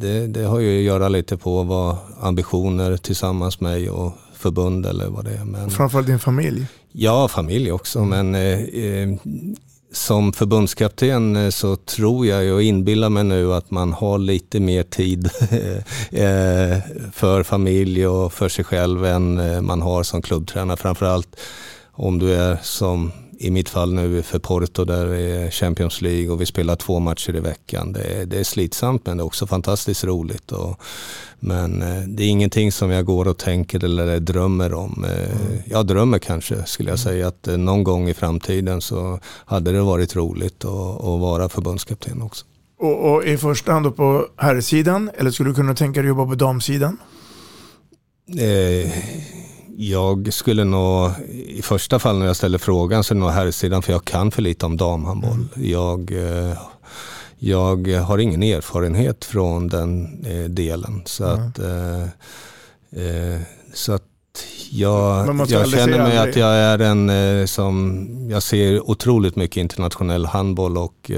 det, 0.00 0.26
det, 0.26 0.42
har 0.42 0.58
ju 0.58 0.78
att 0.78 0.84
göra 0.84 1.08
lite 1.08 1.36
på 1.36 1.62
vad 1.62 1.96
ambitioner 2.20 2.96
tillsammans 2.96 3.60
med 3.60 3.88
och 3.90 4.12
förbund 4.34 4.86
eller 4.86 5.06
vad 5.06 5.24
det 5.24 5.34
är. 5.34 5.44
Men, 5.44 5.70
framförallt 5.70 6.06
din 6.06 6.18
familj? 6.18 6.66
Ja, 6.92 7.28
familj 7.28 7.72
också. 7.72 8.04
Men 8.04 8.34
eh, 8.34 8.58
som 9.92 10.32
förbundskapten 10.32 11.36
eh, 11.36 11.50
så 11.50 11.76
tror 11.76 12.26
jag 12.26 12.54
och 12.54 12.62
inbillar 12.62 13.08
mig 13.08 13.24
nu 13.24 13.54
att 13.54 13.70
man 13.70 13.92
har 13.92 14.18
lite 14.18 14.60
mer 14.60 14.82
tid 14.82 15.26
eh, 16.10 16.78
för 17.12 17.42
familj 17.42 18.06
och 18.06 18.32
för 18.32 18.48
sig 18.48 18.64
själv 18.64 19.04
än 19.04 19.38
eh, 19.38 19.60
man 19.60 19.82
har 19.82 20.02
som 20.02 20.22
klubbtränare. 20.22 20.76
Framförallt 20.76 21.36
om 21.92 22.18
du 22.18 22.34
är 22.34 22.58
som 22.62 23.12
i 23.42 23.50
mitt 23.50 23.68
fall 23.68 23.94
nu 23.94 24.22
för 24.22 24.38
Porto 24.38 24.84
där 24.84 25.06
det 25.06 25.20
är 25.20 25.50
Champions 25.50 26.00
League 26.00 26.30
och 26.30 26.40
vi 26.40 26.46
spelar 26.46 26.76
två 26.76 27.00
matcher 27.00 27.36
i 27.36 27.40
veckan. 27.40 27.92
Det 27.92 28.02
är, 28.02 28.26
det 28.26 28.38
är 28.38 28.44
slitsamt 28.44 29.06
men 29.06 29.16
det 29.16 29.22
är 29.22 29.24
också 29.24 29.46
fantastiskt 29.46 30.04
roligt. 30.04 30.52
Och, 30.52 30.80
men 31.40 31.82
eh, 31.82 32.02
det 32.02 32.22
är 32.22 32.28
ingenting 32.28 32.72
som 32.72 32.90
jag 32.90 33.04
går 33.04 33.28
och 33.28 33.38
tänker 33.38 33.84
eller 33.84 34.20
drömmer 34.20 34.74
om. 34.74 35.04
Mm. 35.04 35.62
Jag 35.66 35.86
drömmer 35.86 36.18
kanske 36.18 36.64
skulle 36.66 36.90
jag 36.90 36.98
säga 36.98 37.28
att 37.28 37.48
eh, 37.48 37.56
någon 37.56 37.84
gång 37.84 38.08
i 38.08 38.14
framtiden 38.14 38.80
så 38.80 39.20
hade 39.24 39.72
det 39.72 39.80
varit 39.80 40.16
roligt 40.16 40.64
att, 40.64 41.04
att 41.04 41.20
vara 41.20 41.48
förbundskapten 41.48 42.22
också. 42.22 42.44
Och, 42.78 43.12
och, 43.12 43.24
i 43.24 43.36
första 43.36 43.72
hand 43.72 43.86
då 43.86 43.90
på 43.90 44.26
herrsidan 44.36 45.10
eller 45.14 45.30
skulle 45.30 45.50
du 45.50 45.54
kunna 45.54 45.74
tänka 45.74 46.00
dig 46.00 46.08
jobba 46.08 46.26
på 46.26 46.34
damsidan? 46.34 46.98
Eh, 48.38 48.92
jag 49.88 50.32
skulle 50.32 50.64
nog, 50.64 51.10
i 51.46 51.62
första 51.62 51.98
fall 51.98 52.18
när 52.18 52.26
jag 52.26 52.36
ställer 52.36 52.58
frågan 52.58 53.04
så 53.04 53.12
är 53.12 53.14
det 53.14 53.20
nog 53.20 53.30
herrsidan 53.30 53.82
för 53.82 53.92
jag 53.92 54.04
kan 54.04 54.30
för 54.30 54.42
lite 54.42 54.66
om 54.66 54.76
damhandboll. 54.76 55.46
Mm. 55.56 55.70
Jag, 55.70 56.12
eh, 56.12 56.58
jag 57.38 57.88
har 57.88 58.18
ingen 58.18 58.42
erfarenhet 58.42 59.24
från 59.24 59.68
den 59.68 60.24
eh, 60.26 60.44
delen. 60.44 61.02
Så 61.04 61.24
mm. 61.24 61.48
att, 61.48 61.58
eh, 61.58 63.40
så 63.74 63.92
att 63.92 64.02
jag, 64.70 65.26
jag 65.48 65.68
känner 65.68 65.98
mig 65.98 66.18
att 66.18 66.36
jag 66.36 66.54
är 66.54 66.78
en 66.78 67.48
som, 67.48 68.08
jag 68.30 68.42
ser 68.42 68.90
otroligt 68.90 69.36
mycket 69.36 69.56
internationell 69.56 70.26
handboll 70.26 70.78
och 70.78 71.10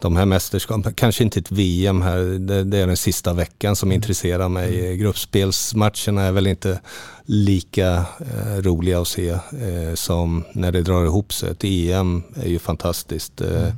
de 0.00 0.16
här 0.16 0.26
mästerskapen, 0.26 0.92
kanske 0.94 1.24
inte 1.24 1.40
ett 1.40 1.52
VM 1.52 2.02
här, 2.02 2.18
det, 2.18 2.64
det, 2.64 2.78
är 2.78 2.86
den 2.86 2.96
sista 2.96 3.32
veckan 3.32 3.76
som 3.76 3.92
intresserar 3.92 4.48
mig. 4.48 4.86
Mm. 4.86 4.98
Gruppspelsmatcherna 4.98 6.22
är 6.22 6.32
väl 6.32 6.46
inte 6.46 6.80
lika 7.24 8.04
eh, 8.18 8.56
roliga 8.62 9.00
att 9.00 9.08
se 9.08 9.28
eh, 9.28 9.94
som 9.94 10.44
när 10.52 10.72
det 10.72 10.82
drar 10.82 11.04
ihop 11.04 11.32
sig. 11.32 11.50
Ett 11.50 11.64
EM 11.64 12.22
är 12.34 12.48
ju 12.48 12.58
fantastiskt. 12.58 13.40
Eh, 13.40 13.62
mm. 13.62 13.72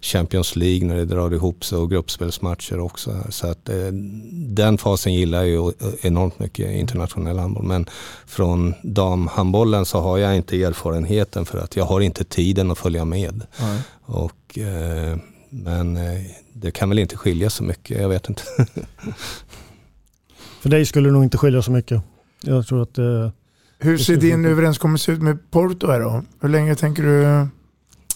Champions 0.00 0.56
League 0.56 0.88
när 0.88 0.96
det 0.96 1.04
drar 1.04 1.34
ihop 1.34 1.64
sig 1.64 1.78
och 1.78 1.90
gruppspelsmatcher 1.90 2.80
också. 2.80 3.16
Så 3.28 3.46
att, 3.46 3.68
eh, 3.68 3.92
den 4.32 4.78
fasen 4.78 5.14
gillar 5.14 5.38
jag 5.38 5.48
ju 5.48 5.72
enormt 6.00 6.38
mycket, 6.38 6.70
internationell 6.70 7.38
handboll. 7.38 7.64
Men 7.64 7.86
från 8.26 8.74
damhandbollen 8.82 9.84
så 9.84 10.00
har 10.00 10.18
jag 10.18 10.36
inte 10.36 10.62
erfarenheten 10.62 11.44
för 11.44 11.58
att 11.58 11.76
jag 11.76 11.84
har 11.84 12.00
inte 12.00 12.24
tiden 12.24 12.70
att 12.70 12.78
följa 12.78 13.04
med. 13.04 13.42
Mm. 13.60 13.78
Och 14.02 14.58
eh, 14.58 15.18
men 15.50 15.96
eh, 15.96 16.20
det 16.52 16.70
kan 16.70 16.88
väl 16.88 16.98
inte 16.98 17.16
skilja 17.16 17.50
så 17.50 17.64
mycket, 17.64 18.00
jag 18.00 18.08
vet 18.08 18.28
inte. 18.28 18.42
För 20.60 20.68
dig 20.68 20.86
skulle 20.86 21.08
det 21.08 21.12
nog 21.12 21.24
inte 21.24 21.38
skilja 21.38 21.62
så 21.62 21.70
mycket. 21.70 22.02
Jag 22.42 22.66
tror 22.66 22.82
att 22.82 22.94
det, 22.94 23.24
eh, 23.24 23.30
Hur 23.78 23.98
ser 23.98 24.16
din 24.16 24.44
överenskommelse 24.44 25.12
ut 25.12 25.22
med 25.22 25.50
Porto 25.50 25.86
här 25.86 26.00
då? 26.00 26.22
Hur 26.40 26.48
länge 26.48 26.74
tänker 26.74 27.02
du? 27.02 27.46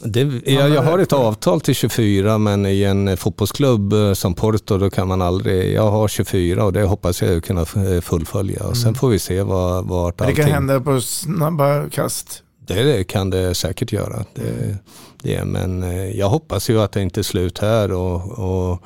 Det, 0.01 0.53
jag, 0.53 0.71
jag, 0.71 0.83
har 0.83 0.99
ett 0.99 1.13
avtal 1.13 1.61
till 1.61 1.75
24 1.75 2.39
men 2.39 2.67
i 2.67 2.83
en 2.83 3.17
fotbollsklubb 3.17 3.93
eh, 3.93 4.13
som 4.13 4.35
Porto 4.35 4.79
då 4.79 4.91
kan 4.91 5.09
man 5.09 5.23
aldrig, 5.23 5.75
jag 5.75 5.91
har 5.91 6.09
24 6.09 6.65
och 6.65 6.73
det 6.73 6.83
hoppas 6.83 7.23
jag 7.23 7.45
kunna 7.45 7.65
fullfölja. 8.03 8.59
Och 8.59 8.65
mm. 8.65 8.75
Sen 8.75 8.95
får 8.95 9.09
vi 9.09 9.19
se 9.19 9.43
vad, 9.43 9.85
vart 9.85 10.21
allting... 10.21 10.37
Det 10.37 10.43
kan 10.43 10.53
hända 10.53 10.81
på 10.81 11.01
snabba 11.01 11.89
kast? 11.91 12.44
Det 12.67 13.05
kan 13.05 13.31
det 13.31 13.55
säkert 13.55 13.93
göra. 13.93 14.25
Det, 14.35 14.77
det, 15.23 15.45
men 15.45 15.83
eh, 15.83 16.19
jag 16.19 16.29
hoppas 16.29 16.71
ju 16.71 16.81
att 16.81 16.93
det 16.93 17.03
inte 17.03 17.21
är 17.21 17.23
slut 17.23 17.59
här 17.59 17.93
och, 17.93 18.39
och 18.39 18.83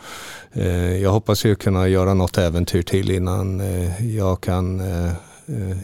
eh, 0.53 0.97
jag 0.97 1.11
hoppas 1.11 1.45
ju 1.45 1.55
kunna 1.55 1.89
göra 1.89 2.15
något 2.15 2.39
äventyr 2.39 2.83
till 2.83 3.11
innan 3.11 3.61
eh, 3.61 4.17
jag 4.17 4.41
kan 4.41 4.83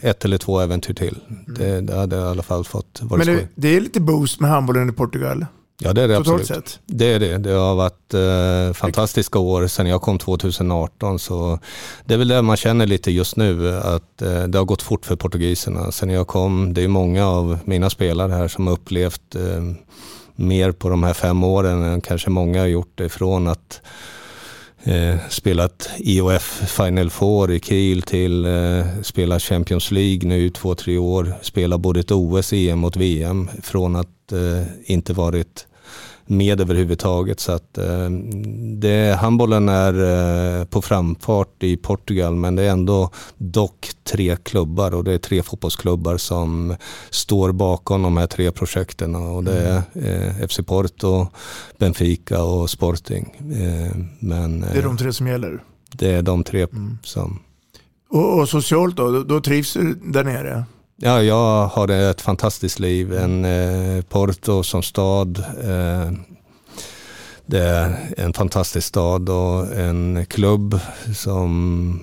ett 0.01 0.25
eller 0.25 0.37
två 0.37 0.59
äventyr 0.59 0.93
till. 0.93 1.19
Mm. 1.29 1.43
Det, 1.47 1.81
det 1.81 1.95
hade 1.95 2.15
i 2.15 2.19
alla 2.19 2.43
fall 2.43 2.65
fått 2.65 2.99
vara 3.01 3.17
Men 3.17 3.35
det, 3.35 3.47
det, 3.55 3.67
är 3.67 3.81
lite 3.81 3.99
boost 3.99 4.39
med 4.39 4.49
handbollen 4.49 4.89
i 4.89 4.91
Portugal? 4.91 5.45
Ja 5.77 5.93
det 5.93 6.01
är 6.01 6.07
det 6.07 6.17
absolut. 6.17 6.47
Sett. 6.47 6.79
Det 6.85 7.13
är 7.13 7.19
det. 7.19 7.37
Det 7.37 7.51
har 7.51 7.75
varit 7.75 8.13
eh, 8.13 8.73
fantastiska 8.73 9.39
år 9.39 9.67
sedan 9.67 9.87
jag 9.87 10.01
kom 10.01 10.19
2018. 10.19 11.19
Så 11.19 11.59
det 12.05 12.13
är 12.13 12.17
väl 12.17 12.27
det 12.27 12.41
man 12.41 12.57
känner 12.57 12.85
lite 12.85 13.11
just 13.11 13.35
nu, 13.35 13.77
att 13.77 14.21
eh, 14.21 14.43
det 14.43 14.57
har 14.57 14.65
gått 14.65 14.81
fort 14.81 15.05
för 15.05 15.15
portugiserna. 15.15 15.91
Sen 15.91 16.09
jag 16.09 16.27
kom, 16.27 16.73
det 16.73 16.83
är 16.83 16.87
många 16.87 17.27
av 17.27 17.59
mina 17.65 17.89
spelare 17.89 18.31
här 18.31 18.47
som 18.47 18.67
har 18.67 18.73
upplevt 18.73 19.35
eh, 19.35 19.63
mer 20.35 20.71
på 20.71 20.89
de 20.89 21.03
här 21.03 21.13
fem 21.13 21.43
åren 21.43 21.83
än 21.83 22.01
kanske 22.01 22.29
många 22.29 22.59
har 22.59 22.67
gjort 22.67 22.91
det 22.95 23.09
från 23.09 23.47
att 23.47 23.81
eh, 24.85 25.15
spelat 25.29 25.89
IOF 25.97 26.61
Final 26.77 27.09
Four 27.09 27.51
i 27.51 27.59
Kiel 27.59 28.01
till 28.01 28.45
eh, 28.45 28.85
spela 29.01 29.39
Champions 29.39 29.91
League 29.91 30.29
nu 30.29 30.45
i 30.45 30.49
två, 30.49 30.75
tre 30.75 30.97
år. 30.97 31.33
Spela 31.41 31.77
både 31.77 31.99
ett 31.99 32.11
OS, 32.11 32.53
EM 32.53 32.83
och 32.83 32.97
VM 32.97 33.49
från 33.63 33.95
att 33.95 34.31
eh, 34.31 34.63
inte 34.85 35.13
varit 35.13 35.67
med 36.25 36.61
överhuvudtaget. 36.61 37.39
Så 37.39 37.51
att, 37.51 37.77
eh, 37.77 38.09
det, 38.77 39.15
handbollen 39.15 39.69
är 39.69 39.93
eh, 40.59 40.65
på 40.65 40.81
framfart 40.81 41.63
i 41.63 41.77
Portugal 41.77 42.35
men 42.35 42.55
det 42.55 42.63
är 42.63 42.69
ändå 42.69 43.09
dock 43.37 43.89
tre 44.03 44.35
klubbar 44.35 44.95
och 44.95 45.03
det 45.03 45.13
är 45.13 45.17
tre 45.17 45.43
fotbollsklubbar 45.43 46.17
som 46.17 46.75
står 47.09 47.51
bakom 47.51 48.01
de 48.01 48.17
här 48.17 48.27
tre 48.27 48.51
projekten 48.51 49.15
och 49.15 49.43
det 49.43 49.59
är 49.59 49.81
eh, 49.93 50.47
FC 50.47 50.59
Porto, 50.65 51.27
Benfica 51.77 52.43
och 52.43 52.69
Sporting. 52.69 53.35
Eh, 53.39 53.97
men, 54.19 54.59
det 54.59 54.79
är 54.79 54.83
de 54.83 54.97
tre 54.97 55.13
som 55.13 55.27
gäller? 55.27 55.63
Det 55.91 56.11
är 56.11 56.21
de 56.21 56.43
tre 56.43 56.61
mm. 56.61 56.97
som... 57.03 57.39
Och, 58.09 58.39
och 58.39 58.49
socialt 58.49 58.95
då? 58.95 59.23
Då 59.23 59.41
trivs 59.41 59.73
du 59.73 59.93
där 59.93 60.23
nere? 60.23 60.65
Ja, 60.97 61.23
jag 61.23 61.67
har 61.67 61.87
ett 61.87 62.21
fantastiskt 62.21 62.79
liv. 62.79 63.13
En 63.13 63.45
eh, 63.45 64.01
Porto 64.01 64.63
som 64.63 64.83
stad. 64.83 65.43
Eh, 65.63 66.11
det 67.45 67.59
är 67.59 68.13
en 68.17 68.33
fantastisk 68.33 68.87
stad 68.87 69.29
och 69.29 69.75
en 69.75 70.25
klubb 70.25 70.79
som 71.15 72.01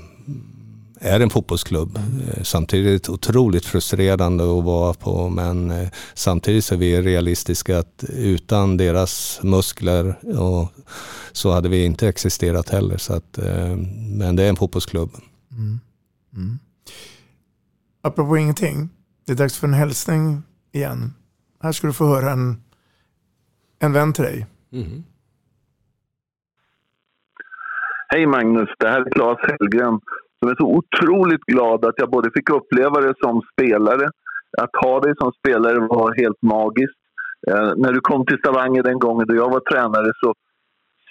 är 1.00 1.20
en 1.20 1.30
fotbollsklubb. 1.30 1.98
Mm. 1.98 2.44
Samtidigt 2.44 3.08
otroligt 3.08 3.64
frustrerande 3.64 4.44
att 4.58 4.64
vara 4.64 4.94
på 4.94 5.28
men 5.28 5.70
eh, 5.70 5.88
samtidigt 6.14 6.64
så 6.64 6.74
är 6.74 6.78
vi 6.78 7.02
realistiska 7.02 7.78
att 7.78 8.04
utan 8.08 8.76
deras 8.76 9.40
muskler 9.42 10.18
och 10.38 10.68
så 11.32 11.50
hade 11.50 11.68
vi 11.68 11.84
inte 11.84 12.08
existerat 12.08 12.68
heller. 12.68 12.98
Så 12.98 13.14
att, 13.14 13.38
eh, 13.38 13.76
men 14.08 14.36
det 14.36 14.42
är 14.42 14.48
en 14.48 14.56
fotbollsklubb. 14.56 15.10
Mm. 15.50 15.80
Mm. 16.34 16.58
Apropå 18.02 18.36
ingenting, 18.36 18.88
det 19.26 19.32
är 19.32 19.36
dags 19.36 19.60
för 19.60 19.66
en 19.66 19.74
hälsning 19.74 20.42
igen. 20.72 20.98
Här 21.62 21.72
ska 21.72 21.86
du 21.86 21.92
få 21.92 22.06
höra 22.06 22.30
en, 22.30 22.56
en 23.78 23.92
vän 23.92 24.12
till 24.12 24.24
dig. 24.24 24.46
Mm. 24.72 25.02
Hej 28.08 28.26
Magnus, 28.26 28.68
det 28.78 28.88
här 28.88 29.00
är 29.00 29.10
Claes 29.10 29.38
Hellgren 29.48 30.00
som 30.38 30.50
är 30.50 30.56
så 30.58 30.66
otroligt 30.78 31.44
glad 31.44 31.84
att 31.84 31.94
jag 31.96 32.10
både 32.10 32.30
fick 32.34 32.50
uppleva 32.50 33.00
det 33.00 33.14
som 33.24 33.42
spelare, 33.52 34.10
att 34.58 34.74
ha 34.84 35.00
dig 35.00 35.14
som 35.18 35.32
spelare 35.32 35.78
var 35.78 36.14
helt 36.22 36.42
magiskt. 36.42 37.02
Eh, 37.48 37.72
när 37.76 37.92
du 37.92 38.00
kom 38.00 38.26
till 38.26 38.38
Stavanger 38.38 38.82
den 38.82 38.98
gången 38.98 39.26
då 39.26 39.34
jag 39.34 39.50
var 39.50 39.60
tränare 39.60 40.12
så, 40.20 40.34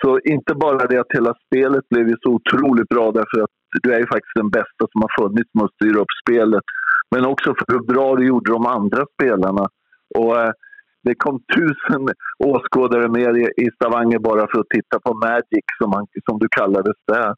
så 0.02 0.20
inte 0.20 0.54
bara 0.56 0.88
det 0.88 1.00
att 1.00 1.16
hela 1.18 1.34
spelet 1.46 1.90
blev 1.90 2.16
så 2.22 2.30
otroligt 2.30 2.90
bra 2.90 3.12
därför 3.12 3.44
att 3.44 3.54
du 3.84 3.94
är 3.94 4.00
ju 4.00 4.08
faktiskt 4.08 4.36
den 4.36 4.50
bästa 4.50 4.84
som 4.92 5.02
har 5.02 5.12
funnits 5.22 5.50
med 5.54 5.64
att 5.66 5.78
styra 5.78 6.00
upp 6.00 6.14
spelet. 6.24 6.64
Men 7.16 7.26
också 7.26 7.54
för 7.54 7.74
hur 7.74 7.86
bra 7.94 8.16
du 8.16 8.28
gjorde 8.28 8.52
de 8.52 8.66
andra 8.66 9.06
spelarna. 9.16 9.68
Och, 10.18 10.40
eh, 10.42 10.52
det 11.04 11.16
kom 11.16 11.40
tusen 11.56 12.08
åskådare 12.40 13.08
mer 13.10 13.38
i, 13.38 13.70
Stavanger 13.76 14.20
bara 14.20 14.48
för 14.52 14.60
att 14.60 14.70
titta 14.70 15.00
på 15.00 15.14
Magic, 15.14 15.66
som, 15.82 15.90
man, 15.90 16.08
som 16.30 16.40
du 16.40 16.48
kallades 16.52 16.98
där. 17.08 17.34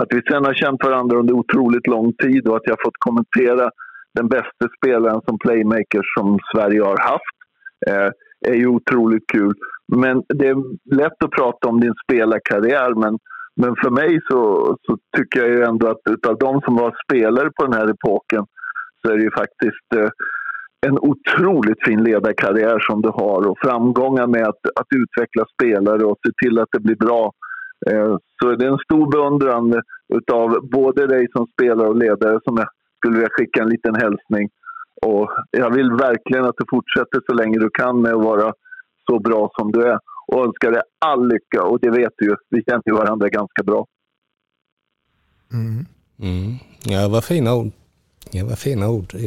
Att 0.00 0.08
vi 0.10 0.22
sen 0.30 0.44
har 0.44 0.54
känt 0.54 0.84
varandra 0.84 1.18
under 1.18 1.34
otroligt 1.34 1.86
lång 1.86 2.12
tid 2.12 2.48
och 2.48 2.56
att 2.56 2.62
jag 2.64 2.72
har 2.72 2.84
fått 2.84 2.98
kommentera 2.98 3.70
den 4.14 4.28
bästa 4.28 4.64
spelaren 4.76 5.20
som 5.28 5.38
playmaker 5.38 6.02
som 6.18 6.38
Sverige 6.54 6.82
har 6.82 6.98
haft 6.98 7.36
eh, 7.86 8.10
är 8.52 8.54
ju 8.54 8.66
otroligt 8.66 9.26
kul. 9.32 9.54
Men 9.96 10.22
det 10.28 10.48
är 10.48 10.56
lätt 10.96 11.24
att 11.24 11.30
prata 11.30 11.68
om 11.68 11.80
din 11.80 11.94
spelarkarriär 12.04 12.94
men, 12.94 13.18
men 13.56 13.76
för 13.82 13.90
mig 13.90 14.20
så, 14.28 14.40
så 14.86 14.98
tycker 15.16 15.40
jag 15.40 15.48
ju 15.48 15.62
ändå 15.62 15.88
att 15.88 16.00
utav 16.10 16.38
de 16.38 16.60
som 16.60 16.76
var 16.76 16.96
spelare 17.04 17.50
på 17.50 17.64
den 17.64 17.72
här 17.72 17.90
epoken 17.90 18.44
så 19.00 19.12
är 19.12 19.16
det 19.16 19.22
ju 19.22 19.30
faktiskt 19.30 19.88
eh, 19.96 20.10
en 20.86 20.98
otroligt 20.98 21.84
fin 21.84 22.02
ledarkarriär 22.04 22.78
som 22.78 23.02
du 23.02 23.08
har 23.08 23.48
och 23.48 23.58
framgångar 23.58 24.26
med 24.26 24.42
att, 24.48 24.62
att 24.80 24.86
utveckla 24.94 25.44
spelare 25.54 26.04
och 26.04 26.18
se 26.26 26.32
till 26.42 26.58
att 26.58 26.68
det 26.72 26.80
blir 26.80 26.96
bra. 26.96 27.32
Eh, 27.90 28.16
så 28.40 28.54
det 28.54 28.64
är 28.66 28.70
en 28.70 28.86
stor 28.88 29.10
beundran 29.10 29.82
av 30.32 30.68
både 30.70 31.06
dig 31.06 31.26
som 31.32 31.46
spelare 31.46 31.88
och 31.88 31.96
ledare 31.96 32.40
som 32.44 32.56
jag 32.56 32.68
skulle 32.96 33.14
vilja 33.14 33.28
skicka 33.32 33.62
en 33.62 33.68
liten 33.68 33.94
hälsning. 33.94 34.48
Och 35.02 35.30
jag 35.50 35.70
vill 35.74 35.90
verkligen 35.90 36.44
att 36.44 36.56
du 36.56 36.64
fortsätter 36.70 37.20
så 37.26 37.34
länge 37.34 37.58
du 37.58 37.70
kan 37.70 38.02
med 38.02 38.12
att 38.12 38.24
vara 38.24 38.52
så 39.10 39.18
bra 39.18 39.50
som 39.58 39.72
du 39.72 39.82
är 39.82 39.98
och 40.26 40.44
önskar 40.44 40.70
dig 40.70 40.82
all 40.98 41.28
lycka. 41.28 41.62
Och 41.62 41.80
det 41.80 41.90
vet 41.90 42.12
du 42.16 42.26
ju, 42.26 42.36
vi 42.50 42.62
känner 42.62 42.82
ju 42.86 42.92
varandra 42.92 43.28
ganska 43.28 43.62
bra. 43.62 43.86
Mm. 45.52 45.86
Mm. 46.22 46.54
Ja, 46.84 47.08
vad 47.08 47.24
fina 47.24 47.54
ord. 47.54 47.77
Ja, 48.30 48.44
vad 48.44 48.58
fina 48.58 48.88
ord. 48.88 49.14
Eh, 49.14 49.22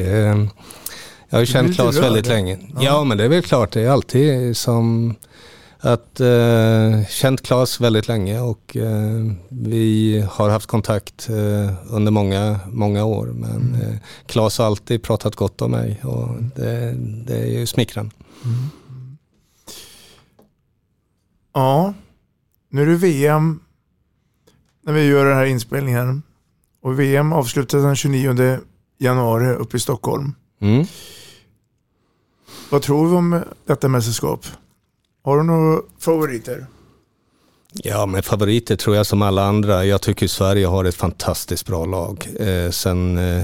jag 1.29 1.37
har 1.37 1.39
ju 1.39 1.45
känt 1.45 1.75
Claes 1.75 1.97
väldigt 1.97 2.27
länge. 2.27 2.57
Ja. 2.73 2.81
ja. 2.81 3.03
men 3.03 3.17
det 3.17 3.23
är 3.23 3.29
väl 3.29 3.41
klart. 3.41 3.71
Det 3.71 3.81
är 3.81 3.89
alltid 3.89 4.57
som 4.57 5.15
att 5.79 6.19
eh, 6.19 7.05
känt 7.09 7.41
Claes 7.41 7.81
väldigt 7.81 8.07
länge 8.07 8.39
och 8.39 8.77
eh, 8.77 9.31
vi 9.49 10.25
har 10.31 10.49
haft 10.49 10.67
kontakt 10.67 11.29
eh, 11.29 11.93
under 11.93 12.11
många, 12.11 12.59
många 12.67 13.05
år. 13.05 13.25
Men 13.25 13.75
mm. 13.75 13.81
eh, 13.81 13.97
Claes 14.25 14.57
har 14.57 14.65
alltid 14.65 15.03
pratat 15.03 15.35
gott 15.35 15.61
om 15.61 15.71
mig 15.71 15.99
och 16.03 16.43
det, 16.55 16.95
det 17.25 17.37
är 17.37 17.59
ju 17.59 17.65
smickrande. 17.65 18.11
Mm. 18.45 18.69
Ja, 21.53 21.93
nu 22.69 22.81
är 22.81 22.85
det 22.85 22.95
VM 22.95 23.59
när 24.83 24.93
vi 24.93 25.05
gör 25.05 25.25
den 25.25 25.37
här 25.37 25.45
inspelningen. 25.45 26.23
Och 26.81 26.99
VM 26.99 27.33
avslutas 27.33 27.83
den 27.83 27.95
29 27.95 28.59
januari 29.01 29.55
uppe 29.55 29.77
i 29.77 29.79
Stockholm. 29.79 30.35
Mm. 30.61 30.85
Vad 32.69 32.81
tror 32.81 33.09
du 33.09 33.15
om 33.15 33.43
detta 33.65 33.87
mästerskap? 33.87 34.45
Har 35.23 35.37
du 35.37 35.43
några 35.43 35.81
favoriter? 35.99 36.65
Ja, 37.73 38.05
men 38.05 38.23
favoriter 38.23 38.75
tror 38.75 38.95
jag 38.95 39.05
som 39.05 39.21
alla 39.21 39.43
andra. 39.43 39.85
Jag 39.85 40.01
tycker 40.01 40.27
Sverige 40.27 40.67
har 40.67 40.85
ett 40.85 40.95
fantastiskt 40.95 41.65
bra 41.65 41.85
lag. 41.85 42.27
Eh, 42.39 42.69
sen 42.71 43.17
eh, 43.17 43.43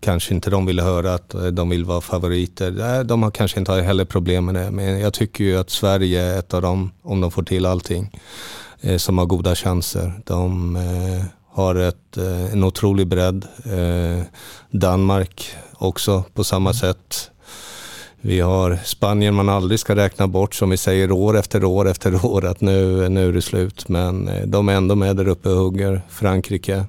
kanske 0.00 0.34
inte 0.34 0.50
de 0.50 0.66
vill 0.66 0.80
höra 0.80 1.14
att 1.14 1.34
de 1.52 1.68
vill 1.68 1.84
vara 1.84 2.00
favoriter. 2.00 3.04
de 3.04 3.22
har 3.22 3.30
kanske 3.30 3.58
inte 3.58 3.72
heller 3.72 4.04
problem 4.04 4.44
med 4.44 4.54
det. 4.54 4.70
Men 4.70 5.00
jag 5.00 5.14
tycker 5.14 5.44
ju 5.44 5.56
att 5.56 5.70
Sverige 5.70 6.22
är 6.22 6.38
ett 6.38 6.54
av 6.54 6.62
dem, 6.62 6.90
om 7.02 7.20
de 7.20 7.30
får 7.30 7.42
till 7.42 7.66
allting, 7.66 8.20
eh, 8.80 8.96
som 8.96 9.18
har 9.18 9.26
goda 9.26 9.54
chanser. 9.54 10.20
De 10.26 10.76
eh, 10.76 11.24
har 11.52 11.74
ett, 11.74 12.16
eh, 12.16 12.52
en 12.52 12.64
otrolig 12.64 13.06
bredd. 13.06 13.46
Eh, 13.64 14.22
Danmark 14.70 15.56
också 15.74 16.24
på 16.34 16.44
samma 16.44 16.74
sätt. 16.74 17.30
Vi 18.20 18.40
har 18.40 18.78
Spanien 18.84 19.34
man 19.34 19.48
aldrig 19.48 19.80
ska 19.80 19.96
räkna 19.96 20.28
bort 20.28 20.54
som 20.54 20.70
vi 20.70 20.76
säger 20.76 21.12
år 21.12 21.38
efter 21.38 21.64
år 21.64 21.88
efter 21.88 22.26
år 22.26 22.44
att 22.44 22.60
nu, 22.60 23.08
nu 23.08 23.28
är 23.28 23.32
det 23.32 23.42
slut. 23.42 23.88
Men 23.88 24.28
eh, 24.28 24.46
de 24.46 24.68
är 24.68 24.72
ändå 24.72 24.94
med 24.94 25.16
där 25.16 25.28
uppe 25.28 25.48
och 25.48 25.56
hugger. 25.56 26.02
Frankrike. 26.08 26.84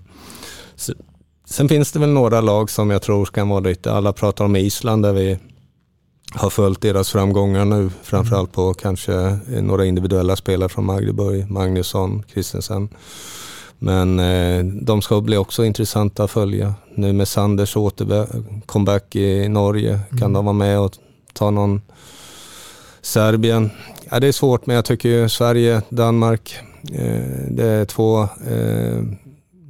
Sen 1.45 1.69
finns 1.69 1.91
det 1.91 1.99
väl 1.99 2.09
några 2.09 2.41
lag 2.41 2.69
som 2.69 2.89
jag 2.89 3.01
tror 3.01 3.25
kan 3.25 3.49
vara 3.49 3.59
lite, 3.59 3.91
alla 3.91 4.13
pratar 4.13 4.45
om 4.45 4.55
Island 4.55 5.03
där 5.03 5.13
vi 5.13 5.39
har 6.33 6.49
följt 6.49 6.81
deras 6.81 7.11
framgångar 7.11 7.65
nu. 7.65 7.89
Framförallt 8.03 8.51
på 8.51 8.73
kanske 8.73 9.39
några 9.61 9.85
individuella 9.85 10.35
spelare 10.35 10.69
från 10.69 10.85
Magdeburg, 10.85 11.51
Magnusson, 11.51 12.23
Christensen. 12.33 12.89
Men 13.83 14.19
eh, 14.19 14.65
de 14.65 15.01
ska 15.01 15.21
bli 15.21 15.37
också 15.37 15.65
intressanta 15.65 16.23
att 16.23 16.31
följa. 16.31 16.73
Nu 16.95 17.13
med 17.13 17.27
Sanders 17.27 17.75
comeback 18.65 19.15
i 19.15 19.49
Norge, 19.49 19.99
kan 20.09 20.17
mm. 20.17 20.33
de 20.33 20.45
vara 20.45 20.53
med 20.53 20.79
och 20.79 20.91
ta 21.33 21.51
någon 21.51 21.81
Serbien. 23.01 23.69
Ja, 24.09 24.19
det 24.19 24.27
är 24.27 24.31
svårt 24.31 24.65
men 24.65 24.75
jag 24.75 24.85
tycker 24.85 25.27
Sverige, 25.27 25.81
Danmark, 25.89 26.59
eh, 26.93 27.47
det 27.49 27.65
är 27.65 27.85
två 27.85 28.21
eh, 28.23 29.03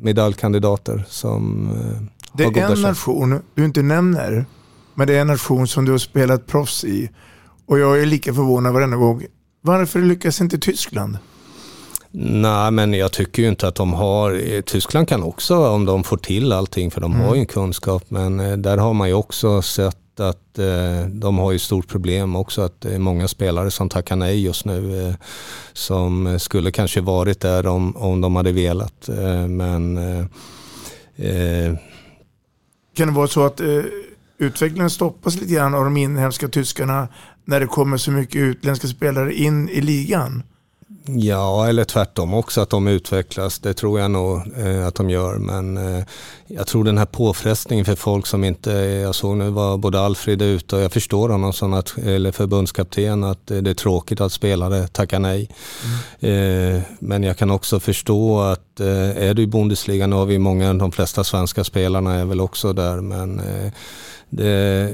medaljkandidater 0.02 1.06
som 1.08 1.70
eh, 1.70 2.02
Det 2.34 2.44
är 2.44 2.72
en 2.76 2.82
nation 2.82 3.42
du 3.54 3.66
inte 3.66 3.82
nämner, 3.82 4.46
men 4.96 5.08
det 5.08 5.14
är 5.16 5.22
en 5.22 5.28
nation 5.28 5.68
som 5.68 5.86
du 5.86 5.92
har 5.92 6.00
spelat 6.00 6.48
proffs 6.48 6.84
i. 6.84 7.10
Och 7.66 7.80
jag 7.80 8.02
är 8.02 8.06
lika 8.06 8.34
förvånad 8.34 8.74
varenda 8.74 8.98
gång. 8.98 9.26
Varför 9.62 10.00
lyckas 10.00 10.42
inte 10.42 10.58
Tyskland? 10.58 11.18
Nej, 12.14 12.72
men 12.72 12.94
jag 12.94 13.12
tycker 13.12 13.44
ju 13.44 13.50
inte 13.50 13.68
att 13.68 13.76
de 13.76 13.94
har... 13.94 14.62
Tyskland 14.62 15.08
kan 15.08 15.24
också, 15.24 15.68
om 15.68 15.86
de 15.86 16.04
får 16.04 16.18
till 16.18 16.52
allting, 16.52 16.92
för 16.92 17.02
de 17.02 17.14
mm. 17.14 17.26
har 17.26 17.36
ju 17.36 17.40
en 17.40 17.46
kunskap, 17.46 18.04
men 18.08 18.40
eh, 18.40 18.58
där 18.58 18.78
har 18.78 18.94
man 18.94 19.08
ju 19.08 19.14
också 19.14 19.62
sett 19.62 20.20
att 20.20 20.60
eh, 20.60 21.08
de 21.10 21.38
har 21.38 21.52
ju 21.52 21.60
stort 21.60 21.88
problem 21.88 22.36
också 22.36 22.62
att 22.62 22.82
det 22.82 22.96
är 22.96 23.00
många 23.00 23.28
spelare 23.28 23.72
som 23.72 23.90
tackar 23.90 24.16
nej 24.16 24.44
just 24.44 24.66
nu 24.66 25.08
eh, 25.08 25.14
som 25.74 26.40
skulle 26.40 26.72
kanske 26.72 27.02
varit 27.02 27.40
där 27.40 27.68
om, 27.68 27.98
om 27.98 28.22
de 28.22 28.36
hade 28.36 28.52
velat. 28.52 29.10
Eh, 29.10 29.48
men 29.48 29.98
eh, 29.98 30.26
eh, 31.16 31.76
Kan 32.96 33.08
det 33.08 33.14
vara 33.14 33.28
så 33.28 33.46
att 33.46 33.60
eh, 33.60 33.82
utvecklingen 34.38 34.90
stoppas 34.90 35.36
lite 35.36 35.54
grann 35.54 35.76
av 35.76 35.84
de 35.84 35.98
inhemska 35.98 36.48
tyskarna 36.48 37.08
när 37.46 37.60
det 37.60 37.68
kommer 37.68 37.98
så 37.98 38.12
mycket 38.12 38.36
utländska 38.36 38.88
spelare 38.88 39.34
in 39.34 39.70
i 39.70 39.82
ligan? 39.82 40.44
Ja, 41.06 41.68
eller 41.68 41.84
tvärtom 41.84 42.34
också 42.34 42.62
att 42.62 42.70
de 42.70 42.88
utvecklas. 42.88 43.60
Det 43.60 43.74
tror 43.74 44.00
jag 44.00 44.12
nog 44.12 44.42
eh, 44.58 44.88
att 44.88 44.96
de 44.96 45.10
gör. 45.10 45.36
Men 45.36 45.78
eh, 45.78 46.04
jag 46.48 46.68
tror 46.68 46.84
den 46.84 46.98
här 46.98 47.06
påfrestningen 47.06 47.86
för 47.86 47.96
folk 47.96 48.28
som 48.28 48.44
inte, 48.44 48.72
jag 48.72 49.16
såg 49.16 49.38
nu 49.38 49.50
var 49.50 49.78
både 49.78 50.02
Alfred 50.02 50.42
ute 50.42 50.76
och 50.76 50.82
jag 50.82 50.92
förstår 50.92 51.30
honom 51.30 51.54
som 51.54 51.74
att, 51.74 51.98
eller 51.98 52.32
förbundskapten 52.32 53.24
att 53.24 53.48
det 53.48 53.70
är 53.70 53.74
tråkigt 53.74 54.22
att 54.22 54.32
spelare 54.32 54.88
tackar 54.88 55.20
nej. 55.20 55.50
Mm. 56.22 56.76
Eh, 56.76 56.82
men 57.00 57.24
jag 57.24 57.38
kan 57.38 57.52
också 57.52 57.80
förstå 57.80 58.40
att 58.40 58.80
eh, 58.80 59.28
är 59.28 59.34
du 59.34 59.42
i 59.42 59.48
Bundesliga, 59.48 60.08
nu 60.08 60.16
har 60.16 60.26
vi 60.26 60.40
många, 60.40 60.74
de 60.74 60.92
flesta 60.92 61.24
svenska 61.24 61.64
spelarna 61.64 62.16
är 62.16 62.26
väl 62.26 62.42
också 62.42 62.74
där. 62.74 63.02
Men 63.02 63.40
eh, 63.40 63.72
det, 64.34 64.90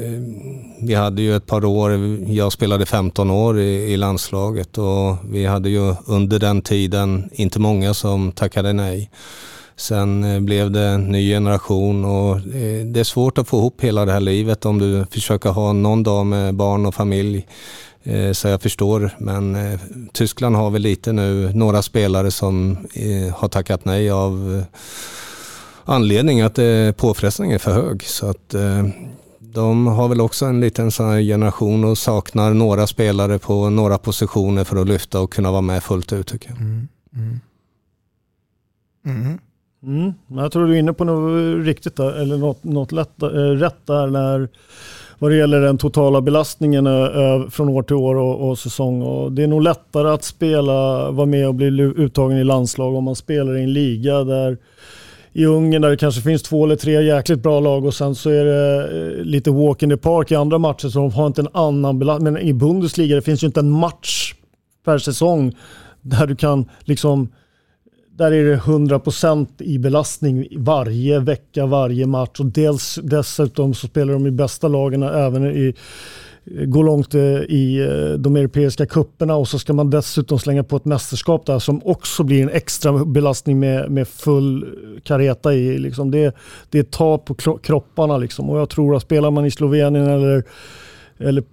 vi 0.81 0.93
hade 0.93 1.21
ju 1.21 1.35
ett 1.35 1.45
par 1.45 1.65
år, 1.65 2.17
jag 2.27 2.51
spelade 2.51 2.85
15 2.85 3.31
år 3.31 3.59
i, 3.59 3.93
i, 3.93 3.97
landslaget 3.97 4.77
och 4.77 5.17
vi 5.29 5.45
hade 5.45 5.69
ju 5.69 5.95
under 6.05 6.39
den 6.39 6.61
tiden 6.61 7.29
inte 7.31 7.59
många 7.59 7.93
som 7.93 8.31
tackade 8.31 8.73
nej. 8.73 9.09
Sen 9.75 10.23
eh, 10.23 10.39
blev 10.39 10.71
det 10.71 10.81
en 10.81 11.03
ny 11.03 11.29
generation 11.29 12.05
och 12.05 12.35
eh, 12.35 12.85
det 12.85 12.99
är 12.99 13.03
svårt 13.03 13.37
att 13.37 13.47
få 13.47 13.57
ihop 13.57 13.83
hela 13.83 14.05
det 14.05 14.11
här 14.11 14.19
livet 14.19 14.65
om 14.65 14.79
du 14.79 15.05
försöker 15.11 15.49
ha 15.49 15.73
någon 15.73 16.03
dag 16.03 16.25
med 16.25 16.55
barn 16.55 16.85
och 16.85 16.95
familj. 16.95 17.47
Eh, 18.03 18.31
så 18.31 18.47
jag 18.47 18.61
förstår, 18.61 19.11
men 19.17 19.57
Tyskland 20.13 20.55
har 20.55 20.69
väl 20.69 20.81
lite 20.81 21.11
nu 21.11 21.51
några 21.53 21.81
spelare 21.81 22.31
som 22.31 22.77
har 23.35 23.47
tackat 23.47 23.85
nej 23.85 24.11
av 24.11 24.63
anledning 25.85 26.41
att 26.41 26.59
påfrestningen 26.97 27.55
är 27.55 27.59
för 27.59 27.73
hög. 27.73 28.03
Så 28.03 28.29
att 28.29 28.55
de 29.53 29.87
har 29.87 30.07
väl 30.07 30.21
också 30.21 30.45
en 30.45 30.59
liten 30.59 30.91
sån 30.91 31.09
här 31.09 31.21
generation 31.21 31.83
och 31.83 31.97
saknar 31.97 32.53
några 32.53 32.87
spelare 32.87 33.39
på 33.39 33.69
några 33.69 33.97
positioner 33.97 34.63
för 34.63 34.81
att 34.81 34.87
lyfta 34.87 35.19
och 35.19 35.33
kunna 35.33 35.51
vara 35.51 35.61
med 35.61 35.83
fullt 35.83 36.13
ut 36.13 36.27
tycker 36.27 36.49
jag. 36.49 36.57
Mm. 36.57 36.87
Mm. 37.15 37.39
Mm. 39.05 39.39
Mm. 39.83 40.13
Jag 40.27 40.51
tror 40.51 40.67
du 40.67 40.73
är 40.75 40.79
inne 40.79 40.93
på 40.93 41.03
något 41.03 41.65
riktigt 41.65 41.95
där, 41.95 42.13
eller 42.13 42.37
något, 42.37 42.63
något 42.63 42.91
lätt, 42.91 43.23
äh, 43.23 43.27
rätt 43.29 43.85
där 43.85 44.07
när 44.07 44.49
vad 45.19 45.31
det 45.31 45.37
gäller 45.37 45.61
den 45.61 45.77
totala 45.77 46.21
belastningen 46.21 46.87
äh, 46.87 47.49
från 47.49 47.69
år 47.69 47.83
till 47.83 47.95
år 47.95 48.15
och, 48.15 48.49
och, 48.49 48.59
säsong. 48.59 49.01
Och 49.01 49.31
det 49.31 49.43
är 49.43 49.47
nog 49.47 49.61
lättare 49.61 50.09
att 50.09 50.23
spela, 50.23 51.11
vara 51.11 51.25
med 51.25 51.47
och 51.47 51.55
bli 51.55 51.81
uttagen 51.81 52.37
i 52.37 52.43
landslag 52.43 52.95
om 52.95 53.03
man 53.03 53.15
spelar 53.15 53.57
i 53.57 53.63
en 53.63 53.73
liga 53.73 54.23
där 54.23 54.57
i 55.37 55.45
Ungern 55.45 55.81
där 55.81 55.89
det 55.89 55.97
kanske 55.97 56.21
finns 56.21 56.43
två 56.43 56.65
eller 56.65 56.75
tre 56.75 57.03
jäkligt 57.03 57.43
bra 57.43 57.59
lag 57.59 57.85
och 57.85 57.93
sen 57.93 58.15
så 58.15 58.29
är 58.29 58.45
det 58.45 58.83
eh, 58.83 59.23
lite 59.23 59.51
walk 59.51 59.83
in 59.83 59.89
the 59.89 59.97
park 59.97 60.31
i 60.31 60.35
andra 60.35 60.57
matcher 60.57 60.87
så 60.89 60.99
de 60.99 61.11
har 61.11 61.27
inte 61.27 61.41
en 61.41 61.47
annan 61.53 61.99
belastning. 61.99 62.33
Men 62.33 62.41
i 62.41 62.53
Bundesliga 62.53 63.15
det 63.15 63.21
finns 63.21 63.43
ju 63.43 63.47
inte 63.47 63.59
en 63.59 63.71
match 63.71 64.33
per 64.85 64.97
säsong 64.97 65.55
där 66.01 66.27
du 66.27 66.35
kan 66.35 66.69
liksom 66.79 67.29
där 68.11 68.31
är 68.31 68.45
det 68.45 68.57
100% 68.57 69.47
i 69.61 69.79
belastning 69.79 70.47
varje 70.57 71.19
vecka, 71.19 71.65
varje 71.65 72.05
match 72.05 72.39
och 72.39 72.45
dels, 72.45 72.99
dessutom 73.03 73.73
så 73.73 73.87
spelar 73.87 74.13
de 74.13 74.27
i 74.27 74.31
bästa 74.31 74.67
lagen 74.67 75.03
även 75.03 75.45
i 75.45 75.73
gå 76.51 76.83
långt 76.83 77.15
eh, 77.15 77.21
i 77.49 77.87
eh, 77.89 78.19
de 78.19 78.35
europeiska 78.35 78.85
kupperna 78.85 79.35
och 79.35 79.47
så 79.47 79.59
ska 79.59 79.73
man 79.73 79.89
dessutom 79.89 80.39
slänga 80.39 80.63
på 80.63 80.75
ett 80.75 80.85
mästerskap 80.85 81.45
där 81.45 81.59
som 81.59 81.81
också 81.85 82.23
blir 82.23 82.43
en 82.43 82.49
extra 82.49 83.05
belastning 83.05 83.59
med, 83.59 83.91
med 83.91 84.07
full 84.07 84.65
kareta 85.03 85.53
i. 85.53 85.77
Liksom 85.77 86.11
det, 86.11 86.35
det 86.69 86.91
tar 86.91 87.17
på 87.17 87.33
kropparna 87.57 88.17
liksom. 88.17 88.49
och 88.49 88.59
jag 88.59 88.69
tror 88.69 88.95
att 88.95 89.01
spelar 89.01 89.31
man 89.31 89.45
i 89.45 89.51
Slovenien 89.51 90.07
eller, 90.07 90.43
eller 91.17 91.43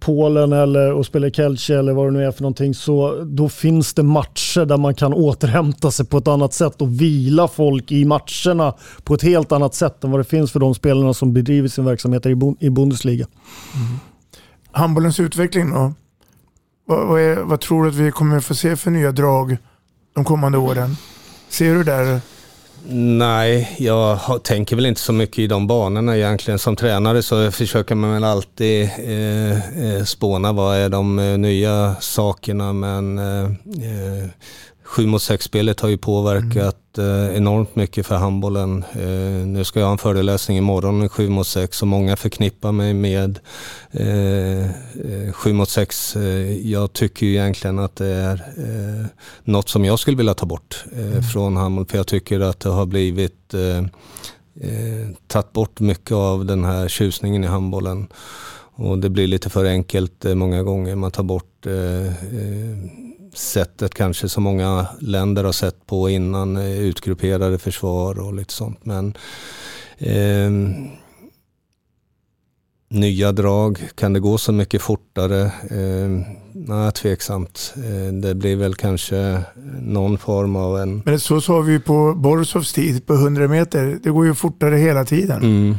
Polen 0.00 0.52
eller 0.52 0.92
och 0.92 1.06
spelar 1.06 1.30
Kelce 1.30 1.78
eller 1.78 1.92
vad 1.92 2.06
det 2.06 2.10
nu 2.10 2.24
är 2.24 2.30
för 2.30 2.42
någonting 2.42 2.74
så 2.74 3.24
då 3.24 3.48
finns 3.48 3.94
det 3.94 4.02
matcher 4.02 4.64
där 4.64 4.76
man 4.76 4.94
kan 4.94 5.12
återhämta 5.12 5.90
sig 5.90 6.06
på 6.06 6.18
ett 6.18 6.28
annat 6.28 6.54
sätt 6.54 6.82
och 6.82 7.00
vila 7.00 7.48
folk 7.48 7.92
i 7.92 8.04
matcherna 8.04 8.74
på 9.04 9.14
ett 9.14 9.22
helt 9.22 9.52
annat 9.52 9.74
sätt 9.74 10.04
än 10.04 10.10
vad 10.10 10.20
det 10.20 10.24
finns 10.24 10.52
för 10.52 10.60
de 10.60 10.74
spelarna 10.74 11.14
som 11.14 11.32
bedriver 11.32 11.68
sin 11.68 11.84
verksamhet 11.84 12.26
i 12.60 12.70
Bundesliga. 12.70 13.26
Mm 13.74 13.98
handbollens 14.78 15.20
utveckling 15.20 15.70
då? 15.70 15.92
Vad, 16.86 17.06
vad, 17.06 17.20
är, 17.20 17.36
vad, 17.36 17.60
tror 17.60 17.82
du 17.84 17.88
att 17.88 17.94
vi 17.94 18.10
kommer 18.10 18.40
få 18.40 18.54
se 18.54 18.76
för 18.76 18.90
nya 18.90 19.12
drag 19.12 19.56
de 20.14 20.24
kommande 20.24 20.58
åren? 20.58 20.96
Ser 21.48 21.74
du 21.74 21.84
där? 21.84 22.20
Nej, 22.90 23.76
jag 23.78 24.18
tänker 24.44 24.76
väl 24.76 24.86
inte 24.86 25.00
så 25.00 25.12
mycket 25.12 25.38
i 25.38 25.46
de 25.46 25.66
banorna 25.66 26.16
egentligen. 26.16 26.58
Som 26.58 26.76
tränare 26.76 27.22
så 27.22 27.50
försöker 27.50 27.94
man 27.94 28.12
väl 28.12 28.24
alltid 28.24 28.90
eh, 28.98 29.84
eh 29.84 30.04
spåna 30.04 30.52
vad 30.52 30.76
är 30.76 30.88
de 30.88 31.18
eh, 31.18 31.38
nya 31.38 31.94
sakerna 32.00 32.72
men 32.72 33.18
eh, 33.18 33.44
eh 33.44 34.28
7 34.88 35.06
mot 35.06 35.20
6-spelet 35.22 35.80
har 35.80 35.88
ju 35.88 35.98
påverkat 35.98 36.98
mm. 36.98 37.36
enormt 37.36 37.76
mycket 37.76 38.06
för 38.06 38.16
handbollen. 38.16 38.84
Eh, 38.92 39.46
nu 39.46 39.64
ska 39.64 39.80
jag 39.80 39.86
ha 39.86 39.92
en 39.92 39.98
föreläsning 39.98 40.58
imorgon 40.58 41.08
7 41.08 41.28
mot 41.28 41.46
6 41.46 41.82
och 41.82 41.88
många 41.88 42.16
förknippar 42.16 42.72
mig 42.72 42.94
med 42.94 43.38
7 45.32 45.52
mot 45.52 45.68
6. 45.68 46.16
Jag 46.62 46.92
tycker 46.92 47.26
ju 47.26 47.32
egentligen 47.32 47.78
att 47.78 47.96
det 47.96 48.06
är 48.06 48.42
något 49.44 49.68
som 49.68 49.84
jag 49.84 49.98
skulle 49.98 50.16
vilja 50.16 50.34
ta 50.34 50.46
bort 50.46 50.84
mm. 50.92 51.22
från 51.22 51.56
handboll 51.56 51.86
för 51.86 51.96
jag 51.96 52.06
tycker 52.06 52.40
att 52.40 52.60
det 52.60 52.70
har 52.70 52.86
blivit 52.86 53.54
tagit 55.26 55.52
bort 55.52 55.80
mycket 55.80 56.12
av 56.12 56.44
den 56.44 56.64
här 56.64 56.88
tjusningen 56.88 57.44
i 57.44 57.46
handbollen. 57.46 58.06
Och 58.74 58.98
det 58.98 59.10
blir 59.10 59.26
lite 59.26 59.50
för 59.50 59.64
enkelt 59.64 60.24
många 60.24 60.62
gånger. 60.62 60.94
Man 60.96 61.10
tar 61.10 61.22
bort 61.22 61.66
sättet 63.34 63.94
kanske 63.94 64.28
som 64.28 64.42
många 64.42 64.86
länder 65.00 65.44
har 65.44 65.52
sett 65.52 65.86
på 65.86 66.10
innan, 66.10 66.56
eh, 66.56 66.80
utgrupperade 66.80 67.58
försvar 67.58 68.20
och 68.20 68.34
lite 68.34 68.52
sånt. 68.52 68.84
Men 68.84 69.14
eh, 69.98 70.50
nya 72.90 73.32
drag, 73.32 73.88
kan 73.94 74.12
det 74.12 74.20
gå 74.20 74.38
så 74.38 74.52
mycket 74.52 74.82
fortare? 74.82 75.42
Eh, 75.44 76.34
nej, 76.52 76.92
tveksamt. 76.92 77.74
Eh, 77.76 78.12
det 78.12 78.34
blir 78.34 78.56
väl 78.56 78.74
kanske 78.74 79.42
någon 79.80 80.18
form 80.18 80.56
av 80.56 80.78
en... 80.78 81.02
Men 81.04 81.20
så 81.20 81.40
sa 81.40 81.60
vi 81.60 81.80
på 81.80 82.14
Borisovs 82.14 82.72
tid 82.72 83.06
på 83.06 83.14
100 83.14 83.48
meter, 83.48 83.98
det 84.02 84.10
går 84.10 84.26
ju 84.26 84.34
fortare 84.34 84.76
hela 84.76 85.04
tiden. 85.04 85.42
Mm. 85.42 85.76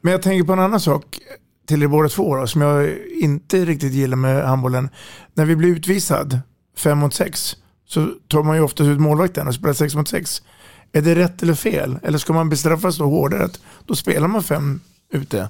Men 0.00 0.12
jag 0.12 0.22
tänker 0.22 0.46
på 0.46 0.52
en 0.52 0.58
annan 0.58 0.80
sak 0.80 1.18
till 1.66 1.82
er 1.82 1.86
båda 1.86 2.08
två 2.08 2.36
då, 2.36 2.46
som 2.46 2.60
jag 2.60 2.90
inte 3.22 3.64
riktigt 3.64 3.92
gillar 3.92 4.16
med 4.16 4.44
handbollen. 4.44 4.88
När 5.34 5.44
vi 5.44 5.56
blir 5.56 5.68
utvisad 5.68 6.40
fem 6.76 6.98
mot 6.98 7.14
sex 7.14 7.56
så 7.88 8.08
tar 8.28 8.42
man 8.42 8.56
ju 8.56 8.62
ofta 8.62 8.84
ut 8.84 9.00
målvakten 9.00 9.48
och 9.48 9.54
spelar 9.54 9.74
sex 9.74 9.94
mot 9.94 10.08
sex. 10.08 10.42
Är 10.92 11.02
det 11.02 11.14
rätt 11.14 11.42
eller 11.42 11.54
fel? 11.54 11.98
Eller 12.02 12.18
ska 12.18 12.32
man 12.32 12.48
bestraffas 12.48 12.98
då 12.98 13.04
hårdare? 13.04 13.44
Att 13.44 13.60
då 13.86 13.94
spelar 13.94 14.28
man 14.28 14.42
fem 14.42 14.80
ute. 15.12 15.48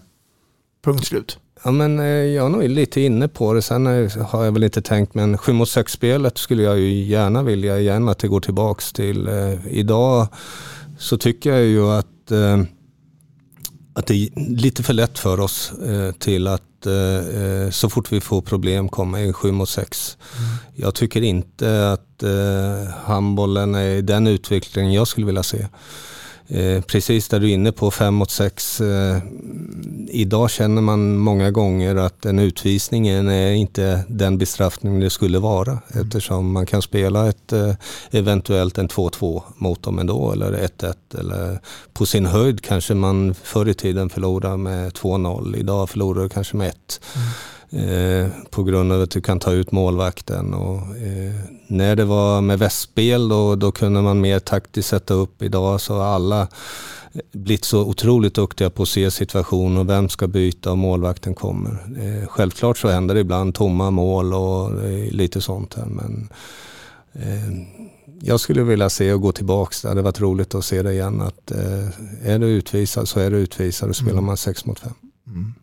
Punkt 0.85 1.07
slut. 1.07 1.39
Ja, 1.65 1.71
men 1.71 1.99
eh, 1.99 2.07
jag 2.07 2.47
är 2.47 2.51
nog 2.51 2.69
lite 2.69 3.01
inne 3.01 3.29
på 3.29 3.55
det. 3.55 3.63
Sen 3.63 3.87
eh, 3.87 4.27
har 4.27 4.45
jag 4.45 4.53
väl 4.53 4.65
inte 4.65 4.83
tänkt, 4.83 5.15
men 5.15 5.39
7 5.39 5.53
mot 5.53 5.69
6-spelet 5.69 6.39
skulle 6.39 6.63
jag 6.63 6.79
ju 6.79 7.05
gärna 7.05 7.43
vilja 7.43 7.81
igen 7.81 8.09
att 8.09 8.19
det 8.19 8.29
går 8.29 8.41
tillbaks 8.41 8.93
till. 8.93 9.29
Eh, 9.29 9.67
idag 9.71 10.27
så 10.99 11.19
tycker 11.19 11.51
jag 11.51 11.65
ju 11.65 11.87
att, 11.87 12.33
att 13.95 14.07
det 14.07 14.15
är 14.15 14.51
lite 14.51 14.83
för 14.83 14.93
lätt 14.93 15.19
för 15.19 15.41
oss 15.41 15.73
till 16.19 16.47
att 16.47 16.63
eh, 16.87 17.43
eh, 17.43 17.71
så 17.71 17.91
fort 17.91 18.13
vi 18.13 18.21
får 18.21 18.43
problem 18.43 18.89
komma 18.89 19.21
i 19.21 19.33
7 19.33 19.53
mot 19.53 19.69
6. 19.69 20.19
Mm. 20.39 20.51
Jag 20.75 20.95
tycker 20.95 21.23
inte 21.23 21.93
att 21.93 22.23
eh, 22.23 22.95
handbollen 23.05 23.75
är 23.75 24.03
den 24.03 24.27
utveckling 24.27 24.93
jag 24.93 25.09
skulle 25.09 25.27
vilja 25.27 25.43
se. 25.43 25.67
Eh, 26.49 26.81
precis 26.81 27.29
där 27.29 27.41
du 27.41 27.51
är 27.51 27.55
inne 27.55 27.73
på 27.73 27.91
5 27.91 28.15
mot 28.15 28.31
6. 28.31 28.81
Eh, 28.81 29.19
idag 30.09 30.51
känner 30.51 30.83
man 30.83 31.19
många 31.19 31.51
gånger 31.51 31.97
att 31.97 32.27
en 32.27 32.39
utvisning 32.39 33.09
är 33.09 33.53
inte 33.53 34.05
den 34.09 34.39
bestraffning 34.39 35.01
det 35.01 35.11
skulle 35.11 35.39
vara 35.39 35.71
mm. 35.71 36.07
eftersom 36.07 36.53
man 36.53 36.67
kan 36.67 36.83
spela 36.83 37.29
ett 37.29 37.53
eh, 37.53 37.75
eventuellt 38.11 38.79
en 38.79 38.89
2-2 38.89 39.43
mot 39.57 39.83
dem 39.83 39.99
ändå 39.99 40.33
eller 40.33 40.53
1-1 40.53 40.95
eller 41.19 41.61
på 41.93 42.07
sin 42.07 42.27
höjd 42.27 42.61
kanske 42.63 42.95
man 42.95 43.35
förr 43.35 43.69
i 43.69 43.75
tiden 43.75 44.11
förlorade 44.11 44.57
med 44.57 44.93
2-0. 44.93 45.57
Idag 45.57 45.91
förlorar 45.91 46.23
du 46.23 46.29
kanske 46.29 46.57
med 46.57 46.69
1. 46.69 47.01
Mm. 47.15 47.29
Eh, 47.71 48.29
på 48.51 48.63
grund 48.63 48.93
av 48.93 49.03
att 49.03 49.11
du 49.11 49.21
kan 49.21 49.39
ta 49.39 49.53
ut 49.53 49.73
målvakten. 49.73 50.55
Och, 50.55 50.97
eh, 50.97 51.35
när 51.67 51.97
det 51.97 52.05
var 52.05 52.41
med 52.41 52.59
västspel 52.59 53.29
då, 53.29 53.55
då 53.55 53.73
kunde 53.73 54.03
man 54.03 54.21
mer 54.21 54.39
taktiskt 54.39 54.89
sätta 54.89 55.15
upp. 55.15 55.43
Idag 55.43 55.81
så 55.81 55.95
har 55.95 56.05
alla 56.05 56.49
blivit 57.33 57.65
så 57.65 57.81
otroligt 57.81 58.35
duktiga 58.35 58.71
på 58.71 58.83
att 58.83 58.89
se 58.89 59.11
situation 59.11 59.77
och 59.77 59.89
vem 59.89 60.09
ska 60.09 60.27
byta 60.27 60.71
och 60.71 60.79
målvakten 60.79 61.35
kommer. 61.35 61.71
Eh, 62.01 62.29
självklart 62.29 62.79
så 62.79 62.89
händer 62.89 63.15
det 63.15 63.21
ibland 63.21 63.55
tomma 63.55 63.91
mål 63.91 64.35
och 64.35 64.85
eh, 64.85 65.11
lite 65.11 65.41
sånt 65.41 65.75
här 65.75 65.87
men 65.87 66.29
eh, 67.13 67.87
jag 68.21 68.41
skulle 68.41 68.63
vilja 68.63 68.91
se 68.91 69.13
och 69.13 69.21
gå 69.21 69.33
tillbaka. 69.33 69.75
Det 69.83 69.89
hade 69.89 70.03
varit 70.03 70.21
roligt 70.21 70.55
att 70.55 70.65
se 70.65 70.83
det 70.83 70.93
igen. 70.93 71.21
Att, 71.21 71.51
eh, 71.51 72.31
är 72.31 72.39
du 72.39 72.47
utvisad 72.47 73.09
så 73.09 73.21
är 73.21 73.31
du 73.31 73.37
utvisad 73.37 73.89
och 73.89 73.97
spelar 73.97 74.13
mm. 74.13 74.25
man 74.25 74.37
6 74.37 74.67
mot 74.67 74.79
5. 74.79 74.93
Mm. 75.27 75.55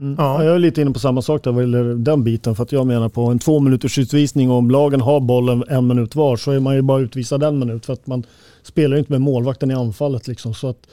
Mm. 0.00 0.14
Ja. 0.18 0.44
Jag 0.44 0.54
är 0.54 0.58
lite 0.58 0.80
inne 0.82 0.90
på 0.90 0.98
samma 0.98 1.22
sak 1.22 1.44
där 1.44 1.52
vad 1.52 1.62
gäller 1.62 1.84
den 1.94 2.24
biten. 2.24 2.54
För 2.54 2.62
att 2.62 2.72
jag 2.72 2.86
menar 2.86 3.08
på 3.08 3.22
en 3.26 3.38
två 3.38 3.60
minuters 3.60 3.98
utvisning 3.98 4.50
och 4.50 4.56
om 4.56 4.70
lagen 4.70 5.00
har 5.00 5.20
bollen 5.20 5.64
en 5.68 5.86
minut 5.86 6.14
var 6.14 6.36
så 6.36 6.50
är 6.50 6.60
man 6.60 6.74
ju 6.74 6.82
bara 6.82 7.00
utvisad 7.00 7.42
en 7.42 7.58
minut. 7.58 7.86
För 7.86 7.92
att 7.92 8.06
man 8.06 8.26
spelar 8.62 8.96
inte 8.96 9.12
med 9.12 9.20
målvakten 9.20 9.70
i 9.70 9.74
anfallet. 9.74 10.28
Liksom. 10.28 10.54
Så 10.54 10.68
att 10.68 10.86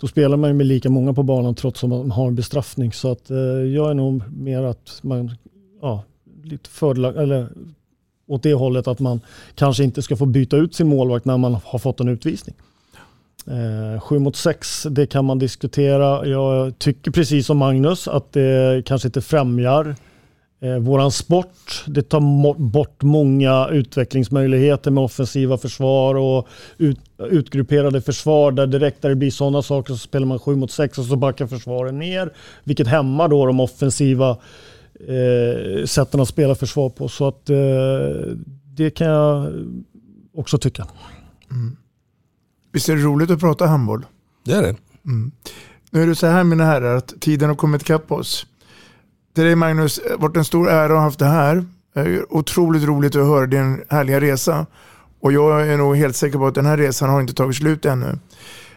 då 0.00 0.06
spelar 0.06 0.36
man 0.36 0.50
ju 0.50 0.54
med 0.54 0.66
lika 0.66 0.90
många 0.90 1.14
på 1.14 1.22
banan 1.22 1.54
trots 1.54 1.84
att 1.84 1.90
man 1.90 2.10
har 2.10 2.26
en 2.26 2.34
bestraffning. 2.34 2.92
Så 2.92 3.12
att 3.12 3.30
eh, 3.30 3.36
jag 3.36 3.90
är 3.90 3.94
nog 3.94 4.22
mer 4.32 4.62
att 4.62 5.00
man, 5.02 5.30
ja, 5.82 6.04
lite 6.42 6.70
fördelag, 6.70 7.16
eller 7.16 7.48
åt 8.26 8.42
det 8.42 8.54
hållet 8.54 8.88
att 8.88 9.00
man 9.00 9.20
kanske 9.54 9.84
inte 9.84 10.02
ska 10.02 10.16
få 10.16 10.26
byta 10.26 10.56
ut 10.56 10.74
sin 10.74 10.88
målvakt 10.88 11.24
när 11.24 11.36
man 11.36 11.56
har 11.64 11.78
fått 11.78 12.00
en 12.00 12.08
utvisning. 12.08 12.54
Eh, 13.46 14.00
7 14.00 14.18
mot 14.18 14.36
6, 14.36 14.86
det 14.90 15.06
kan 15.06 15.24
man 15.24 15.38
diskutera. 15.38 16.26
Jag 16.26 16.78
tycker 16.78 17.10
precis 17.10 17.46
som 17.46 17.58
Magnus 17.58 18.08
att 18.08 18.32
det 18.32 18.82
kanske 18.86 19.08
inte 19.08 19.20
främjar 19.20 19.94
eh, 20.60 20.78
våran 20.78 21.12
sport. 21.12 21.84
Det 21.86 22.02
tar 22.02 22.54
bort 22.58 23.02
många 23.02 23.68
utvecklingsmöjligheter 23.68 24.90
med 24.90 25.04
offensiva 25.04 25.58
försvar 25.58 26.14
och 26.14 26.48
ut, 26.78 26.98
utgrupperade 27.18 28.00
försvar 28.00 28.52
där 28.52 28.66
direkt 28.66 29.02
där 29.02 29.08
det 29.08 29.16
blir 29.16 29.30
sådana 29.30 29.62
saker 29.62 29.92
så 29.94 29.98
spelar 29.98 30.26
man 30.26 30.38
7 30.38 30.56
mot 30.56 30.70
6 30.70 30.98
och 30.98 31.04
så 31.04 31.16
backar 31.16 31.46
försvaret 31.46 31.94
ner. 31.94 32.32
Vilket 32.64 32.86
hämmar 32.86 33.28
då 33.28 33.46
de 33.46 33.60
offensiva 33.60 34.30
eh, 35.08 35.84
sätten 35.84 36.20
att 36.20 36.28
spela 36.28 36.54
försvar 36.54 36.90
på. 36.90 37.08
Så 37.08 37.28
att 37.28 37.50
eh, 37.50 37.56
det 38.74 38.90
kan 38.90 39.06
jag 39.06 39.52
också 40.34 40.58
tycka. 40.58 40.86
Mm. 41.50 41.76
Visst 42.78 42.88
är 42.88 42.96
det 42.96 43.02
roligt 43.02 43.30
att 43.30 43.40
prata 43.40 43.66
handboll? 43.66 44.06
Det 44.44 44.52
är 44.52 44.62
det. 44.62 44.76
Mm. 45.06 45.30
Nu 45.90 46.02
är 46.02 46.06
det 46.06 46.14
så 46.14 46.26
här 46.26 46.44
mina 46.44 46.64
herrar, 46.64 46.96
att 46.96 47.20
tiden 47.20 47.48
har 47.48 47.56
kommit 47.56 47.82
ikapp 47.82 48.12
oss. 48.12 48.46
Till 49.34 49.44
dig 49.44 49.54
Magnus, 49.54 50.00
det 50.08 50.16
varit 50.16 50.36
en 50.36 50.44
stor 50.44 50.70
ära 50.70 50.84
att 50.84 50.90
ha 50.90 51.00
haft 51.00 51.18
det 51.18 51.26
här. 51.26 51.64
Otroligt 52.28 52.84
roligt 52.84 53.16
att 53.16 53.26
höra 53.26 53.46
din 53.46 53.82
härliga 53.88 54.20
resa. 54.20 54.66
Och 55.20 55.32
jag 55.32 55.68
är 55.68 55.76
nog 55.76 55.96
helt 55.96 56.16
säker 56.16 56.38
på 56.38 56.46
att 56.46 56.54
den 56.54 56.66
här 56.66 56.76
resan 56.76 57.10
har 57.10 57.20
inte 57.20 57.34
tagit 57.34 57.56
slut 57.56 57.84
ännu. 57.84 58.18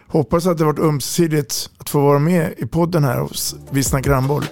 Hoppas 0.06 0.46
att 0.46 0.58
det 0.58 0.64
varit 0.64 0.78
ömsesidigt 0.78 1.70
att 1.78 1.88
få 1.88 2.00
vara 2.00 2.18
med 2.18 2.54
i 2.56 2.66
podden 2.66 3.04
här 3.04 3.20
hos 3.20 3.56
Vi 3.70 3.82
snackar 3.82 4.12
handboll. 4.12 4.44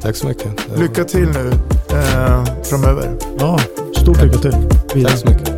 Tack 0.00 0.16
så 0.16 0.28
mycket. 0.28 0.78
Lycka 0.78 1.04
till 1.04 1.28
nu 1.28 1.52
eh, 1.90 2.44
framöver. 2.64 3.18
Ja, 3.38 3.58
stort 3.96 4.22
lycka 4.22 4.38
till. 4.38 4.54
Vidare. 4.94 5.12
Tack 5.12 5.20
så 5.20 5.28
mycket. 5.28 5.57